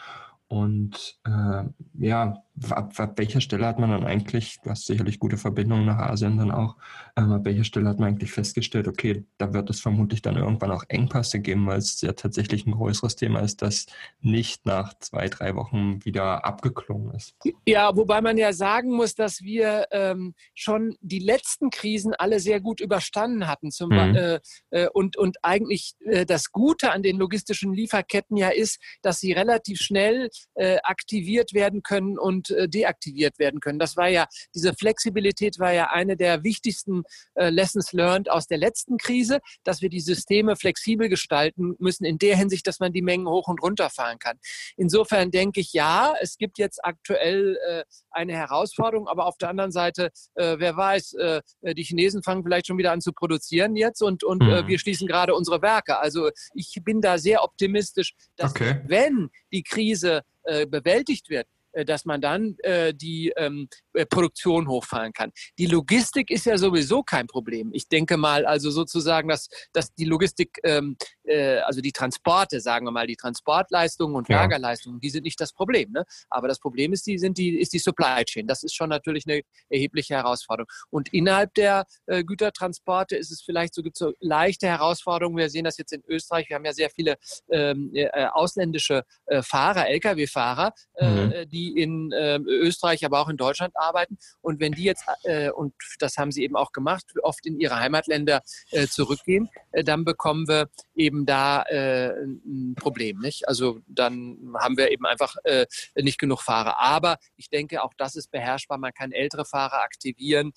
Und 0.48 1.18
äh, 1.26 1.64
ja, 2.00 2.44
ab, 2.70 2.94
ab 2.98 3.18
welcher 3.18 3.42
Stelle 3.42 3.66
hat 3.66 3.80
man 3.80 3.90
dann 3.90 4.06
eigentlich, 4.06 4.58
du 4.64 4.70
hast 4.70 4.86
sicherlich 4.86 5.20
gute 5.20 5.38
Verbindungen 5.38 5.86
nach 5.86 5.98
Asien 5.98 6.38
dann 6.38 6.52
auch, 6.52 6.76
ähm, 7.16 7.32
ab 7.32 7.46
welcher 7.46 7.64
Stelle 7.64 7.88
hat 7.88 8.00
man 8.00 8.10
eigentlich 8.10 8.32
festgestellt, 8.32 8.88
okay, 8.88 9.26
da 9.38 9.54
wird 9.54 9.70
es 9.70 9.82
vermutlich 9.82 10.22
dann 10.22 10.38
irgendwann 10.38 10.72
auch 10.72 10.84
Engpässe 10.88 11.40
geben, 11.40 11.68
weil 11.68 11.78
es 11.78 12.02
ja 12.02 12.14
tatsächlich 12.14 12.66
ein 12.66 12.72
größeres 12.72 13.16
Thema 13.16 13.40
ist, 13.40 13.62
das 13.62 13.86
nicht 14.22 14.66
nach 14.66 14.94
zwei, 15.00 15.28
drei 15.28 15.56
Wochen 15.56 16.04
wieder 16.04 16.46
abgeklungen 16.46 17.14
ist. 17.16 17.36
Ja, 17.66 17.96
wobei 17.96 18.22
man 18.22 18.38
ja 18.38 18.54
sagen 18.54 18.96
muss, 18.96 19.16
dass 19.16 19.42
wir 19.42 19.86
ähm, 19.92 20.34
schon 20.54 20.96
die 21.02 21.20
letzten 21.20 21.70
Krisen 21.70 22.14
alle 22.18 22.40
sehr 22.40 22.60
gut 22.60 22.82
überstanden 22.82 23.48
hatten. 23.48 23.72
Zum, 23.72 23.90
mhm. 23.90 24.16
äh, 24.16 24.40
äh, 24.72 24.88
und, 24.94 25.18
und 25.18 25.38
eigentlich 25.44 25.94
äh, 26.06 26.26
das 26.26 26.52
Gute 26.52 26.92
an 26.92 27.04
den 27.04 27.18
logistischen 27.18 27.74
Lieferketten 27.74 28.38
ja 28.38 28.50
ist, 28.50 28.80
dass 29.02 29.20
sie 29.20 29.32
relativ 29.32 29.80
schnell 29.80 30.30
äh, 30.56 30.78
aktiviert 30.84 31.54
werden 31.54 31.84
können 31.84 32.18
und 32.18 32.47
äh, 32.50 32.68
deaktiviert 32.70 33.40
werden 33.40 33.60
können. 33.60 33.80
Das 33.80 33.98
war 33.98 34.08
ja, 34.08 34.28
diese 34.54 34.74
Flexibilität 34.74 35.60
war 35.60 35.74
ja 35.74 35.90
eine 35.92 36.18
der 36.18 36.44
wichtigsten 36.44 37.04
äh, 37.36 37.50
Lessons 37.50 37.94
learned 37.94 38.30
aus 38.30 38.48
der 38.48 38.58
letzten 38.58 38.98
Krise, 38.98 39.40
dass 39.64 39.82
wir 39.82 39.90
die 39.90 40.00
Systeme 40.00 40.56
flexibel 40.56 41.10
gestalten 41.10 41.76
müssen 41.80 42.06
in 42.06 42.18
der 42.18 42.38
Hinsicht, 42.38 42.68
dass 42.68 42.80
man 42.80 42.94
die 42.94 43.02
Mengen 43.02 43.28
hoch 43.28 43.48
und 43.48 43.62
runter 43.62 43.90
fahren 43.90 44.20
kann. 44.20 44.38
Insofern 44.76 45.32
denke 45.32 45.60
ich, 45.60 45.74
ja, 45.74 46.14
es 46.22 46.38
gibt 46.38 46.58
jetzt 46.58 46.84
aktuell 46.84 47.58
äh, 47.68 47.84
eine 48.12 48.34
Herausforderung, 48.34 49.08
aber 49.08 49.26
auf 49.26 49.38
der 49.38 49.50
anderen 49.50 49.72
Seite, 49.72 50.10
wer 50.36 50.76
weiß, 50.76 51.16
die 51.62 51.84
Chinesen 51.84 52.24
fangen 52.24 52.44
vielleicht 52.44 52.68
schon 52.68 52.78
wieder 52.78 52.92
an 52.92 53.02
zu 53.02 53.14
produzieren 53.14 53.76
jetzt 53.76 54.02
und, 54.02 54.24
und 54.24 54.42
mhm. 54.42 54.68
wir 54.68 54.80
schließen 54.80 55.08
gerade 55.08 55.36
unsere 55.36 55.62
Werke. 55.62 56.00
Also 56.00 56.30
ich 56.54 56.76
bin 56.84 57.02
da 57.02 57.18
sehr 57.18 57.44
optimistisch, 57.44 58.14
dass 58.36 58.52
okay. 58.52 58.82
wenn 58.86 59.30
die 59.52 59.64
Krise 59.64 60.24
bewältigt 60.70 61.30
wird, 61.30 61.48
dass 61.86 62.06
man 62.06 62.22
dann 62.22 62.56
äh, 62.60 62.94
die 62.94 63.34
ähm, 63.38 63.68
äh, 63.98 64.06
Produktion 64.06 64.68
hochfahren 64.68 65.12
kann. 65.12 65.32
Die 65.58 65.66
Logistik 65.66 66.30
ist 66.30 66.46
ja 66.46 66.58
sowieso 66.58 67.02
kein 67.02 67.26
Problem. 67.26 67.72
Ich 67.74 67.88
denke 67.90 68.16
mal, 68.16 68.46
also 68.46 68.70
sozusagen, 68.70 69.28
dass, 69.28 69.50
dass 69.74 69.94
die 69.94 70.06
Logistik, 70.06 70.60
ähm, 70.64 70.98
äh, 71.24 71.58
also 71.60 71.82
die 71.82 71.92
Transporte, 71.92 72.62
sagen 72.62 72.86
wir 72.86 72.92
mal, 72.92 73.08
die 73.08 73.16
Transportleistungen 73.16 74.16
und 74.16 74.30
ja. 74.30 74.42
Lagerleistungen, 74.42 75.00
die 75.00 75.10
sind 75.10 75.24
nicht 75.24 75.42
das 75.42 75.52
Problem. 75.52 75.92
Ne? 75.92 76.06
Aber 76.30 76.48
das 76.48 76.60
Problem 76.60 76.94
ist 76.94 77.08
die, 77.08 77.18
sind 77.18 77.38
die, 77.38 77.60
ist 77.60 77.74
die 77.74 77.80
Supply 77.80 78.24
Chain. 78.24 78.46
Das 78.46 78.64
ist 78.64 78.76
schon 78.76 78.90
natürlich 78.90 79.26
eine 79.28 79.42
erhebliche 79.70 80.16
Herausforderung. 80.16 80.70
Und 80.92 81.12
innerhalb 81.12 81.54
der 81.56 81.86
äh, 82.06 82.24
Gütertransporte 82.24 83.16
ist 83.16 83.32
es 83.32 83.42
vielleicht 83.42 83.74
so, 83.74 83.82
gibt 83.82 83.98
so 83.98 84.14
leichte 84.20 84.68
Herausforderungen. 84.68 85.38
Wir 85.38 85.50
sehen 85.50 85.64
das 85.64 85.78
jetzt 85.78 85.92
in 85.92 86.04
Österreich. 86.08 86.50
Wir 86.50 86.56
haben 86.56 86.66
ja 86.66 86.74
sehr 86.74 86.92
viele 86.92 87.16
ähm, 87.50 87.92
äh, 87.94 88.28
ausländische 88.28 89.04
Fahrer, 89.42 89.88
Lkw-Fahrer, 89.90 90.74
mhm. 91.00 91.50
die 91.50 91.67
in 91.70 92.12
äh, 92.12 92.38
Österreich, 92.38 93.06
aber 93.06 93.20
auch 93.20 93.30
in 93.30 93.38
Deutschland 93.38 93.76
arbeiten. 93.76 94.18
Und 94.42 94.60
wenn 94.60 94.74
die 94.74 94.84
jetzt, 94.84 95.06
äh, 95.24 95.50
und 95.50 95.74
das 96.00 96.18
haben 96.18 96.32
sie 96.32 96.44
eben 96.44 96.56
auch 96.56 96.72
gemacht, 96.72 97.06
oft 97.22 97.46
in 97.46 97.60
ihre 97.60 97.80
Heimatländer 97.80 98.42
äh, 98.72 98.88
zurückgehen, 98.88 99.50
äh, 99.72 99.84
dann 99.84 100.06
bekommen 100.06 100.48
wir 100.48 100.70
eben 100.96 101.26
da 101.26 101.64
äh, 101.64 102.14
ein 102.24 102.76
Problem. 102.76 103.20
Nicht? 103.20 103.48
Also 103.48 103.80
dann 103.88 104.54
haben 104.60 104.78
wir 104.78 104.92
eben 104.92 105.06
einfach 105.06 105.36
äh, 105.44 105.66
nicht 105.96 106.20
genug 106.20 106.42
Fahrer. 106.42 106.80
Aber 106.80 107.18
ich 107.36 107.50
denke, 107.50 107.84
auch 107.84 107.94
das 107.98 108.16
ist 108.16 108.32
beherrschbar. 108.32 108.78
Man 108.78 108.94
kann 108.94 109.12
ältere 109.12 109.46
Fahrer 109.46 109.82
aktivieren. 109.82 110.52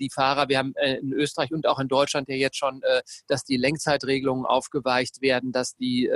die 0.00 0.10
Fahrer, 0.10 0.48
wir 0.48 0.58
haben 0.58 0.74
in 1.00 1.12
Österreich 1.12 1.52
und 1.52 1.66
auch 1.66 1.78
in 1.78 1.88
Deutschland 1.88 2.28
ja 2.28 2.34
jetzt 2.34 2.56
schon, 2.56 2.82
dass 3.26 3.44
die 3.44 3.56
Lenkzeitregelungen 3.56 4.44
aufgeweicht 4.44 5.20
werden, 5.20 5.52
dass 5.52 5.76
die 5.76 6.10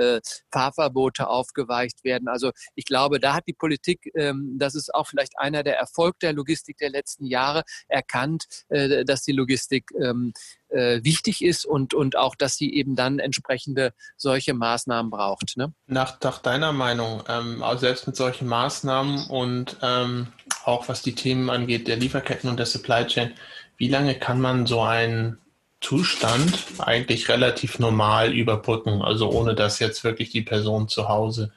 Fahrverbote 0.51 1.27
aufgeweicht 1.27 2.03
werden. 2.03 2.27
Also 2.27 2.51
ich 2.75 2.85
glaube, 2.85 3.19
da 3.19 3.33
hat 3.33 3.47
die 3.47 3.53
Politik 3.53 4.11
ähm, 4.15 4.36
das 4.57 4.75
ist 4.75 4.93
auch 4.93 5.07
vielleicht 5.07 5.37
einer 5.37 5.63
der 5.63 5.77
Erfolg 5.77 6.19
der 6.19 6.33
Logistik 6.33 6.77
der 6.77 6.89
letzten 6.89 7.25
Jahre, 7.25 7.63
erkannt, 7.87 8.45
äh, 8.69 9.05
dass 9.05 9.23
die 9.23 9.31
Logistik 9.31 9.91
ähm, 9.99 10.33
äh, 10.69 11.03
wichtig 11.03 11.43
ist 11.43 11.65
und, 11.65 11.93
und 11.93 12.17
auch, 12.17 12.35
dass 12.35 12.55
sie 12.55 12.73
eben 12.73 12.95
dann 12.95 13.19
entsprechende 13.19 13.93
solche 14.15 14.53
Maßnahmen 14.53 15.09
braucht. 15.09 15.57
Ne? 15.57 15.73
Nach, 15.87 16.19
nach 16.21 16.39
deiner 16.39 16.73
Meinung, 16.73 17.23
ähm, 17.27 17.63
auch 17.63 17.77
selbst 17.77 18.07
mit 18.07 18.15
solchen 18.15 18.47
Maßnahmen 18.47 19.27
und 19.27 19.77
ähm, 19.81 20.27
auch 20.65 20.89
was 20.89 21.01
die 21.01 21.15
Themen 21.15 21.49
angeht, 21.49 21.87
der 21.87 21.97
Lieferketten 21.97 22.49
und 22.49 22.57
der 22.57 22.65
Supply 22.65 23.05
Chain, 23.07 23.31
wie 23.77 23.89
lange 23.89 24.15
kann 24.15 24.41
man 24.41 24.65
so 24.65 24.81
einen 24.81 25.37
Zustand 25.79 26.65
eigentlich 26.79 27.29
relativ 27.29 27.77
normal 27.79 28.33
überbrücken, 28.33 29.01
also 29.01 29.29
ohne 29.29 29.53
dass 29.53 29.79
jetzt 29.79 30.03
wirklich 30.03 30.31
die 30.31 30.41
Person 30.41 30.87
zu 30.87 31.07
Hause 31.07 31.43
ähm, 31.43 31.51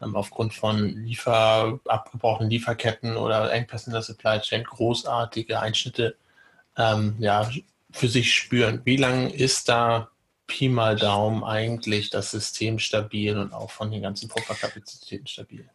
aufgrund 0.00 0.54
von 0.54 0.88
Liefer, 1.04 1.80
abgebrochenen 1.86 2.50
Lieferketten 2.50 3.16
oder 3.16 3.52
Engpässen 3.52 3.92
der 3.92 4.02
Supply 4.02 4.40
Chain 4.40 4.64
großartige 4.64 5.60
Einschnitte 5.60 6.16
ähm, 6.76 7.16
ja, 7.18 7.50
für 7.90 8.08
sich 8.08 8.32
spüren. 8.34 8.82
Wie 8.84 8.96
lange 8.96 9.32
ist 9.34 9.68
da 9.68 10.10
Pi 10.46 10.68
mal 10.68 10.96
Daumen 10.96 11.44
eigentlich 11.44 12.10
das 12.10 12.30
System 12.30 12.78
stabil 12.78 13.36
und 13.36 13.52
auch 13.52 13.70
von 13.70 13.90
den 13.90 14.02
ganzen 14.02 14.28
Pufferkapazitäten 14.28 15.26
stabil? 15.26 15.68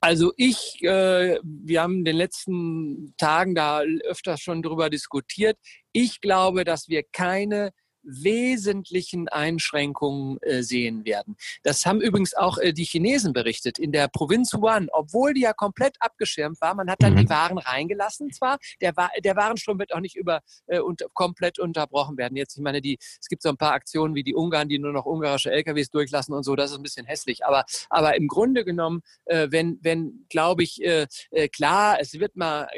Also 0.00 0.34
ich, 0.36 0.82
äh, 0.82 1.38
wir 1.42 1.82
haben 1.82 1.98
in 1.98 2.04
den 2.04 2.16
letzten 2.16 3.14
Tagen 3.16 3.54
da 3.54 3.80
öfter 4.04 4.36
schon 4.36 4.62
drüber 4.62 4.90
diskutiert. 4.90 5.56
Ich 5.92 6.20
glaube, 6.20 6.64
dass 6.64 6.88
wir 6.88 7.02
keine 7.02 7.72
wesentlichen 8.04 9.28
Einschränkungen 9.28 10.38
äh, 10.42 10.62
sehen 10.62 11.04
werden. 11.04 11.36
Das 11.62 11.86
haben 11.86 12.00
übrigens 12.00 12.34
auch 12.34 12.58
äh, 12.58 12.72
die 12.72 12.84
Chinesen 12.84 13.32
berichtet. 13.32 13.78
In 13.78 13.92
der 13.92 14.08
Provinz 14.08 14.52
Wuhan, 14.54 14.88
obwohl 14.92 15.34
die 15.34 15.42
ja 15.42 15.52
komplett 15.52 15.96
abgeschirmt 16.00 16.60
war, 16.60 16.74
man 16.74 16.90
hat 16.90 17.02
dann 17.02 17.14
mhm. 17.14 17.18
die 17.18 17.28
Waren 17.28 17.58
reingelassen 17.58 18.30
zwar, 18.30 18.58
der, 18.80 18.92
der 19.22 19.36
Warenstrom 19.36 19.78
wird 19.78 19.92
auch 19.94 20.00
nicht 20.00 20.16
über, 20.16 20.40
äh, 20.66 20.80
und 20.80 21.04
komplett 21.14 21.58
unterbrochen 21.58 22.16
werden. 22.16 22.36
Jetzt, 22.36 22.56
ich 22.56 22.62
meine, 22.62 22.80
die, 22.80 22.98
es 23.00 23.28
gibt 23.28 23.42
so 23.42 23.48
ein 23.48 23.56
paar 23.56 23.72
Aktionen 23.72 24.14
wie 24.14 24.22
die 24.22 24.34
Ungarn, 24.34 24.68
die 24.68 24.78
nur 24.78 24.92
noch 24.92 25.06
ungarische 25.06 25.50
LKWs 25.50 25.90
durchlassen 25.90 26.34
und 26.34 26.42
so, 26.42 26.56
das 26.56 26.70
ist 26.70 26.76
ein 26.76 26.82
bisschen 26.82 27.06
hässlich. 27.06 27.44
Aber, 27.44 27.64
aber 27.90 28.16
im 28.16 28.28
Grunde 28.28 28.64
genommen, 28.64 29.02
äh, 29.26 29.48
wenn, 29.50 29.78
wenn 29.82 30.26
glaube 30.28 30.62
ich, 30.62 30.82
äh, 30.82 31.06
äh, 31.30 31.48
klar, 31.48 31.98
es 32.00 32.14
wird 32.14 32.36
mal 32.36 32.68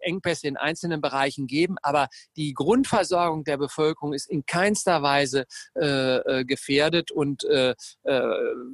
Engpässe 0.00 0.48
in 0.48 0.56
einzelnen 0.56 1.00
Bereichen 1.00 1.46
geben, 1.46 1.76
aber 1.82 2.08
die 2.36 2.54
Grundversorgung 2.54 3.44
der 3.44 3.56
Bevölkerung 3.56 4.12
ist 4.12 4.28
in 4.30 4.46
keinster 4.56 5.02
Weise 5.02 5.44
äh, 5.74 6.16
äh, 6.16 6.44
gefährdet. 6.44 7.10
Und 7.10 7.44
äh, 7.44 7.74
äh, 8.04 8.20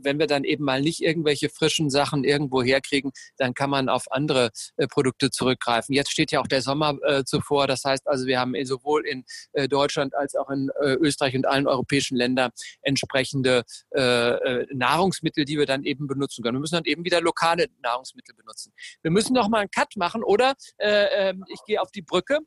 wenn 0.01 0.19
wir 0.19 0.27
dann 0.29 0.45
eben 0.45 0.65
mal 0.65 0.81
nicht 0.81 1.03
irgendwelche 1.03 1.49
frischen 1.49 1.91
Sachen 1.91 2.23
irgendwo 2.25 2.63
herkriegen, 2.63 3.11
dann 3.37 3.53
kann 3.55 3.71
man 3.71 3.89
auf 3.89 4.11
andere 4.13 4.51
äh, 4.77 4.87
Produkte 4.87 5.31
zurückgreifen. 5.31 5.95
Jetzt 5.95 6.13
steht 6.13 6.31
ja 6.31 6.41
auch 6.41 6.47
der 6.47 6.63
Sommer 6.63 6.97
zuvor. 7.25 7.67
Das 7.67 7.85
heißt 7.85 8.07
also, 8.07 8.27
wir 8.27 8.39
haben 8.39 8.55
sowohl 8.65 9.07
in 9.07 9.25
Deutschland 9.69 10.15
als 10.15 10.35
auch 10.35 10.51
in 10.51 10.71
Österreich 10.81 11.35
und 11.35 11.47
allen 11.47 11.67
europäischen 11.67 12.17
Ländern 12.17 12.51
entsprechende 12.83 13.65
Nahrungsmittel, 13.93 15.45
die 15.45 15.59
wir 15.59 15.67
dann 15.67 15.85
eben 15.85 16.07
benutzen 16.07 16.43
können. 16.43 16.57
Wir 16.57 16.61
müssen 16.61 16.77
dann 16.77 16.85
eben 16.85 17.05
wieder 17.05 17.21
lokale 17.21 17.67
Nahrungsmittel 17.83 18.35
benutzen. 18.35 18.73
Wir 19.03 19.11
müssen 19.11 19.35
noch 19.35 19.49
mal 19.49 19.61
einen 19.61 19.71
Cut 19.71 19.97
machen 19.97 20.23
oder 20.23 20.55
äh, 20.79 21.31
ähm, 21.31 21.45
ich 21.49 21.61
gehe 21.67 21.81
auf 21.81 21.91
die 21.91 22.03
Brücke, 22.03 22.41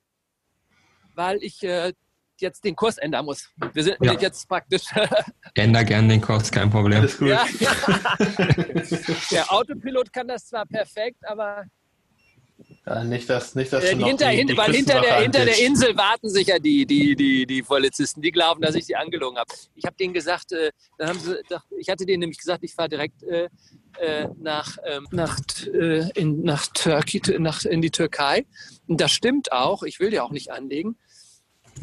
weil 1.16 1.38
ich 1.42 1.64
äh, 1.64 1.94
jetzt 2.42 2.64
den 2.64 2.76
Kurs 2.76 2.98
ändern 2.98 3.26
muss. 3.26 3.50
Wir 3.74 3.84
sind 3.84 3.98
ja. 4.02 4.14
jetzt 4.14 4.48
praktisch. 4.48 4.84
Änder 5.56 5.84
gerne 5.84 6.08
den 6.10 6.22
Kurs, 6.22 6.52
kein 6.52 6.70
Problem. 6.70 7.00
Alles 7.00 7.18
gut. 7.18 7.30
Ja. 7.30 7.46
Der 9.32 9.52
Autopilot 9.52 10.12
kann 10.12 10.28
das 10.28 10.48
zwar 10.48 10.66
perfekt, 10.66 11.18
aber. 11.28 11.66
Ja, 12.86 13.04
nicht, 13.04 13.30
dass, 13.30 13.56
nicht, 13.56 13.74
dass 13.74 13.84
äh, 13.84 13.96
hinter, 13.96 14.32
die, 14.32 14.46
die 14.46 14.58
weil 14.58 14.74
hinter 14.74 15.02
der, 15.02 15.16
hinter 15.22 15.44
der 15.44 15.58
Insel 15.60 15.98
warten 15.98 16.30
sich 16.30 16.48
ja 16.48 16.60
die, 16.60 16.86
die, 16.86 17.16
die, 17.16 17.46
die 17.46 17.64
Polizisten. 17.64 18.22
Die 18.22 18.32
glauben, 18.32 18.62
dass 18.62 18.76
ich 18.76 18.86
sie 18.86 18.96
angelogen 18.96 19.38
habe. 19.38 19.52
Ich 19.76 19.86
habe 19.86 19.96
denen 19.98 20.14
gesagt, 20.14 20.52
äh, 20.52 20.72
dann 20.98 21.10
haben 21.10 21.20
sie, 21.20 21.36
ich 21.78 21.90
hatte 21.90 22.06
denen 22.06 22.22
nämlich 22.22 22.38
gesagt, 22.38 22.64
ich 22.64 22.74
fahre 22.74 22.90
direkt 22.90 23.24
äh, 23.24 23.50
äh 24.00 24.28
nach, 24.38 24.78
ähm, 24.86 25.08
nach, 25.12 25.40
äh, 25.74 26.10
in, 26.12 26.44
nach, 26.44 26.68
Turkey, 26.68 27.22
nach, 27.40 27.66
in 27.66 27.82
die 27.82 27.92
Türkei. 27.92 28.46
Und 28.88 29.02
das 29.02 29.12
stimmt 29.12 29.52
auch. 29.52 29.84
Ich 29.84 30.00
will 30.00 30.12
die 30.12 30.20
auch 30.20 30.32
nicht 30.32 30.52
anlegen. 30.52 30.98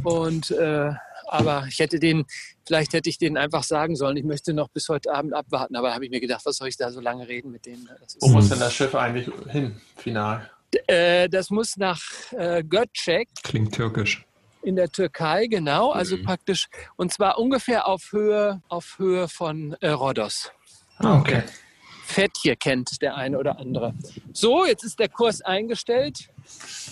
Und 0.02 0.50
äh, 0.50 0.92
aber 1.32 1.64
ich 1.68 1.78
hätte 1.78 1.98
den, 1.98 2.26
vielleicht 2.66 2.92
hätte 2.92 3.08
ich 3.08 3.16
denen 3.16 3.38
einfach 3.38 3.62
sagen 3.62 3.96
sollen, 3.96 4.16
ich 4.16 4.24
möchte 4.24 4.52
noch 4.52 4.68
bis 4.68 4.88
heute 4.88 5.14
Abend 5.14 5.32
abwarten. 5.32 5.76
Aber 5.76 5.94
habe 5.94 6.04
ich 6.04 6.10
mir 6.10 6.20
gedacht, 6.20 6.44
was 6.44 6.56
soll 6.56 6.68
ich 6.68 6.76
da 6.76 6.90
so 6.90 7.00
lange 7.00 7.26
reden 7.26 7.50
mit 7.50 7.64
denen? 7.64 7.88
Wo 8.20 8.28
muss 8.28 8.50
denn 8.50 8.60
das 8.60 8.74
Schiff 8.74 8.94
eigentlich 8.94 9.30
hin, 9.48 9.80
final? 9.96 10.50
Äh, 10.86 11.28
das 11.28 11.50
muss 11.50 11.76
nach 11.76 12.00
äh, 12.32 12.62
Göcek. 12.62 13.28
Klingt 13.42 13.74
türkisch. 13.74 14.24
In 14.62 14.76
der 14.76 14.90
Türkei, 14.90 15.46
genau. 15.46 15.90
Also 15.90 16.16
mhm. 16.16 16.24
praktisch, 16.24 16.68
und 16.96 17.12
zwar 17.12 17.38
ungefähr 17.38 17.88
auf 17.88 18.12
Höhe, 18.12 18.62
auf 18.68 18.98
Höhe 18.98 19.26
von 19.28 19.74
äh, 19.80 19.88
Rhodos. 19.88 20.52
Ah, 20.98 21.18
okay. 21.18 21.42
Fettje 22.04 22.56
kennt 22.56 23.00
der 23.00 23.16
eine 23.16 23.38
oder 23.38 23.58
andere. 23.58 23.94
So, 24.32 24.64
jetzt 24.66 24.84
ist 24.84 24.98
der 24.98 25.08
Kurs 25.08 25.40
eingestellt. 25.40 26.28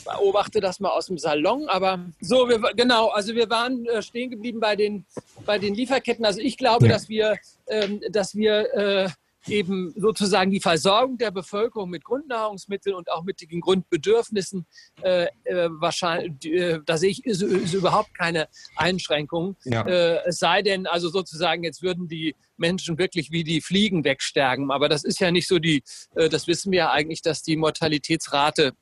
Beobachte 0.04 0.60
das 0.60 0.80
mal 0.80 0.90
aus 0.90 1.06
dem 1.06 1.18
Salon. 1.18 1.68
Aber 1.68 2.06
so, 2.20 2.48
wir, 2.48 2.58
genau, 2.74 3.08
also 3.08 3.34
wir 3.34 3.50
waren 3.50 3.84
äh, 3.86 4.02
stehen 4.02 4.30
geblieben 4.30 4.60
bei 4.60 4.76
den, 4.76 5.04
bei 5.44 5.58
den 5.58 5.74
Lieferketten. 5.74 6.24
Also 6.24 6.40
ich 6.40 6.56
glaube, 6.56 6.86
ja. 6.86 6.92
dass 6.92 7.08
wir, 7.08 7.38
ähm, 7.66 8.00
dass 8.10 8.34
wir 8.34 8.74
äh, 8.74 9.08
eben 9.46 9.92
sozusagen 9.96 10.50
die 10.50 10.60
Versorgung 10.60 11.18
der 11.18 11.30
Bevölkerung 11.30 11.90
mit 11.90 12.04
Grundnahrungsmitteln 12.04 12.94
und 12.94 13.10
auch 13.10 13.24
mit 13.24 13.40
den 13.40 13.60
Grundbedürfnissen 13.60 14.66
äh, 15.02 15.26
äh, 15.44 15.68
wahrscheinlich, 15.70 16.44
äh, 16.46 16.80
da 16.84 16.96
sehe 16.96 17.10
ich 17.10 17.24
ist, 17.24 17.42
ist 17.42 17.74
überhaupt 17.74 18.14
keine 18.14 18.48
Einschränkungen. 18.76 19.56
Ja. 19.64 19.86
Äh, 19.86 20.20
es 20.26 20.38
sei 20.38 20.62
denn, 20.62 20.86
also 20.86 21.08
sozusagen, 21.08 21.64
jetzt 21.64 21.82
würden 21.82 22.08
die 22.08 22.34
Menschen 22.56 22.98
wirklich 22.98 23.30
wie 23.30 23.44
die 23.44 23.60
Fliegen 23.60 24.04
wegsterben. 24.04 24.70
Aber 24.70 24.88
das 24.88 25.04
ist 25.04 25.20
ja 25.20 25.30
nicht 25.30 25.48
so 25.48 25.58
die, 25.58 25.82
äh, 26.14 26.28
das 26.28 26.46
wissen 26.46 26.70
wir 26.72 26.78
ja 26.78 26.90
eigentlich, 26.90 27.22
dass 27.22 27.42
die 27.42 27.56
Mortalitätsrate 27.56 28.72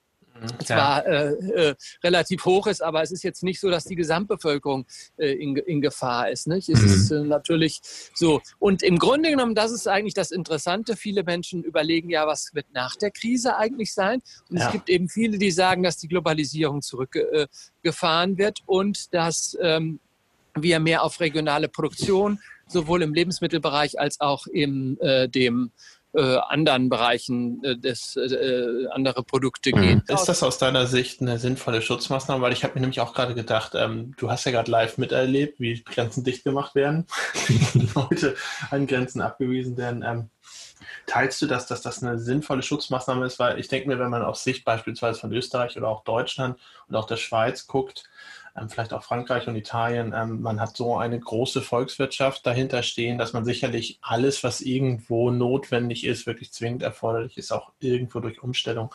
Mhm. 0.40 0.64
zwar 0.64 1.06
äh, 1.06 1.32
äh, 1.32 1.74
relativ 2.02 2.44
hoch 2.44 2.66
ist, 2.66 2.82
aber 2.82 3.02
es 3.02 3.10
ist 3.10 3.22
jetzt 3.24 3.42
nicht 3.42 3.60
so, 3.60 3.70
dass 3.70 3.84
die 3.84 3.96
Gesamtbevölkerung 3.96 4.86
äh, 5.16 5.32
in, 5.32 5.56
in, 5.56 5.80
Gefahr 5.80 6.30
ist. 6.30 6.46
Nicht? 6.46 6.68
Es 6.68 6.80
mhm. 6.80 6.88
ist 6.88 7.10
äh, 7.10 7.20
natürlich 7.22 7.80
so. 8.14 8.40
Und 8.58 8.82
im 8.82 8.98
Grunde 8.98 9.30
genommen, 9.30 9.54
das 9.54 9.72
ist 9.72 9.88
eigentlich 9.88 10.14
das 10.14 10.30
Interessante. 10.30 10.96
Viele 10.96 11.24
Menschen 11.24 11.62
überlegen 11.64 12.10
ja, 12.10 12.26
was 12.26 12.54
wird 12.54 12.66
nach 12.72 12.96
der 12.96 13.10
Krise 13.10 13.56
eigentlich 13.56 13.92
sein? 13.94 14.22
Und 14.48 14.58
ja. 14.58 14.66
es 14.66 14.72
gibt 14.72 14.88
eben 14.88 15.08
viele, 15.08 15.38
die 15.38 15.50
sagen, 15.50 15.82
dass 15.82 15.98
die 15.98 16.08
Globalisierung 16.08 16.82
zurückgefahren 16.82 18.34
äh, 18.34 18.38
wird 18.38 18.60
und 18.66 19.12
dass 19.14 19.56
ähm, 19.60 20.00
wir 20.54 20.80
mehr 20.80 21.02
auf 21.02 21.20
regionale 21.20 21.68
Produktion 21.68 22.40
sowohl 22.66 23.02
im 23.02 23.14
Lebensmittelbereich 23.14 23.98
als 23.98 24.20
auch 24.20 24.46
in 24.46 24.98
äh, 25.00 25.28
dem 25.28 25.70
äh, 26.14 26.36
anderen 26.48 26.88
Bereichen 26.88 27.62
äh, 27.62 27.76
des, 27.76 28.16
äh, 28.16 28.86
andere 28.90 29.22
Produkte 29.22 29.74
mhm. 29.74 29.80
gehen. 29.80 30.02
Ist 30.08 30.24
das 30.26 30.42
aus 30.42 30.58
deiner 30.58 30.86
Sicht 30.86 31.20
eine 31.20 31.38
sinnvolle 31.38 31.82
Schutzmaßnahme? 31.82 32.42
Weil 32.42 32.52
ich 32.52 32.64
habe 32.64 32.74
mir 32.74 32.80
nämlich 32.80 33.00
auch 33.00 33.12
gerade 33.14 33.34
gedacht, 33.34 33.72
ähm, 33.74 34.14
du 34.16 34.30
hast 34.30 34.44
ja 34.44 34.52
gerade 34.52 34.70
live 34.70 34.98
miterlebt, 34.98 35.60
wie 35.60 35.82
Grenzen 35.82 36.24
dicht 36.24 36.44
gemacht 36.44 36.74
werden, 36.74 37.06
wie 37.46 37.88
Leute 37.94 38.36
an 38.70 38.86
Grenzen 38.86 39.20
abgewiesen 39.20 39.76
werden. 39.76 40.02
Ähm, 40.06 40.30
teilst 41.06 41.42
du 41.42 41.46
das, 41.46 41.66
dass 41.66 41.82
das 41.82 42.02
eine 42.02 42.18
sinnvolle 42.18 42.62
Schutzmaßnahme 42.62 43.26
ist? 43.26 43.38
Weil 43.38 43.58
ich 43.58 43.68
denke 43.68 43.88
mir, 43.88 43.98
wenn 43.98 44.10
man 44.10 44.22
auf 44.22 44.36
Sicht 44.36 44.64
beispielsweise 44.64 45.20
von 45.20 45.32
Österreich 45.32 45.76
oder 45.76 45.88
auch 45.88 46.04
Deutschland 46.04 46.58
und 46.88 46.96
auch 46.96 47.06
der 47.06 47.16
Schweiz 47.16 47.66
guckt, 47.66 48.04
vielleicht 48.68 48.92
auch 48.92 49.02
Frankreich 49.02 49.46
und 49.46 49.56
Italien, 49.56 50.12
ähm, 50.16 50.42
man 50.42 50.60
hat 50.60 50.76
so 50.76 50.96
eine 50.96 51.18
große 51.18 51.62
Volkswirtschaft 51.62 52.46
dahinter 52.46 52.82
stehen, 52.82 53.18
dass 53.18 53.32
man 53.32 53.44
sicherlich 53.44 53.98
alles, 54.02 54.42
was 54.42 54.60
irgendwo 54.60 55.30
notwendig 55.30 56.04
ist, 56.04 56.26
wirklich 56.26 56.52
zwingend 56.52 56.82
erforderlich 56.82 57.38
ist, 57.38 57.52
auch 57.52 57.72
irgendwo 57.80 58.20
durch 58.20 58.42
Umstellung 58.42 58.94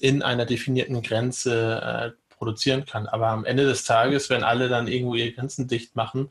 in 0.00 0.22
einer 0.22 0.46
definierten 0.46 1.02
Grenze 1.02 2.14
äh, 2.16 2.34
produzieren 2.36 2.84
kann. 2.84 3.06
Aber 3.06 3.28
am 3.28 3.44
Ende 3.44 3.64
des 3.64 3.84
Tages, 3.84 4.30
wenn 4.30 4.42
alle 4.42 4.68
dann 4.68 4.88
irgendwo 4.88 5.14
ihre 5.14 5.32
Grenzen 5.32 5.68
dicht 5.68 5.96
machen 5.96 6.30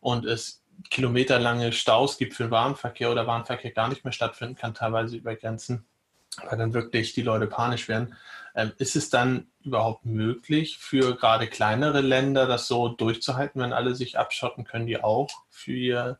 und 0.00 0.24
es 0.24 0.62
kilometerlange 0.90 1.72
Staus 1.72 2.18
gibt 2.18 2.34
für 2.34 2.44
den 2.44 2.50
Warenverkehr 2.50 3.10
oder 3.10 3.26
Warenverkehr 3.26 3.70
gar 3.70 3.88
nicht 3.88 4.04
mehr 4.04 4.12
stattfinden 4.12 4.56
kann, 4.56 4.74
teilweise 4.74 5.16
über 5.16 5.34
Grenzen, 5.36 5.86
weil 6.48 6.58
dann 6.58 6.74
wirklich 6.74 7.14
die 7.14 7.22
Leute 7.22 7.46
panisch 7.46 7.88
werden, 7.88 8.08
ähm, 8.08 8.14
ist 8.78 8.96
es 8.96 9.10
dann 9.10 9.48
überhaupt 9.64 10.04
möglich 10.04 10.78
für 10.78 11.16
gerade 11.16 11.46
kleinere 11.46 12.00
Länder, 12.00 12.46
das 12.46 12.68
so 12.68 12.88
durchzuhalten, 12.88 13.60
wenn 13.60 13.72
alle 13.72 13.94
sich 13.94 14.18
abschotten, 14.18 14.64
können 14.64 14.86
die 14.86 15.02
auch 15.02 15.30
für 15.50 16.18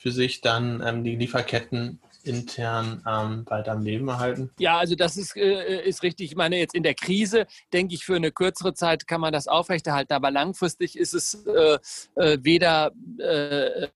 für 0.00 0.12
sich 0.12 0.40
dann 0.40 0.82
ähm, 0.82 1.04
die 1.04 1.14
Lieferketten 1.14 2.00
intern 2.24 3.02
ähm, 3.06 3.44
weiter 3.48 3.72
am 3.72 3.82
Leben 3.82 4.08
erhalten? 4.08 4.50
Ja, 4.58 4.78
also 4.78 4.94
das 4.94 5.16
ist, 5.16 5.36
äh, 5.36 5.86
ist 5.86 6.02
richtig. 6.02 6.30
Ich 6.30 6.36
meine, 6.36 6.58
jetzt 6.58 6.74
in 6.74 6.82
der 6.82 6.94
Krise, 6.94 7.46
denke 7.72 7.94
ich, 7.94 8.04
für 8.04 8.16
eine 8.16 8.32
kürzere 8.32 8.74
Zeit 8.74 9.06
kann 9.06 9.20
man 9.20 9.32
das 9.32 9.48
aufrechterhalten, 9.48 10.12
aber 10.12 10.30
langfristig 10.30 10.98
ist 10.98 11.14
es 11.14 11.34
äh, 11.46 11.78
äh, 12.16 12.38
weder, 12.42 12.92
äh, 13.18 13.88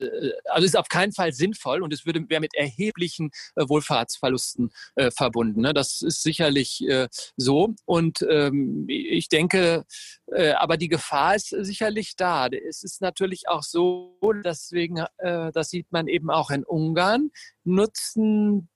also 0.51 0.67
ist 0.67 0.77
auf 0.77 0.89
keinen 0.89 1.13
Fall 1.13 1.33
sinnvoll 1.33 1.83
und 1.83 1.93
es 1.93 2.07
würde 2.07 2.25
wäre 2.29 2.41
mit 2.41 2.55
erheblichen 2.55 3.31
äh, 3.57 3.69
Wohlfahrtsverlusten 3.69 4.71
äh, 4.97 5.11
verbunden. 5.11 5.61
Ne? 5.63 5.75
Das 5.75 6.03
ist 6.03 6.23
sicherlich 6.23 6.85
so. 7.37 7.75
Und 7.85 8.25
ähm, 8.29 8.87
ich 8.89 9.29
denke, 9.29 9.85
aber 10.59 10.77
die 10.77 10.89
Gefahr 10.89 11.37
ist 11.37 11.49
sicherlich 11.49 12.17
da. 12.17 12.47
Es 12.47 12.83
ist 12.83 13.01
natürlich 13.01 13.49
auch 13.49 13.63
so, 13.63 14.19
deswegen, 14.45 15.05
das 15.19 15.71
sieht 15.71 15.91
man 15.93 16.09
eben 16.09 16.31
auch 16.31 16.51
in 16.51 16.65
Ungarn, 16.65 17.31
nutzen 17.65 18.69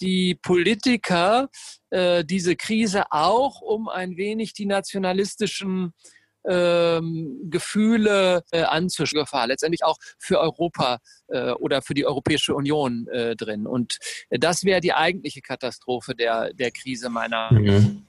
die 0.00 0.36
Politiker 0.36 1.48
äh, 1.90 2.24
diese 2.24 2.56
Krise 2.56 3.04
auch, 3.10 3.60
um 3.60 3.88
ein 3.88 4.16
wenig 4.16 4.52
die 4.52 4.66
nationalistischen 4.66 5.92
ähm, 6.46 7.50
Gefühle 7.50 8.42
äh, 8.52 8.62
anzuschürfen, 8.62 9.48
letztendlich 9.48 9.84
auch 9.84 9.98
für 10.18 10.40
Europa 10.40 10.98
äh, 11.28 11.50
oder 11.50 11.82
für 11.82 11.94
die 11.94 12.06
Europäische 12.06 12.54
Union 12.54 13.06
äh, 13.08 13.36
drin. 13.36 13.66
Und 13.66 13.98
das 14.30 14.64
wäre 14.64 14.80
die 14.80 14.94
eigentliche 14.94 15.42
Katastrophe 15.42 16.14
der, 16.14 16.54
der 16.54 16.70
Krise 16.70 17.10
meiner 17.10 17.52
mhm. 17.52 18.04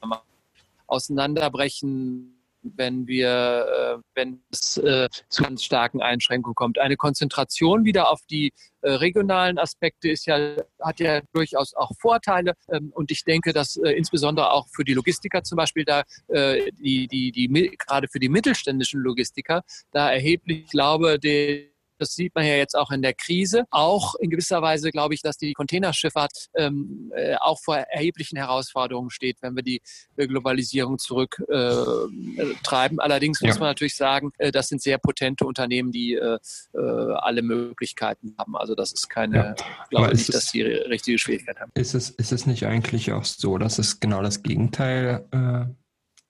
Auseinanderbrechen 0.88 2.39
wenn 2.62 3.08
wir, 3.08 3.98
äh, 3.98 4.02
wenn 4.16 4.42
es 4.52 4.78
äh, 4.78 5.08
zu 5.30 5.44
ganz 5.44 5.64
starken 5.64 6.02
Einschränkungen 6.02 6.56
kommt. 6.56 6.80
Eine 6.80 6.98
Konzentration 6.98 7.86
wieder 7.86 8.12
auf 8.12 8.22
die 8.30 8.52
äh, 8.82 8.92
regionalen 8.92 9.58
Aspekte 9.58 10.10
ist 10.10 10.26
ja, 10.26 10.56
hat 10.82 11.00
ja 11.00 11.22
durchaus 11.34 11.74
auch 11.74 11.92
Vorteile. 12.00 12.54
Ähm, 12.72 12.92
und 12.94 13.12
ich 13.12 13.24
denke, 13.24 13.54
dass 13.54 13.76
insbesondere 13.78 14.52
auch 14.52 14.68
für 14.74 14.84
die 14.84 14.94
Logistiker 14.94 15.44
zum 15.44 15.58
Beispiel 15.58 15.86
da, 15.86 16.04
die, 16.30 17.08
die, 17.08 17.32
die, 17.32 17.78
gerade 17.78 18.08
für 18.08 18.20
die 18.20 18.30
mittelständischen 18.30 19.02
Logistiker, 19.02 19.64
da 19.92 20.12
erheblich, 20.12 20.68
glaube, 20.68 21.20
die, 21.20 21.72
das 22.00 22.16
sieht 22.16 22.34
man 22.34 22.46
ja 22.46 22.56
jetzt 22.56 22.76
auch 22.76 22.92
in 22.92 23.02
der 23.02 23.14
Krise. 23.14 23.66
Auch 23.70 24.16
in 24.16 24.30
gewisser 24.30 24.62
Weise 24.62 24.92
glaube 24.92 25.14
ich, 25.14 25.22
dass 25.22 25.38
die 25.38 25.54
Containerschifffahrt 25.54 26.50
ähm, 26.56 27.12
äh, 27.16 27.36
auch 27.36 27.60
vor 27.60 27.76
erheblichen 27.76 28.38
Herausforderungen 28.38 29.10
steht, 29.10 29.38
wenn 29.42 29.56
wir 29.56 29.64
die 29.64 29.82
äh, 30.16 30.28
Globalisierung 30.28 30.98
zurücktreiben. 30.98 32.98
Äh, 32.98 33.02
Allerdings 33.02 33.42
muss 33.42 33.56
ja. 33.56 33.60
man 33.60 33.70
natürlich 33.70 33.96
sagen, 33.96 34.32
äh, 34.38 34.52
das 34.52 34.70
sind 34.70 34.82
sehr 34.82 34.98
potente 34.98 35.46
Unternehmen, 35.46 35.92
die 35.92 36.14
äh, 36.14 36.40
äh, 36.74 36.80
alle 36.80 37.42
Möglichkeiten 37.42 38.34
haben. 38.38 38.56
Also 38.56 38.76
das 38.76 38.94
ist 38.94 39.10
keine, 39.10 39.36
ja. 39.36 39.56
glaube 39.90 40.14
nicht, 40.14 40.34
dass 40.34 40.52
die 40.52 40.62
richtige 40.62 41.20
Schwierigkeit 41.20 41.60
haben. 41.60 41.72
Ist 41.76 41.94
es, 41.94 42.10
ist 42.10 42.32
es 42.32 42.46
nicht 42.46 42.66
eigentlich 42.66 43.12
auch 43.12 43.26
so, 43.26 43.58
dass 43.58 43.78
es 43.78 44.00
genau 44.00 44.22
das 44.22 44.44
Gegenteil 44.44 45.26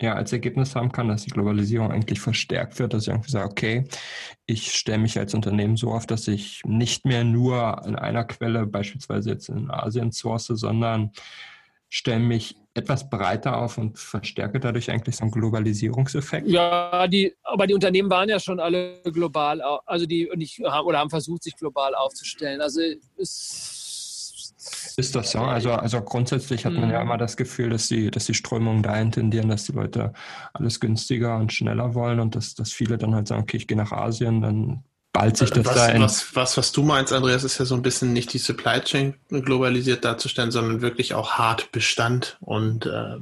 ja, 0.02 0.14
als 0.14 0.32
Ergebnis 0.32 0.76
haben 0.76 0.92
kann, 0.92 1.10
dass 1.10 1.24
die 1.24 1.32
Globalisierung 1.32 1.92
eigentlich 1.92 2.22
verstärkt 2.22 2.80
wird, 2.80 2.94
dass 2.94 3.04
ich 3.04 3.10
irgendwie 3.10 3.32
sage, 3.32 3.50
okay, 3.50 3.84
ich 4.46 4.72
stelle 4.74 5.00
mich 5.00 5.18
als 5.20 5.34
Unternehmen 5.34 5.76
so 5.76 5.92
auf, 5.92 6.08
dass 6.08 6.28
ich 6.28 6.62
nicht 6.66 7.06
mehr 7.06 7.24
nur 7.24 7.84
an 7.84 7.96
einer 7.96 8.24
Quelle, 8.24 8.66
beispielsweise 8.66 9.32
jetzt 9.32 9.50
in 9.50 9.70
Asien 9.70 10.12
source, 10.12 10.48
sondern 10.48 11.12
stelle 11.90 12.20
mich 12.20 12.56
etwas 12.76 13.10
breiter 13.10 13.58
auf 13.58 13.78
und 13.78 14.00
verstärke 14.00 14.60
dadurch 14.60 14.90
eigentlich 14.90 15.18
so 15.18 15.24
einen 15.24 15.32
Globalisierungseffekt? 15.32 16.48
Ja, 16.48 17.08
die, 17.08 17.36
aber 17.44 17.68
die 17.68 17.74
Unternehmen 17.74 18.10
waren 18.10 18.30
ja 18.30 18.40
schon 18.40 18.60
alle 18.60 19.02
global, 19.04 19.62
also 19.86 20.06
die 20.06 20.30
nicht, 20.36 20.62
oder 20.62 21.00
haben 21.00 21.10
versucht, 21.10 21.44
sich 21.44 21.56
global 21.58 21.94
aufzustellen. 21.96 22.62
Also 22.62 22.80
es 23.18 23.79
ist 25.00 25.16
das 25.16 25.32
so? 25.32 25.40
Also, 25.40 25.72
also 25.72 26.02
grundsätzlich 26.02 26.66
hat 26.66 26.74
man 26.74 26.90
ja 26.92 27.00
mhm. 27.00 27.08
immer 27.08 27.18
das 27.18 27.38
Gefühl, 27.38 27.70
dass 27.70 27.88
die, 27.88 28.12
dass 28.12 28.26
die 28.26 28.34
Strömungen 28.34 28.84
dahin 28.84 29.12
tendieren, 29.12 29.50
dass 29.50 29.64
die 29.64 29.72
Leute 29.72 30.14
alles 30.54 30.80
günstiger 30.80 31.38
und 31.38 31.54
schneller 31.54 31.96
wollen 31.96 32.20
und 32.20 32.36
dass, 32.36 32.56
dass 32.56 32.72
viele 32.72 32.98
dann 32.98 33.16
halt 33.16 33.28
sagen, 33.28 33.42
okay, 33.42 33.58
ich 33.58 33.68
gehe 33.68 33.78
nach 33.78 33.92
Asien, 33.92 34.42
dann 34.42 34.84
bald 35.14 35.38
sich 35.38 35.50
das 35.50 35.66
was, 35.66 35.76
da 35.76 35.88
in. 35.90 36.02
Was, 36.02 36.36
was, 36.36 36.58
was 36.58 36.72
du 36.72 36.84
meinst, 36.84 37.14
Andreas, 37.14 37.44
ist 37.44 37.58
ja 37.58 37.66
so 37.66 37.76
ein 37.76 37.82
bisschen 37.82 38.14
nicht 38.14 38.34
die 38.34 38.38
Supply 38.38 38.82
Chain 38.82 39.16
globalisiert 39.30 40.06
darzustellen, 40.06 40.52
sondern 40.52 40.82
wirklich 40.82 41.14
auch 41.14 41.32
hart 41.32 41.72
Bestand 41.72 42.38
und 42.42 42.86
äh, 42.86 43.18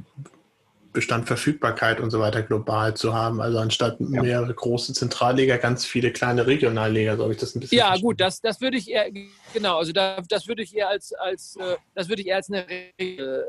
Bestandverfügbarkeit 0.98 2.00
und 2.00 2.10
so 2.10 2.18
weiter 2.18 2.42
global 2.42 2.94
zu 2.94 3.14
haben. 3.14 3.40
Also 3.40 3.58
anstatt 3.58 4.00
ja. 4.00 4.20
mehrere 4.20 4.52
große 4.52 4.92
Zentralleger, 4.94 5.56
ganz 5.56 5.86
viele 5.86 6.10
kleine 6.10 6.48
Regionalleger, 6.48 7.16
so 7.16 7.22
habe 7.22 7.32
ich 7.32 7.38
das 7.38 7.54
ein 7.54 7.60
bisschen. 7.60 7.78
Ja, 7.78 7.86
verstanden. 7.86 8.06
gut, 8.08 8.20
das, 8.20 8.40
das 8.40 8.60
würde 8.60 8.78
ich 8.78 8.90
eher, 8.90 9.08
genau, 9.52 9.78
also 9.78 9.92
da, 9.92 10.20
das 10.28 10.48
würde 10.48 10.64
ich 10.64 10.74
eher 10.74 10.88
als, 10.88 11.12
als 11.12 11.54
äh, 11.54 11.76
das 11.94 12.08
würde 12.08 12.22
ich 12.22 12.28
eher 12.28 12.36
als 12.36 12.50
eine 12.50 12.66
Regel 12.68 13.46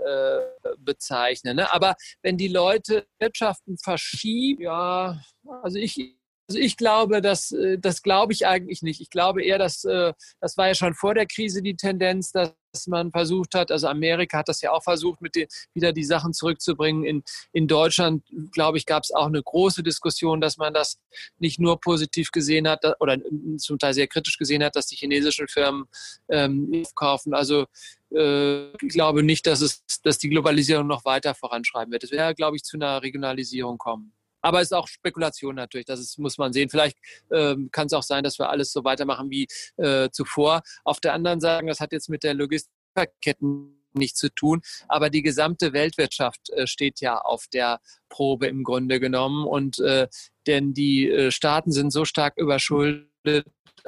äh, 0.63 0.69
bezeichnen. 0.77 1.55
Ne? 1.55 1.73
Aber 1.73 1.95
wenn 2.21 2.38
die 2.38 2.49
Leute 2.49 3.07
Wirtschaften 3.17 3.79
verschieben, 3.79 4.62
ja, 4.62 5.19
also 5.63 5.79
ich, 5.79 6.15
also 6.47 6.59
ich 6.59 6.77
glaube, 6.77 7.21
dass, 7.21 7.51
äh, 7.51 7.79
das 7.79 8.03
glaube 8.03 8.33
ich 8.33 8.45
eigentlich 8.45 8.83
nicht. 8.83 9.01
Ich 9.01 9.09
glaube 9.09 9.43
eher, 9.43 9.57
dass 9.57 9.85
äh, 9.85 10.13
das 10.39 10.55
war 10.55 10.67
ja 10.67 10.75
schon 10.75 10.93
vor 10.93 11.15
der 11.15 11.25
Krise 11.25 11.63
die 11.63 11.75
Tendenz, 11.75 12.31
dass 12.31 12.53
man 12.88 13.12
versucht 13.12 13.55
hat, 13.55 13.71
also 13.71 13.88
Amerika 13.88 14.39
hat 14.39 14.49
das 14.49 14.62
ja 14.62 14.71
auch 14.71 14.84
versucht, 14.84 15.21
mit 15.21 15.36
den, 15.36 15.47
wieder 15.73 15.93
die 15.93 16.03
Sachen 16.03 16.34
zurückzubringen. 16.34 17.03
In, 17.03 17.23
in 17.51 17.67
Deutschland, 17.67 18.23
glaube 18.51 18.77
ich, 18.77 18.86
gab 18.86 19.03
es 19.03 19.12
auch 19.12 19.27
eine 19.27 19.41
große 19.41 19.84
Diskussion, 19.84 20.41
dass 20.41 20.58
man 20.58 20.73
das 20.73 20.99
nicht 21.39 21.60
nur 21.60 21.79
positiv 21.79 22.32
gesehen 22.32 22.67
hat 22.67 22.84
oder 22.99 23.17
zum 23.58 23.79
Teil 23.79 23.93
sehr 23.93 24.08
kritisch 24.08 24.38
gesehen 24.38 24.63
hat, 24.63 24.75
dass 24.75 24.88
die 24.88 24.95
chinesischen 24.95 25.47
Firmen 25.47 25.86
ähm, 26.29 26.84
kaufen. 26.95 27.34
Also 27.34 27.65
äh, 28.12 28.69
ich 28.71 28.89
glaube 28.89 29.23
nicht, 29.23 29.47
dass 29.47 29.62
es, 29.62 29.84
dass 30.03 30.17
die 30.17 30.29
Globalisierung 30.29 30.88
noch 30.88 31.05
weiter 31.05 31.36
voranschreiben 31.36 31.91
wird. 31.91 32.03
Es 32.03 32.12
wird, 32.12 32.38
glaube 32.38 32.55
ich, 32.55 32.63
zu 32.63 32.77
einer 32.77 33.01
Regionalisierung 33.01 33.77
kommen. 33.77 34.13
Aber 34.41 34.62
es 34.62 34.67
ist 34.67 34.73
auch 34.73 34.88
Spekulation 34.88 35.56
natürlich, 35.56 35.86
das 35.86 35.99
ist, 35.99 36.17
muss 36.17 36.38
man 36.38 36.54
sehen. 36.54 36.69
Vielleicht 36.69 36.97
ähm, 37.32 37.69
kann 37.71 37.88
es 37.88 37.93
auch 37.93 38.04
sein, 38.04 38.23
dass 38.23 38.39
wir 38.39 38.49
alles 38.49 38.71
so 38.71 38.84
weitermachen 38.84 39.30
wie 39.30 39.47
äh, 39.78 40.10
zuvor. 40.12 40.62
Auf 40.84 40.99
der 40.99 41.13
anderen 41.13 41.39
Seite, 41.39 41.65
das 41.65 41.80
hat 41.80 41.91
jetzt 41.91 42.10
mit 42.10 42.23
der 42.23 42.34
Logistikketten 42.34 43.80
nichts 43.93 44.19
zu 44.19 44.30
tun, 44.30 44.62
aber 44.88 45.10
die 45.10 45.23
gesamte 45.23 45.73
Weltwirtschaft 45.73 46.49
äh, 46.52 46.67
steht 46.67 47.02
ja 47.02 47.17
auf 47.17 47.47
der 47.52 47.80
Probe 48.08 48.47
im 48.47 48.63
Grunde 48.63 48.99
genommen 48.99 49.45
und 49.45 49.80
äh, 49.80 50.08
denn 50.47 50.73
die 50.73 51.10
äh, 51.10 51.32
Staaten 51.32 51.71
sind 51.71 51.91
so 51.91 52.06
stark 52.06 52.38
überschuldet, 52.38 53.09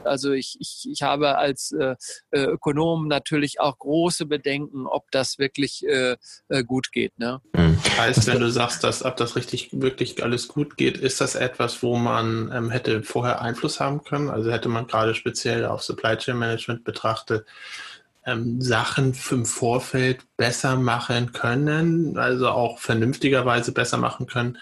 also 0.03 0.31
ich, 0.31 0.57
ich, 0.59 0.87
ich 0.89 1.01
habe 1.01 1.37
als 1.37 1.71
äh, 1.71 1.95
äh, 2.31 2.43
Ökonom 2.43 3.07
natürlich 3.07 3.59
auch 3.59 3.77
große 3.77 4.25
Bedenken, 4.25 4.87
ob 4.87 5.11
das 5.11 5.39
wirklich 5.39 5.85
äh, 5.85 6.15
äh 6.49 6.63
gut 6.63 6.91
geht. 6.91 7.17
Ne? 7.19 7.41
Mhm. 7.53 7.77
Heißt, 7.97 8.27
wenn 8.27 8.39
du 8.39 8.49
sagst, 8.49 8.83
dass 8.83 9.03
ab 9.03 9.17
das 9.17 9.35
richtig 9.35 9.69
wirklich 9.73 10.23
alles 10.23 10.47
gut 10.47 10.77
geht, 10.77 10.97
ist 10.97 11.21
das 11.21 11.35
etwas, 11.35 11.83
wo 11.83 11.95
man 11.95 12.51
ähm, 12.53 12.69
hätte 12.71 13.03
vorher 13.03 13.41
Einfluss 13.41 13.79
haben 13.79 14.03
können? 14.03 14.29
Also 14.29 14.51
hätte 14.51 14.69
man 14.69 14.87
gerade 14.87 15.13
speziell 15.15 15.65
auf 15.65 15.83
Supply 15.83 16.17
Chain 16.17 16.37
Management 16.37 16.83
betrachtet, 16.83 17.45
ähm, 18.25 18.61
Sachen 18.61 19.15
im 19.31 19.45
Vorfeld 19.45 20.25
besser 20.37 20.75
machen 20.75 21.31
können, 21.33 22.17
also 22.17 22.49
auch 22.49 22.79
vernünftigerweise 22.79 23.71
besser 23.71 23.97
machen 23.97 24.27
können, 24.27 24.57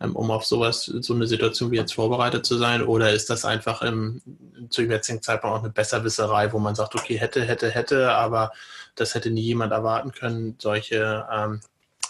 ähm, 0.00 0.16
um 0.16 0.30
auf 0.30 0.44
sowas, 0.44 0.84
so 0.84 1.14
eine 1.14 1.26
Situation 1.26 1.70
wie 1.70 1.76
jetzt 1.76 1.94
vorbereitet 1.94 2.46
zu 2.46 2.56
sein? 2.56 2.82
Oder 2.82 3.12
ist 3.12 3.28
das 3.28 3.44
einfach 3.44 3.82
im, 3.82 4.22
zu 4.70 4.82
jetzigen 4.82 5.22
Zeitpunkt 5.22 5.56
auch 5.56 5.62
eine 5.62 5.72
Besserwisserei, 5.72 6.52
wo 6.52 6.58
man 6.58 6.74
sagt, 6.74 6.94
okay, 6.94 7.18
hätte, 7.18 7.42
hätte, 7.42 7.70
hätte, 7.70 8.12
aber 8.12 8.52
das 8.94 9.14
hätte 9.14 9.30
nie 9.30 9.42
jemand 9.42 9.72
erwarten 9.72 10.12
können, 10.12 10.56
solche 10.58 11.26
ähm, 11.30 11.60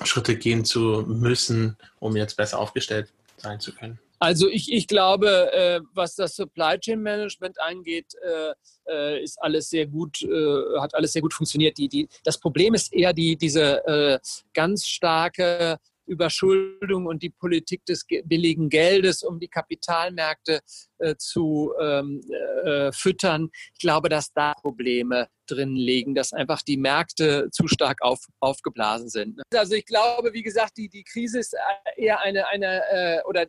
Schritte 0.05 0.37
gehen 0.37 0.65
zu 0.65 1.05
müssen, 1.07 1.77
um 1.99 2.17
jetzt 2.17 2.37
besser 2.37 2.59
aufgestellt 2.59 3.09
sein 3.39 3.61
zu 3.61 3.75
können? 3.75 3.99
Also 4.23 4.49
ich, 4.49 4.73
ich 4.73 4.87
glaube, 4.87 5.53
äh, 5.53 5.81
was 5.95 6.15
das 6.15 6.37
Supply 6.37 6.79
Chain 6.79 7.03
Management 7.03 7.61
angeht, 7.61 8.15
äh, 8.23 8.55
äh, 8.89 9.21
ist 9.25 9.37
alles 9.43 9.69
sehr 9.69 9.89
gut, 9.89 10.23
äh, 10.23 10.79
hat 10.79 10.95
alles 10.95 11.13
sehr 11.13 11.23
gut 11.23 11.35
funktioniert. 11.35 11.77
Die, 11.77 11.89
die, 11.89 12.09
das 12.23 12.39
Problem 12.39 12.73
ist 12.73 12.93
eher 12.93 13.13
die, 13.13 13.37
diese 13.37 13.85
äh, 13.85 14.21
ganz 14.55 14.87
starke 14.87 15.77
Überschuldung 16.07 17.07
und 17.07 17.25
die 17.25 17.31
Politik 17.31 17.85
des 17.85 18.07
billigen 18.25 18.69
Geldes, 18.69 19.25
um 19.25 19.41
die 19.41 19.49
Kapitalmärkte 19.49 20.61
äh, 20.99 21.17
zu 21.17 21.73
ähm, 21.81 22.21
äh, 22.65 22.93
füttern. 22.93 23.51
Ich 23.73 23.81
glaube, 23.81 24.09
dass 24.09 24.33
da 24.33 24.55
Probleme 24.55 25.27
drin 25.49 25.75
liegen, 25.75 26.15
dass 26.15 26.33
einfach 26.33 26.63
die 26.63 26.77
Märkte 26.77 27.49
zu 27.51 27.67
stark 27.67 28.03
auf, 28.03 28.21
aufgeblasen 28.39 29.09
sind. 29.09 29.41
Also 29.53 29.75
ich 29.75 29.87
glaube, 29.87 30.33
wie 30.33 30.45
gesagt, 30.45 30.77
die, 30.77 30.89
die 30.89 31.03
Krise 31.03 31.41
ist 31.41 31.57
eher 31.97 32.21
eine, 32.21 32.47
eine 32.47 32.83
äh, 32.93 33.23
oder 33.25 33.47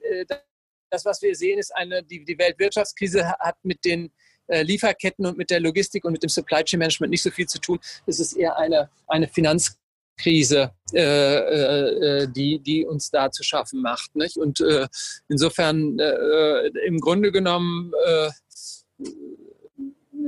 das, 0.93 1.05
was 1.05 1.21
wir 1.21 1.35
sehen, 1.35 1.59
ist 1.59 1.75
eine, 1.75 2.03
die, 2.03 2.23
die 2.23 2.37
Weltwirtschaftskrise 2.37 3.27
hat 3.39 3.55
mit 3.63 3.83
den 3.83 4.11
äh, 4.47 4.61
Lieferketten 4.61 5.25
und 5.25 5.37
mit 5.37 5.49
der 5.49 5.59
Logistik 5.59 6.05
und 6.05 6.13
mit 6.13 6.23
dem 6.23 6.29
Supply 6.29 6.63
Chain 6.63 6.79
Management 6.79 7.11
nicht 7.11 7.23
so 7.23 7.31
viel 7.31 7.47
zu 7.47 7.59
tun. 7.59 7.79
Es 8.05 8.19
ist 8.19 8.33
eher 8.33 8.57
eine, 8.57 8.89
eine 9.07 9.27
Finanzkrise, 9.27 10.71
äh, 10.93 10.99
äh, 11.01 12.27
die, 12.27 12.59
die 12.59 12.85
uns 12.85 13.09
da 13.09 13.31
zu 13.31 13.43
schaffen 13.43 13.81
macht. 13.81 14.15
Nicht? 14.15 14.37
Und 14.37 14.61
äh, 14.61 14.87
insofern, 15.29 15.97
äh, 15.99 16.67
im 16.85 16.99
Grunde 16.99 17.31
genommen, 17.31 17.91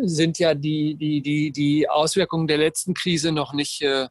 sind 0.01 0.39
ja 0.39 0.53
die, 0.53 0.95
die, 0.95 1.21
die, 1.21 1.51
die 1.51 1.89
Auswirkungen 1.89 2.47
der 2.47 2.57
letzten 2.57 2.93
Krise 2.93 3.31
noch 3.31 3.53
nicht, 3.53 3.81
äh, 3.81 4.07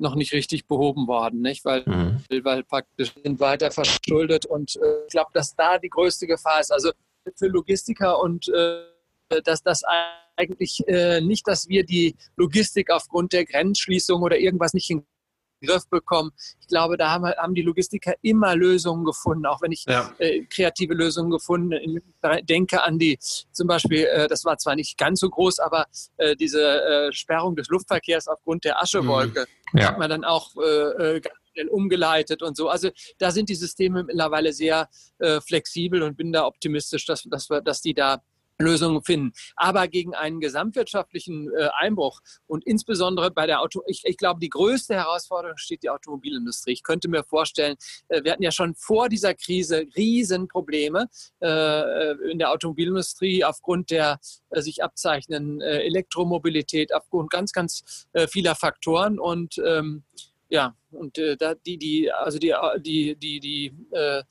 noch 0.00 0.14
nicht 0.14 0.32
richtig 0.32 0.66
behoben 0.66 1.06
worden, 1.06 1.42
nicht? 1.42 1.64
Weil, 1.64 1.82
mhm. 1.86 2.24
weil 2.44 2.64
praktisch 2.64 3.12
sind 3.22 3.40
weiter 3.40 3.70
verschuldet 3.70 4.46
und 4.46 4.76
äh, 4.76 5.04
ich 5.06 5.12
glaube, 5.12 5.30
dass 5.32 5.54
da 5.54 5.78
die 5.78 5.90
größte 5.90 6.26
Gefahr 6.26 6.60
ist. 6.60 6.72
Also 6.72 6.92
für 7.36 7.48
Logistiker 7.48 8.20
und 8.20 8.48
äh, 8.48 8.82
dass 9.44 9.62
das 9.62 9.82
eigentlich 10.36 10.80
äh, 10.88 11.20
nicht, 11.20 11.46
dass 11.46 11.68
wir 11.68 11.84
die 11.84 12.16
Logistik 12.36 12.90
aufgrund 12.90 13.32
der 13.32 13.44
Grenzschließung 13.44 14.22
oder 14.22 14.38
irgendwas 14.38 14.74
nicht 14.74 14.90
Griff 15.60 15.88
bekommen. 15.88 16.32
Ich 16.60 16.68
glaube, 16.68 16.96
da 16.96 17.10
haben, 17.10 17.26
haben 17.26 17.54
die 17.54 17.62
Logistiker 17.62 18.14
immer 18.22 18.56
Lösungen 18.56 19.04
gefunden, 19.04 19.46
auch 19.46 19.62
wenn 19.62 19.72
ich 19.72 19.84
ja. 19.86 20.12
äh, 20.18 20.44
kreative 20.44 20.94
Lösungen 20.94 21.30
gefunden 21.30 22.00
denke 22.42 22.82
an 22.82 22.98
die, 22.98 23.18
zum 23.52 23.66
Beispiel, 23.66 24.04
äh, 24.04 24.28
das 24.28 24.44
war 24.44 24.58
zwar 24.58 24.76
nicht 24.76 24.98
ganz 24.98 25.20
so 25.20 25.28
groß, 25.28 25.58
aber 25.58 25.86
äh, 26.16 26.36
diese 26.36 26.62
äh, 26.62 27.12
Sperrung 27.12 27.56
des 27.56 27.68
Luftverkehrs 27.68 28.28
aufgrund 28.28 28.64
der 28.64 28.80
Aschewolke 28.80 29.46
mhm. 29.72 29.78
ja. 29.78 29.88
hat 29.88 29.98
man 29.98 30.10
dann 30.10 30.24
auch 30.24 30.50
äh, 30.56 31.16
äh, 31.16 31.20
ganz 31.20 31.34
schnell 31.52 31.68
umgeleitet 31.68 32.42
und 32.42 32.56
so. 32.56 32.68
Also 32.68 32.90
da 33.18 33.30
sind 33.30 33.48
die 33.48 33.54
Systeme 33.54 34.04
mittlerweile 34.04 34.52
sehr 34.52 34.88
flexibel 35.46 36.02
und 36.02 36.16
bin 36.16 36.32
da 36.32 36.46
optimistisch, 36.46 37.04
dass, 37.04 37.24
dass, 37.24 37.50
wir, 37.50 37.60
dass 37.60 37.82
die 37.82 37.92
da 37.92 38.22
Lösungen 38.60 39.02
finden. 39.02 39.32
Aber 39.56 39.88
gegen 39.88 40.14
einen 40.14 40.40
gesamtwirtschaftlichen 40.40 41.50
äh, 41.52 41.68
Einbruch 41.78 42.20
und 42.46 42.64
insbesondere 42.66 43.30
bei 43.30 43.46
der 43.46 43.60
Auto, 43.60 43.82
ich, 43.86 44.02
ich, 44.04 44.16
glaube, 44.16 44.40
die 44.40 44.48
größte 44.48 44.94
Herausforderung 44.94 45.56
steht 45.56 45.82
die 45.82 45.90
Automobilindustrie. 45.90 46.72
Ich 46.72 46.82
könnte 46.82 47.08
mir 47.08 47.24
vorstellen, 47.24 47.76
äh, 48.08 48.22
wir 48.22 48.32
hatten 48.32 48.42
ja 48.42 48.52
schon 48.52 48.74
vor 48.74 49.08
dieser 49.08 49.34
Krise 49.34 49.86
Riesenprobleme 49.96 51.08
äh, 51.42 52.12
in 52.30 52.38
der 52.38 52.50
Automobilindustrie 52.50 53.44
aufgrund 53.44 53.90
der 53.90 54.20
äh, 54.50 54.60
sich 54.60 54.82
abzeichnenden 54.82 55.60
äh, 55.60 55.80
Elektromobilität, 55.80 56.94
aufgrund 56.94 57.30
ganz, 57.30 57.52
ganz 57.52 58.06
äh, 58.12 58.26
vieler 58.26 58.54
Faktoren 58.54 59.18
und 59.18 59.60
ähm, 59.64 60.04
ja, 60.50 60.74
und 60.90 61.16
äh, 61.16 61.36
da 61.36 61.54
die, 61.54 61.78
die, 61.78 62.12
also 62.12 62.38
die, 62.38 62.52
die, 62.78 63.14
die, 63.14 63.40
die, 63.40 63.72
äh, 63.92 64.22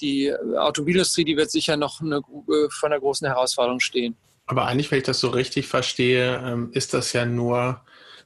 die 0.00 0.32
Automobilindustrie, 0.56 1.24
die 1.24 1.36
wird 1.36 1.50
sicher 1.50 1.76
noch 1.76 2.00
eine, 2.00 2.18
äh, 2.18 2.68
vor 2.70 2.88
einer 2.88 3.00
großen 3.00 3.26
Herausforderung 3.26 3.80
stehen. 3.80 4.16
Aber 4.46 4.66
eigentlich, 4.66 4.90
wenn 4.90 4.98
ich 4.98 5.04
das 5.04 5.18
so 5.18 5.28
richtig 5.28 5.66
verstehe, 5.66 6.40
ähm, 6.44 6.70
ist 6.72 6.94
das 6.94 7.12
ja 7.12 7.26
nur, 7.26 7.80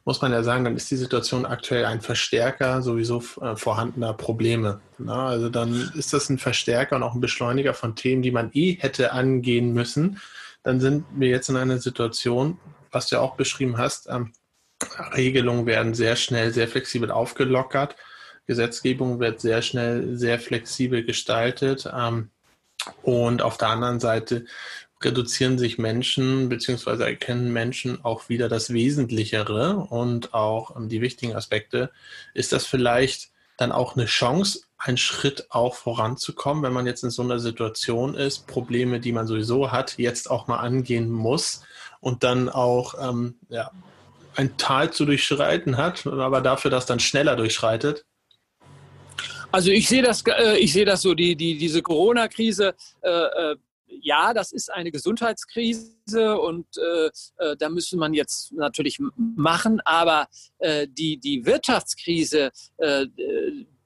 muss 0.04 0.20
man 0.20 0.32
ja 0.32 0.42
sagen, 0.42 0.64
dann 0.64 0.76
ist 0.76 0.90
die 0.90 0.96
Situation 0.96 1.46
aktuell 1.46 1.86
ein 1.86 2.02
Verstärker 2.02 2.82
sowieso 2.82 3.22
äh, 3.40 3.56
vorhandener 3.56 4.12
Probleme. 4.12 4.82
Na, 4.98 5.26
also 5.26 5.48
dann 5.48 5.90
ist 5.94 6.12
das 6.12 6.28
ein 6.28 6.38
Verstärker 6.38 6.96
und 6.96 7.02
auch 7.02 7.14
ein 7.14 7.20
Beschleuniger 7.22 7.72
von 7.72 7.96
Themen, 7.96 8.20
die 8.20 8.30
man 8.30 8.50
eh 8.52 8.74
hätte 8.74 9.12
angehen 9.12 9.72
müssen. 9.72 10.20
Dann 10.64 10.80
sind 10.80 11.06
wir 11.14 11.28
jetzt 11.28 11.48
in 11.48 11.56
einer 11.56 11.78
Situation, 11.78 12.58
was 12.90 13.06
du 13.08 13.16
ja 13.16 13.22
auch 13.22 13.36
beschrieben 13.36 13.78
hast, 13.78 14.06
ähm, 14.10 14.32
Regelungen 15.16 15.66
werden 15.66 15.94
sehr 15.94 16.16
schnell, 16.16 16.52
sehr 16.52 16.68
flexibel 16.68 17.10
aufgelockert. 17.10 17.96
Gesetzgebung 18.46 19.20
wird 19.20 19.40
sehr 19.40 19.62
schnell, 19.62 20.16
sehr 20.16 20.38
flexibel 20.38 21.04
gestaltet. 21.04 21.88
Ähm, 21.94 22.30
und 23.02 23.42
auf 23.42 23.58
der 23.58 23.68
anderen 23.68 24.00
Seite 24.00 24.46
reduzieren 25.02 25.58
sich 25.58 25.78
Menschen 25.78 26.48
bzw. 26.48 27.04
erkennen 27.04 27.52
Menschen 27.52 28.04
auch 28.04 28.28
wieder 28.28 28.48
das 28.48 28.72
Wesentlichere 28.72 29.76
und 29.76 30.34
auch 30.34 30.76
ähm, 30.76 30.88
die 30.88 31.00
wichtigen 31.00 31.34
Aspekte. 31.34 31.90
Ist 32.34 32.52
das 32.52 32.66
vielleicht 32.66 33.30
dann 33.56 33.72
auch 33.72 33.96
eine 33.96 34.06
Chance, 34.06 34.60
einen 34.78 34.96
Schritt 34.96 35.46
auch 35.50 35.74
voranzukommen, 35.74 36.62
wenn 36.62 36.72
man 36.72 36.86
jetzt 36.86 37.02
in 37.02 37.10
so 37.10 37.22
einer 37.22 37.40
Situation 37.40 38.14
ist, 38.14 38.46
Probleme, 38.46 39.00
die 39.00 39.12
man 39.12 39.26
sowieso 39.26 39.72
hat, 39.72 39.98
jetzt 39.98 40.30
auch 40.30 40.46
mal 40.46 40.58
angehen 40.58 41.10
muss 41.10 41.62
und 42.00 42.22
dann 42.22 42.48
auch 42.48 42.94
ähm, 43.00 43.34
ja, 43.48 43.72
ein 44.38 44.56
Tal 44.56 44.92
zu 44.92 45.04
durchschreiten 45.04 45.76
hat, 45.76 46.06
aber 46.06 46.40
dafür 46.40 46.70
das 46.70 46.86
dann 46.86 47.00
schneller 47.00 47.34
durchschreitet? 47.34 48.04
Also 49.50 49.70
ich 49.70 49.88
sehe 49.88 50.02
das, 50.02 50.22
äh, 50.26 50.58
ich 50.58 50.72
sehe 50.72 50.84
das 50.84 51.02
so, 51.02 51.14
die, 51.14 51.34
die, 51.34 51.58
diese 51.58 51.82
Corona-Krise, 51.82 52.74
äh, 53.00 53.10
äh, 53.10 53.56
ja, 54.00 54.34
das 54.34 54.52
ist 54.52 54.70
eine 54.70 54.92
Gesundheitskrise 54.92 56.38
und 56.38 56.66
äh, 56.76 57.06
äh 57.38 57.56
da 57.58 57.68
müsste 57.68 57.96
man 57.96 58.12
jetzt 58.14 58.52
natürlich 58.52 58.98
machen, 59.16 59.80
aber 59.84 60.28
äh, 60.58 60.86
die, 60.88 61.18
die 61.18 61.44
Wirtschaftskrise, 61.44 62.52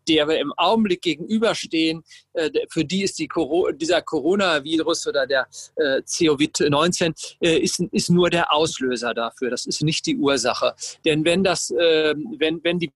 der 0.08 0.28
wir 0.28 0.38
im 0.38 0.52
Augenblick 0.56 1.02
gegenüberstehen, 1.02 2.02
äh, 2.34 2.50
für 2.70 2.84
die 2.84 3.02
ist 3.02 3.18
die 3.18 3.28
dieser 3.74 4.02
Coronavirus 4.02 5.06
oder 5.08 5.26
der 5.26 5.46
äh, 5.76 6.00
COVID-19 6.02 7.14
äh, 7.40 7.58
ist, 7.58 7.80
ist 7.92 8.10
nur 8.10 8.30
der 8.30 8.52
Auslöser 8.52 9.14
dafür. 9.14 9.50
Das 9.50 9.66
ist 9.66 9.82
nicht 9.82 10.06
die 10.06 10.16
Ursache. 10.16 10.74
Denn 11.04 11.24
wenn 11.24 11.44
das, 11.44 11.72
ähm, 11.78 12.34
wenn, 12.38 12.62
wenn 12.62 12.78
die 12.78 12.92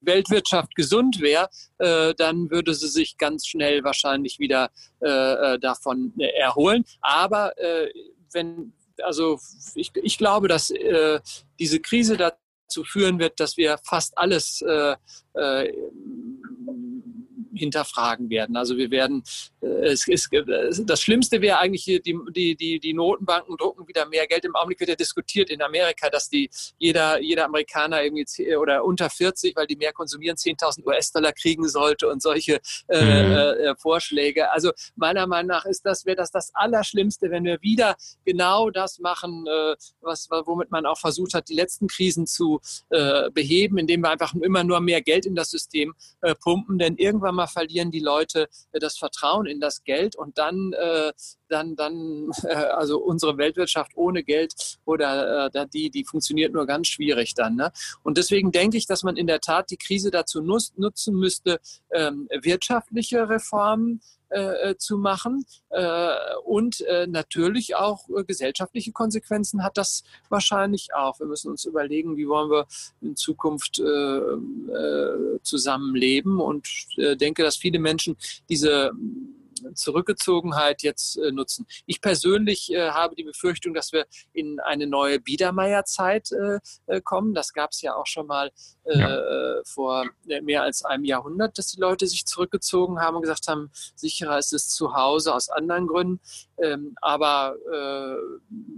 Weltwirtschaft 0.00 0.74
gesund 0.76 1.20
wäre, 1.20 1.48
dann 1.78 2.50
würde 2.50 2.74
sie 2.74 2.86
sich 2.86 3.16
ganz 3.16 3.46
schnell 3.46 3.82
wahrscheinlich 3.82 4.38
wieder 4.38 4.70
davon 5.00 6.12
erholen. 6.18 6.84
Aber 7.00 7.54
wenn, 8.32 8.72
also 9.02 9.40
ich, 9.74 9.90
ich 9.96 10.18
glaube, 10.18 10.46
dass 10.46 10.72
diese 11.58 11.80
Krise 11.80 12.18
dazu 12.18 12.36
führen 12.84 13.18
wird, 13.18 13.40
dass 13.40 13.56
wir 13.56 13.78
fast 13.84 14.16
alles 14.18 14.62
hinterfragen 17.56 18.30
werden. 18.30 18.56
Also 18.56 18.76
wir 18.76 18.90
werden, 18.90 19.22
äh, 19.60 19.66
es 19.66 20.06
ist, 20.08 20.30
das 20.84 21.00
Schlimmste 21.00 21.40
wäre 21.40 21.58
eigentlich, 21.58 21.84
die, 21.84 22.18
die, 22.30 22.56
die, 22.56 22.80
die 22.80 22.92
Notenbanken 22.92 23.56
drucken 23.56 23.86
wieder 23.88 24.06
mehr 24.06 24.26
Geld. 24.26 24.44
Im 24.44 24.54
Augenblick 24.54 24.80
wird 24.80 24.90
ja 24.90 24.96
diskutiert 24.96 25.50
in 25.50 25.62
Amerika, 25.62 26.08
dass 26.10 26.28
die 26.28 26.50
jeder, 26.78 27.20
jeder 27.20 27.46
Amerikaner 27.46 28.02
irgendwie 28.02 28.56
oder 28.56 28.84
unter 28.84 29.10
40, 29.10 29.56
weil 29.56 29.66
die 29.66 29.76
mehr 29.76 29.92
konsumieren, 29.92 30.36
10.000 30.36 30.86
US-Dollar 30.86 31.32
kriegen 31.32 31.68
sollte 31.68 32.08
und 32.08 32.22
solche 32.22 32.60
äh, 32.88 33.22
mhm. 33.22 33.32
äh, 33.32 33.76
Vorschläge. 33.76 34.50
Also 34.52 34.72
meiner 34.94 35.26
Meinung 35.26 35.48
nach 35.48 35.64
ist 35.64 35.84
das, 35.84 36.06
wäre 36.06 36.16
das 36.16 36.30
das 36.30 36.54
Allerschlimmste, 36.54 37.30
wenn 37.30 37.44
wir 37.44 37.60
wieder 37.62 37.96
genau 38.24 38.70
das 38.70 38.98
machen, 38.98 39.46
äh, 39.46 39.76
was, 40.00 40.28
womit 40.30 40.70
man 40.70 40.86
auch 40.86 40.98
versucht 40.98 41.34
hat, 41.34 41.48
die 41.48 41.54
letzten 41.54 41.88
Krisen 41.88 42.26
zu 42.26 42.60
äh, 42.90 43.30
beheben, 43.30 43.78
indem 43.78 44.02
wir 44.02 44.10
einfach 44.10 44.34
immer 44.34 44.64
nur 44.64 44.80
mehr 44.80 45.02
Geld 45.02 45.26
in 45.26 45.34
das 45.34 45.50
System 45.50 45.94
äh, 46.20 46.34
pumpen. 46.34 46.78
Denn 46.78 46.96
irgendwann 46.96 47.34
mal 47.34 47.45
verlieren 47.46 47.90
die 47.90 48.00
Leute 48.00 48.48
äh, 48.72 48.78
das 48.78 48.98
Vertrauen 48.98 49.46
in 49.46 49.60
das 49.60 49.84
Geld 49.84 50.16
und 50.16 50.38
dann, 50.38 50.72
äh, 50.72 51.12
dann, 51.48 51.76
dann, 51.76 52.30
äh, 52.44 52.54
also 52.54 52.98
unsere 52.98 53.38
Weltwirtschaft 53.38 53.92
ohne 53.94 54.22
Geld 54.22 54.54
oder 54.84 55.50
äh, 55.54 55.66
die, 55.72 55.90
die 55.90 56.04
funktioniert 56.04 56.52
nur 56.52 56.66
ganz 56.66 56.88
schwierig 56.88 57.34
dann. 57.34 57.56
Ne? 57.56 57.72
Und 58.02 58.18
deswegen 58.18 58.52
denke 58.52 58.76
ich, 58.76 58.86
dass 58.86 59.02
man 59.02 59.16
in 59.16 59.26
der 59.26 59.40
Tat 59.40 59.70
die 59.70 59.76
Krise 59.76 60.10
dazu 60.10 60.42
nutzen 60.42 61.14
müsste, 61.14 61.60
ähm, 61.92 62.28
wirtschaftliche 62.42 63.28
Reformen 63.28 64.00
äh, 64.28 64.70
äh, 64.70 64.76
zu 64.76 64.98
machen. 64.98 65.46
Äh, 65.70 66.10
und 66.44 66.80
äh, 66.80 67.06
natürlich 67.06 67.76
auch 67.76 68.08
äh, 68.08 68.24
gesellschaftliche 68.24 68.90
Konsequenzen 68.90 69.62
hat 69.62 69.76
das 69.76 70.02
wahrscheinlich 70.28 70.88
auch. 70.96 71.20
Wir 71.20 71.28
müssen 71.28 71.48
uns 71.52 71.64
überlegen, 71.64 72.16
wie 72.16 72.26
wollen 72.26 72.50
wir 72.50 72.66
in 73.00 73.14
Zukunft 73.14 73.78
äh, 73.78 75.40
zusammenleben. 75.42 76.40
Und 76.40 76.68
denke, 76.96 77.44
dass 77.44 77.56
viele 77.56 77.78
Menschen 77.78 78.16
diese 78.48 78.90
Zurückgezogenheit 79.74 80.82
jetzt 80.82 81.16
äh, 81.18 81.32
nutzen. 81.32 81.66
Ich 81.86 82.00
persönlich 82.00 82.72
äh, 82.72 82.90
habe 82.90 83.14
die 83.14 83.24
Befürchtung, 83.24 83.74
dass 83.74 83.92
wir 83.92 84.06
in 84.32 84.60
eine 84.60 84.86
neue 84.86 85.20
Biedermeierzeit 85.20 86.30
äh, 86.32 86.58
äh 86.86 87.00
kommen. 87.00 87.34
Das 87.34 87.52
gab 87.52 87.70
es 87.72 87.82
ja 87.82 87.94
auch 87.94 88.06
schon 88.06 88.26
mal 88.26 88.50
äh, 88.84 88.98
ja. 88.98 89.62
vor 89.64 90.08
mehr 90.42 90.62
als 90.62 90.84
einem 90.84 91.04
Jahrhundert, 91.04 91.58
dass 91.58 91.68
die 91.68 91.80
Leute 91.80 92.06
sich 92.06 92.24
zurückgezogen 92.26 93.00
haben 93.00 93.16
und 93.16 93.22
gesagt 93.22 93.48
haben, 93.48 93.70
sicherer 93.94 94.38
ist 94.38 94.52
es 94.52 94.68
zu 94.68 94.94
Hause 94.94 95.34
aus 95.34 95.48
anderen 95.48 95.86
Gründen. 95.86 96.20
Ähm, 96.62 96.96
aber 97.00 97.56
äh, 97.72 98.16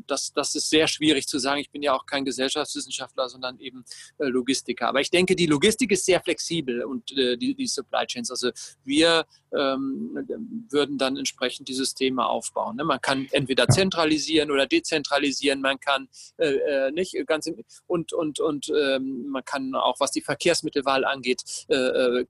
das, 0.06 0.32
das 0.32 0.54
ist 0.54 0.70
sehr 0.70 0.88
schwierig 0.88 1.26
zu 1.26 1.38
sagen. 1.38 1.60
Ich 1.60 1.70
bin 1.70 1.82
ja 1.82 1.94
auch 1.94 2.06
kein 2.06 2.24
Gesellschaftswissenschaftler, 2.24 3.28
sondern 3.28 3.58
eben 3.60 3.84
Logistiker. 4.18 4.88
Aber 4.88 5.00
ich 5.00 5.10
denke, 5.10 5.36
die 5.36 5.46
Logistik 5.46 5.92
ist 5.92 6.06
sehr 6.06 6.20
flexibel 6.20 6.84
und 6.84 7.10
die, 7.10 7.54
die 7.54 7.66
Supply 7.66 8.06
Chains. 8.06 8.30
Also 8.30 8.50
wir 8.84 9.26
ähm, 9.56 10.26
würden 10.70 10.98
dann 10.98 11.16
entsprechend 11.16 11.68
die 11.68 11.74
Systeme 11.74 12.26
aufbauen. 12.26 12.76
Ne? 12.76 12.84
Man 12.84 13.00
kann 13.00 13.28
entweder 13.32 13.68
zentralisieren 13.68 14.50
oder 14.50 14.66
dezentralisieren, 14.66 15.60
man 15.60 15.80
kann 15.80 16.08
äh, 16.38 16.54
äh 16.54 16.90
nicht 16.90 17.16
ganz 17.26 17.46
im, 17.46 17.62
und 17.86 18.12
und 18.12 18.40
und 18.40 18.70
ähm, 18.70 19.28
man 19.28 19.44
kann 19.44 19.74
auch 19.74 20.00
was 20.00 20.10
die 20.10 20.22
Verkehrsmittelwahl 20.22 21.04
angeht, 21.04 21.42
äh, 21.68 21.74
äh 21.74 22.26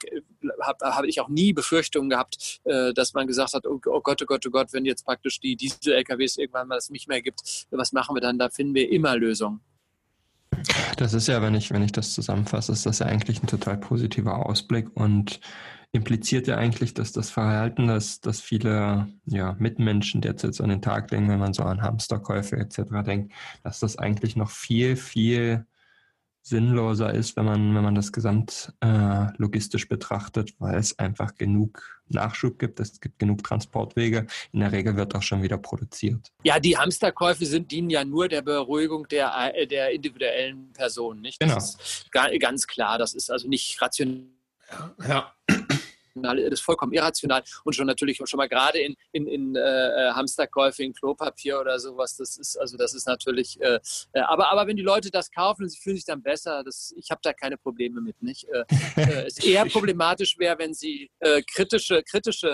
habe 0.63 0.85
hab 0.85 1.05
ich 1.05 1.21
auch 1.21 1.29
nie 1.29 1.53
Befürchtungen 1.53 2.11
gehabt, 2.11 2.61
äh, 2.65 2.93
dass 2.93 3.15
man 3.15 3.27
gesagt 3.27 3.55
hat, 3.55 3.67
oh, 3.67 3.81
oh, 3.87 4.01
Gott, 4.01 4.23
oh 4.23 4.27
Gott, 4.27 4.47
oh 4.47 4.51
Gott, 4.51 4.73
wenn 4.73 4.85
jetzt 4.85 5.05
praktisch 5.05 5.41
die 5.41 5.57
Diesel-LKWs 5.57 6.37
irgendwann 6.37 6.69
mal 6.69 6.79
es 6.79 6.91
nicht 6.91 7.09
mehr 7.09 7.23
gibt, 7.23 7.67
was 7.71 7.93
machen 7.93 8.15
wir 8.15 8.21
dann? 8.21 8.39
Da 8.39 8.49
finden 8.49 8.75
wir 8.75 8.91
immer 8.91 9.17
Lösungen. 9.17 9.61
Das 10.97 11.15
ist 11.15 11.29
ja, 11.29 11.41
wenn 11.43 11.55
ich, 11.55 11.71
wenn 11.71 11.83
ich 11.83 11.93
das 11.93 12.15
zusammenfasse, 12.15 12.73
ist 12.73 12.87
das 12.87 12.99
ja 12.99 13.07
eigentlich 13.07 13.43
ein 13.43 13.47
total 13.47 13.77
positiver 13.77 14.47
Ausblick 14.47 14.89
und 14.95 15.41
impliziert 15.93 16.47
ja 16.47 16.57
eigentlich, 16.57 16.95
dass 16.95 17.13
das 17.13 17.31
Verhalten, 17.31 17.87
das, 17.87 18.21
das 18.21 18.41
viele 18.41 19.09
ja, 19.27 19.57
Mitmenschen 19.59 20.21
derzeit 20.21 20.55
so 20.55 20.63
an 20.63 20.71
den 20.71 20.83
Tag 20.83 21.11
legen, 21.11 21.29
wenn 21.29 21.39
man 21.39 21.55
so 21.55 21.63
an 21.63 21.83
Hamsterkäufe 21.83 22.57
etc. 22.57 22.83
denkt, 23.07 23.33
dass 23.63 23.81
das 23.81 23.97
eigentlich 23.97 24.37
noch 24.37 24.51
viel, 24.51 24.97
viel 24.97 25.67
sinnloser 26.43 27.13
ist, 27.13 27.37
wenn 27.37 27.45
man, 27.45 27.75
wenn 27.75 27.83
man 27.83 27.95
das 27.95 28.13
gesamt 28.13 28.73
äh, 28.81 29.27
logistisch 29.37 29.89
betrachtet, 29.89 30.55
weil 30.59 30.79
es 30.79 30.99
einfach 30.99 31.35
genug 31.35 32.01
Nachschub 32.09 32.59
gibt, 32.59 32.81
es 32.81 33.01
gibt 33.01 33.19
genug 33.19 33.43
Transportwege. 33.43 34.27
In 34.53 34.61
der 34.61 34.73
Regel 34.73 34.97
wird 34.97 35.15
auch 35.15 35.23
schon 35.23 35.43
wieder 35.43 35.59
produziert. 35.59 36.33
Ja, 36.45 36.59
die 36.59 36.79
Hamsterkäufe 36.79 37.45
sind, 37.45 37.71
dienen 37.71 37.91
ja 37.91 38.05
nur 38.05 38.29
der 38.29 38.41
Beruhigung 38.41 39.07
der, 39.09 39.55
äh, 39.55 39.67
der 39.67 39.91
individuellen 39.91 40.73
Personen. 40.73 41.21
Nicht? 41.21 41.43
Das 41.43 41.77
genau. 42.13 42.25
ist 42.29 42.41
ganz 42.41 42.67
klar. 42.67 42.97
Das 42.99 43.15
ist 43.15 43.31
also 43.31 43.47
nicht 43.47 43.81
rational. 43.83 44.25
Ja, 44.71 44.95
ja 45.07 45.33
irrational, 46.15 46.51
das 46.51 46.61
ist 46.61 46.65
vollkommen 46.65 46.93
irrational 46.93 47.43
und 47.65 47.75
schon 47.75 47.87
natürlich 47.87 48.21
schon 48.25 48.39
mal 48.39 48.49
gerade 48.49 48.79
in, 48.79 48.95
in, 49.13 49.27
in 49.27 49.57
äh, 49.57 49.61
äh, 49.61 50.11
Hamsterkäufe 50.13 50.83
in 50.83 50.93
Klopapier 50.93 51.61
oder 51.61 51.79
sowas, 51.79 52.17
das 52.17 52.37
ist 52.37 52.57
also 52.57 52.77
das 52.77 52.95
ist 52.95 53.07
natürlich, 53.07 53.61
äh, 53.61 53.81
äh, 54.13 54.21
aber, 54.21 54.51
aber 54.51 54.67
wenn 54.67 54.77
die 54.77 54.83
Leute 54.83 55.11
das 55.11 55.31
kaufen 55.31 55.65
und 55.65 55.69
sie 55.71 55.79
fühlen 55.79 55.97
sich 55.97 56.05
dann 56.05 56.23
besser, 56.23 56.63
das, 56.65 56.95
ich 56.97 57.11
habe 57.11 57.21
da 57.23 57.33
keine 57.33 57.57
Probleme 57.57 58.01
mit, 58.01 58.23
nicht? 58.23 58.47
Äh, 58.49 58.65
äh, 58.97 59.27
es 59.27 59.43
eher 59.43 59.65
problematisch 59.73 60.39
wäre, 60.39 60.59
wenn 60.59 60.75
sie 60.75 61.11
kritische, 61.53 62.03
kritische, 62.03 62.49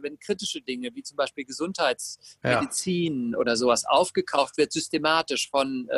wenn 0.00 0.18
kritische 0.18 0.60
Dinge 0.60 0.94
wie 0.94 1.02
zum 1.02 1.16
Beispiel 1.16 1.44
Gesundheitsmedizin 1.44 3.32
ja. 3.32 3.38
oder 3.38 3.56
sowas 3.56 3.84
aufgekauft 3.84 4.56
wird, 4.56 4.72
systematisch 4.72 5.48
von, 5.50 5.88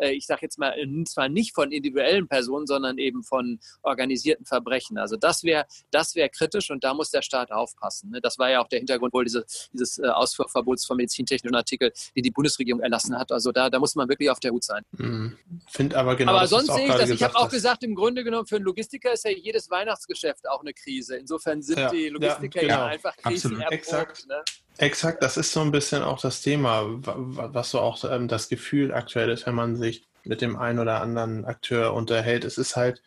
ich 0.00 0.26
sage 0.26 0.40
jetzt 0.42 0.58
mal, 0.58 0.74
zwar 1.06 1.28
nicht 1.28 1.54
von 1.54 1.72
individuellen 1.72 2.28
Personen, 2.28 2.66
sondern 2.66 2.98
eben 2.98 3.22
von 3.22 3.60
organisierten 3.82 4.46
Verbrechen. 4.46 4.98
Also 4.98 5.16
das 5.16 5.42
wäre, 5.44 5.66
das 5.90 6.14
wäre 6.14 6.30
kritisch 6.38 6.70
und 6.70 6.84
da 6.84 6.94
muss 6.94 7.10
der 7.10 7.22
Staat 7.22 7.50
aufpassen. 7.50 8.10
Ne? 8.10 8.20
Das 8.20 8.38
war 8.38 8.50
ja 8.50 8.60
auch 8.60 8.68
der 8.68 8.78
Hintergrund 8.78 9.12
wohl 9.12 9.24
diese, 9.24 9.44
dieses 9.72 9.98
äh, 9.98 10.06
Ausfuhrverbots 10.06 10.86
von 10.86 10.96
medizintechnischen 10.96 11.54
Artikeln, 11.54 11.90
die 12.16 12.22
die 12.22 12.30
Bundesregierung 12.30 12.80
erlassen 12.80 13.18
hat. 13.18 13.32
Also 13.32 13.52
da, 13.52 13.70
da 13.70 13.78
muss 13.78 13.94
man 13.94 14.08
wirklich 14.08 14.30
auf 14.30 14.40
der 14.40 14.52
Hut 14.52 14.64
sein. 14.64 14.82
Mhm. 14.92 15.36
Finde 15.66 15.98
aber 15.98 16.16
genau. 16.16 16.32
Aber 16.32 16.46
sonst 16.46 16.72
sehe 16.72 16.86
ich 16.86 16.94
das. 16.94 17.10
Ich 17.10 17.22
habe 17.22 17.36
auch 17.36 17.48
gesagt, 17.48 17.82
im 17.82 17.94
Grunde 17.94 18.24
genommen 18.24 18.46
für 18.46 18.56
einen 18.56 18.64
Logistiker 18.64 19.12
ist 19.12 19.24
ja 19.24 19.30
jedes 19.30 19.70
Weihnachtsgeschäft 19.70 20.48
auch 20.48 20.60
eine 20.60 20.72
Krise. 20.72 21.16
Insofern 21.16 21.62
sind 21.62 21.78
ja, 21.78 21.90
die 21.90 22.08
Logistiker 22.08 22.62
ja, 22.62 22.68
genau. 22.68 22.80
ja 22.80 22.86
einfach 22.86 23.16
Krisen 23.16 23.60
Exakt. 23.60 24.26
Ne? 24.28 24.42
Exakt, 24.78 25.22
das 25.22 25.36
ist 25.36 25.52
so 25.52 25.60
ein 25.60 25.72
bisschen 25.72 26.02
auch 26.02 26.20
das 26.20 26.40
Thema, 26.40 26.84
was 26.86 27.70
so 27.70 27.80
auch 27.80 28.04
ähm, 28.04 28.28
das 28.28 28.48
Gefühl 28.48 28.94
aktuell 28.94 29.30
ist, 29.30 29.46
wenn 29.46 29.54
man 29.54 29.76
sich 29.76 30.06
mit 30.24 30.40
dem 30.40 30.56
einen 30.56 30.78
oder 30.78 31.00
anderen 31.00 31.44
Akteur 31.44 31.94
unterhält. 31.94 32.44
Es 32.44 32.58
ist 32.58 32.76
halt, 32.76 33.02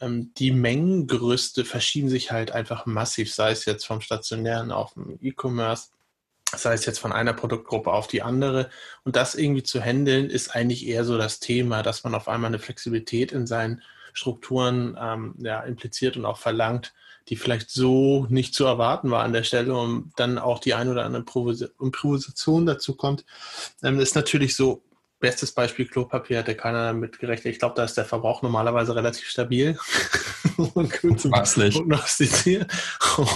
die 0.00 0.50
Mengengerüste 0.50 1.64
verschieben 1.64 2.08
sich 2.08 2.30
halt 2.30 2.50
einfach 2.50 2.86
massiv, 2.86 3.32
sei 3.32 3.50
es 3.50 3.64
jetzt 3.64 3.86
vom 3.86 4.00
stationären 4.00 4.70
auf 4.70 4.94
dem 4.94 5.18
E-Commerce, 5.20 5.88
sei 6.54 6.74
es 6.74 6.86
jetzt 6.86 6.98
von 6.98 7.12
einer 7.12 7.32
Produktgruppe 7.32 7.92
auf 7.92 8.06
die 8.06 8.22
andere. 8.22 8.70
Und 9.04 9.16
das 9.16 9.34
irgendwie 9.34 9.62
zu 9.62 9.80
handeln, 9.80 10.30
ist 10.30 10.54
eigentlich 10.54 10.86
eher 10.86 11.04
so 11.04 11.18
das 11.18 11.40
Thema, 11.40 11.82
dass 11.82 12.04
man 12.04 12.14
auf 12.14 12.28
einmal 12.28 12.48
eine 12.48 12.58
Flexibilität 12.58 13.32
in 13.32 13.46
seinen 13.46 13.82
Strukturen 14.12 14.96
ähm, 15.00 15.34
ja, 15.38 15.60
impliziert 15.60 16.16
und 16.16 16.24
auch 16.24 16.38
verlangt, 16.38 16.94
die 17.28 17.36
vielleicht 17.36 17.70
so 17.70 18.26
nicht 18.30 18.54
zu 18.54 18.64
erwarten 18.64 19.10
war 19.10 19.24
an 19.24 19.32
der 19.32 19.42
Stelle 19.42 19.76
und 19.76 20.12
dann 20.16 20.38
auch 20.38 20.58
die 20.58 20.74
ein 20.74 20.88
oder 20.88 21.04
andere 21.04 21.24
Improvisation 21.80 22.66
dazu 22.66 22.94
kommt, 22.94 23.24
ähm, 23.82 23.98
ist 23.98 24.14
natürlich 24.14 24.56
so, 24.56 24.82
Bestes 25.18 25.52
Beispiel 25.52 25.86
Klopapier 25.86 26.38
hätte 26.38 26.54
keiner 26.54 26.86
damit 26.86 27.18
gerechnet. 27.18 27.52
Ich 27.52 27.58
glaube, 27.58 27.74
da 27.74 27.84
ist 27.84 27.96
der 27.96 28.04
Verbrauch 28.04 28.42
normalerweise 28.42 28.94
relativ 28.94 29.26
stabil 29.26 29.76
zu 31.16 31.30
prognostizieren. 31.30 32.66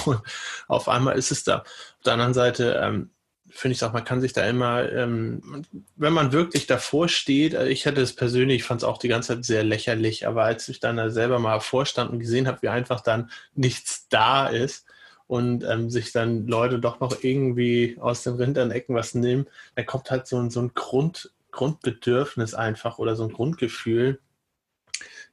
Und 0.05 0.21
auf 0.69 0.89
einmal 0.89 1.19
ist 1.19 1.31
es 1.31 1.45
da. 1.45 1.59
Auf 1.59 2.05
der 2.05 2.15
anderen 2.15 2.35
Seite 2.35 2.79
ähm, 2.83 3.11
finde 3.49 3.75
ich 3.75 3.85
auch, 3.85 3.93
man 3.93 4.05
kann 4.05 4.21
sich 4.21 4.33
da 4.33 4.47
immer, 4.47 4.91
ähm, 4.93 5.65
wenn 5.97 6.13
man 6.13 6.33
wirklich 6.33 6.67
davor 6.67 7.09
steht, 7.09 7.55
also 7.55 7.69
ich 7.69 7.87
hätte 7.87 8.01
es 8.01 8.15
persönlich, 8.15 8.59
ich 8.59 8.65
fand 8.65 8.83
es 8.83 8.89
auch 8.89 8.99
die 8.99 9.09
ganze 9.09 9.35
Zeit 9.35 9.45
sehr 9.45 9.65
lächerlich, 9.65 10.27
aber 10.27 10.45
als 10.45 10.69
ich 10.69 10.81
dann 10.81 10.97
da 10.97 11.11
selber 11.11 11.39
mal 11.39 11.61
vorstand 11.61 12.11
und 12.11 12.21
gesehen 12.21 12.47
habe, 12.47 12.63
wie 12.63 12.69
einfach 12.69 13.01
dann 13.01 13.31
nichts 13.55 14.07
da 14.09 14.47
ist, 14.49 14.87
und 15.31 15.63
ähm, 15.63 15.91
sich 15.91 16.11
dann 16.11 16.49
Leute 16.49 16.81
doch 16.81 16.99
noch 16.99 17.23
irgendwie 17.23 17.97
aus 18.01 18.25
den 18.25 18.35
Rindernecken 18.35 18.97
was 18.97 19.15
nehmen, 19.15 19.47
dann 19.77 19.87
kommt 19.87 20.11
halt 20.11 20.27
so, 20.27 20.37
ein, 20.37 20.51
so 20.51 20.61
ein 20.61 20.75
Grund, 20.75 21.31
Grundbedürfnis 21.51 22.55
einfach 22.55 22.99
oder 22.99 23.17
so 23.17 23.25
ein 23.25 23.33
Grundgefühl, 23.33 24.21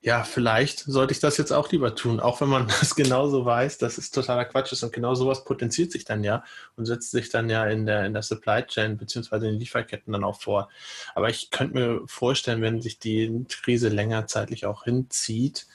ja, 0.01 0.23
vielleicht 0.23 0.79
sollte 0.79 1.11
ich 1.11 1.19
das 1.19 1.37
jetzt 1.37 1.51
auch 1.51 1.71
lieber 1.71 1.95
tun, 1.95 2.19
auch 2.19 2.39
wenn 2.39 2.49
man 2.49 2.67
das 2.79 2.95
genauso 2.95 3.45
weiß, 3.45 3.77
dass 3.77 3.97
es 3.97 4.11
totaler 4.11 4.45
Quatsch 4.45 4.71
ist 4.71 4.83
und 4.83 4.93
genau 4.93 5.15
sowas 5.15 5.43
potenziert 5.43 5.91
sich 5.91 6.05
dann 6.05 6.23
ja 6.23 6.43
und 6.75 6.85
setzt 6.85 7.11
sich 7.11 7.29
dann 7.29 7.49
ja 7.49 7.65
in 7.65 7.85
der, 7.85 8.05
in 8.05 8.13
der 8.13 8.21
Supply 8.21 8.63
Chain 8.63 8.97
beziehungsweise 8.97 9.47
in 9.47 9.53
den 9.53 9.59
Lieferketten 9.59 10.13
dann 10.13 10.23
auch 10.23 10.39
vor. 10.39 10.69
Aber 11.15 11.29
ich 11.29 11.49
könnte 11.49 11.73
mir 11.73 12.01
vorstellen, 12.05 12.61
wenn 12.61 12.81
sich 12.81 12.99
die 12.99 13.45
Krise 13.49 13.89
länger 13.89 14.27
zeitlich 14.27 14.65
auch 14.65 14.83
hinzieht, 14.83 15.67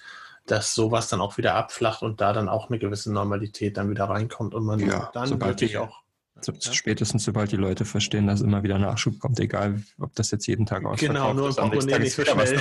dass 0.46 0.74
sowas 0.74 1.08
dann 1.08 1.20
auch 1.20 1.36
wieder 1.36 1.54
abflacht 1.54 2.02
und 2.02 2.20
da 2.20 2.32
dann 2.32 2.48
auch 2.48 2.68
eine 2.68 2.78
gewisse 2.78 3.12
Normalität 3.12 3.76
dann 3.76 3.90
wieder 3.90 4.04
reinkommt 4.04 4.54
und 4.54 4.64
man 4.64 4.80
ja, 4.80 5.10
dann 5.12 5.40
wirklich 5.40 5.78
auch 5.78 6.01
so, 6.40 6.52
ja. 6.52 6.72
Spätestens 6.72 7.24
sobald 7.24 7.52
die 7.52 7.56
Leute 7.56 7.84
verstehen, 7.84 8.26
dass 8.26 8.40
immer 8.40 8.62
wieder 8.62 8.78
Nachschub 8.78 9.18
kommt, 9.20 9.38
egal 9.38 9.82
ob 10.00 10.14
das 10.14 10.30
jetzt 10.30 10.46
jeden 10.46 10.66
Tag 10.66 10.84
ausverkauft 10.84 11.18
Genau, 11.20 11.34
nur 11.34 11.48
ein 11.48 11.54
Portemonnaie 11.54 12.00
nicht 12.00 12.14
so 12.14 12.24
schnell. 12.24 12.60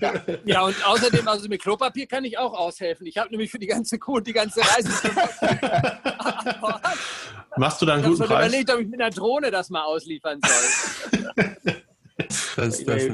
ja. 0.00 0.12
ja, 0.44 0.62
und 0.62 0.86
außerdem, 0.86 1.26
also 1.26 1.48
mit 1.48 1.62
Klopapier 1.62 2.06
kann 2.06 2.24
ich 2.24 2.36
auch 2.36 2.52
aushelfen. 2.52 3.06
Ich 3.06 3.16
habe 3.16 3.30
nämlich 3.30 3.50
für 3.50 3.58
die 3.58 3.68
ganze 3.68 3.98
Kuh 3.98 4.16
und 4.16 4.26
die 4.26 4.32
ganze 4.32 4.60
Reise 4.60 4.90
Machst 7.56 7.80
du 7.82 7.86
da 7.86 7.94
einen 7.94 8.02
guten 8.04 8.18
Preis? 8.18 8.28
Ich 8.28 8.34
habe 8.34 8.46
überlegt, 8.46 8.70
ob 8.70 8.80
ich 8.80 8.88
mit 8.88 9.00
einer 9.00 9.10
Drohne 9.10 9.50
das 9.50 9.70
mal 9.70 9.84
ausliefern 9.84 10.40
soll. 10.44 11.56
Das, 12.28 12.54
das 12.56 12.80
ist 12.80 12.86
sehr 12.86 13.12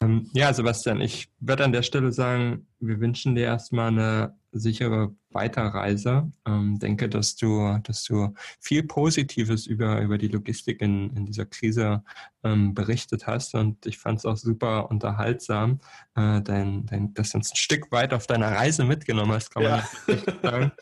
ähm, 0.00 0.28
ja, 0.32 0.52
Sebastian, 0.52 1.00
ich 1.00 1.28
würde 1.40 1.64
an 1.64 1.72
der 1.72 1.82
Stelle 1.82 2.12
sagen, 2.12 2.66
wir 2.80 3.00
wünschen 3.00 3.34
dir 3.34 3.44
erstmal 3.44 3.88
eine 3.88 4.34
sichere 4.52 5.14
Weiterreise. 5.30 6.30
Ähm, 6.46 6.78
denke, 6.78 7.08
dass 7.08 7.36
du, 7.36 7.78
dass 7.82 8.04
du 8.04 8.34
viel 8.60 8.82
Positives 8.82 9.66
über, 9.66 10.00
über 10.00 10.18
die 10.18 10.28
Logistik 10.28 10.80
in, 10.80 11.14
in 11.16 11.26
dieser 11.26 11.46
Krise 11.46 12.02
ähm, 12.42 12.74
berichtet 12.74 13.26
hast 13.26 13.54
und 13.54 13.84
ich 13.86 13.98
fand 13.98 14.18
es 14.18 14.24
auch 14.24 14.36
super 14.36 14.90
unterhaltsam, 14.90 15.80
äh, 16.14 16.40
dein, 16.40 16.86
dein, 16.86 17.14
dass 17.14 17.30
du 17.30 17.38
uns 17.38 17.52
ein 17.52 17.56
Stück 17.56 17.92
weit 17.92 18.14
auf 18.14 18.26
deiner 18.26 18.50
Reise 18.52 18.84
mitgenommen 18.84 19.32
hast, 19.32 19.50
kann 19.50 19.62
man 19.62 19.82
ja. 20.06 20.40
sagen. 20.42 20.72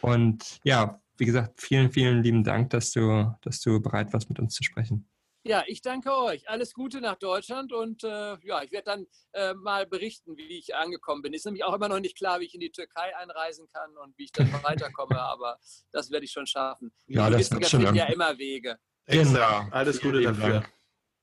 Und 0.00 0.60
ja, 0.64 1.00
wie 1.16 1.24
gesagt, 1.24 1.60
vielen, 1.60 1.90
vielen 1.90 2.22
lieben 2.22 2.44
Dank, 2.44 2.70
dass 2.70 2.92
du, 2.92 3.34
dass 3.42 3.60
du 3.60 3.80
bereit 3.80 4.12
warst, 4.12 4.28
mit 4.28 4.38
uns 4.38 4.54
zu 4.54 4.62
sprechen. 4.62 5.06
Ja, 5.48 5.64
ich 5.66 5.80
danke 5.80 6.14
euch. 6.14 6.46
Alles 6.50 6.74
Gute 6.74 7.00
nach 7.00 7.16
Deutschland 7.16 7.72
und 7.72 8.04
äh, 8.04 8.36
ja, 8.42 8.62
ich 8.62 8.70
werde 8.70 8.84
dann 8.84 9.06
äh, 9.32 9.54
mal 9.54 9.86
berichten, 9.86 10.36
wie 10.36 10.58
ich 10.58 10.74
angekommen 10.74 11.22
bin. 11.22 11.32
Ist 11.32 11.46
nämlich 11.46 11.64
auch 11.64 11.72
immer 11.72 11.88
noch 11.88 12.00
nicht 12.00 12.18
klar, 12.18 12.40
wie 12.40 12.44
ich 12.44 12.52
in 12.52 12.60
die 12.60 12.70
Türkei 12.70 13.16
einreisen 13.16 13.66
kann 13.72 13.96
und 13.96 14.16
wie 14.18 14.24
ich 14.24 14.32
dann 14.32 14.52
weiterkomme, 14.62 15.18
aber 15.18 15.58
das 15.90 16.10
werde 16.10 16.26
ich 16.26 16.32
schon 16.32 16.46
schaffen. 16.46 16.92
Ja, 17.06 17.30
das 17.30 17.50
wird 17.50 17.66
schon 17.66 17.94
ja 17.94 18.04
immer 18.12 18.36
Wege. 18.36 18.78
Genau. 19.06 19.66
Alles 19.70 19.98
Gute 20.02 20.20
dafür. 20.20 20.64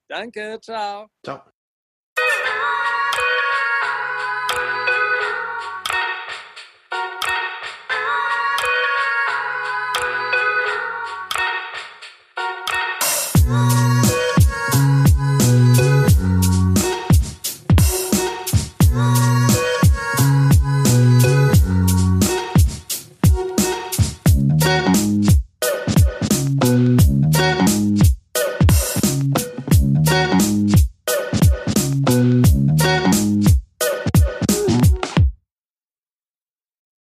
Danke, 0.07 0.57
ciao. 0.59 1.07
Ciao. 1.23 1.43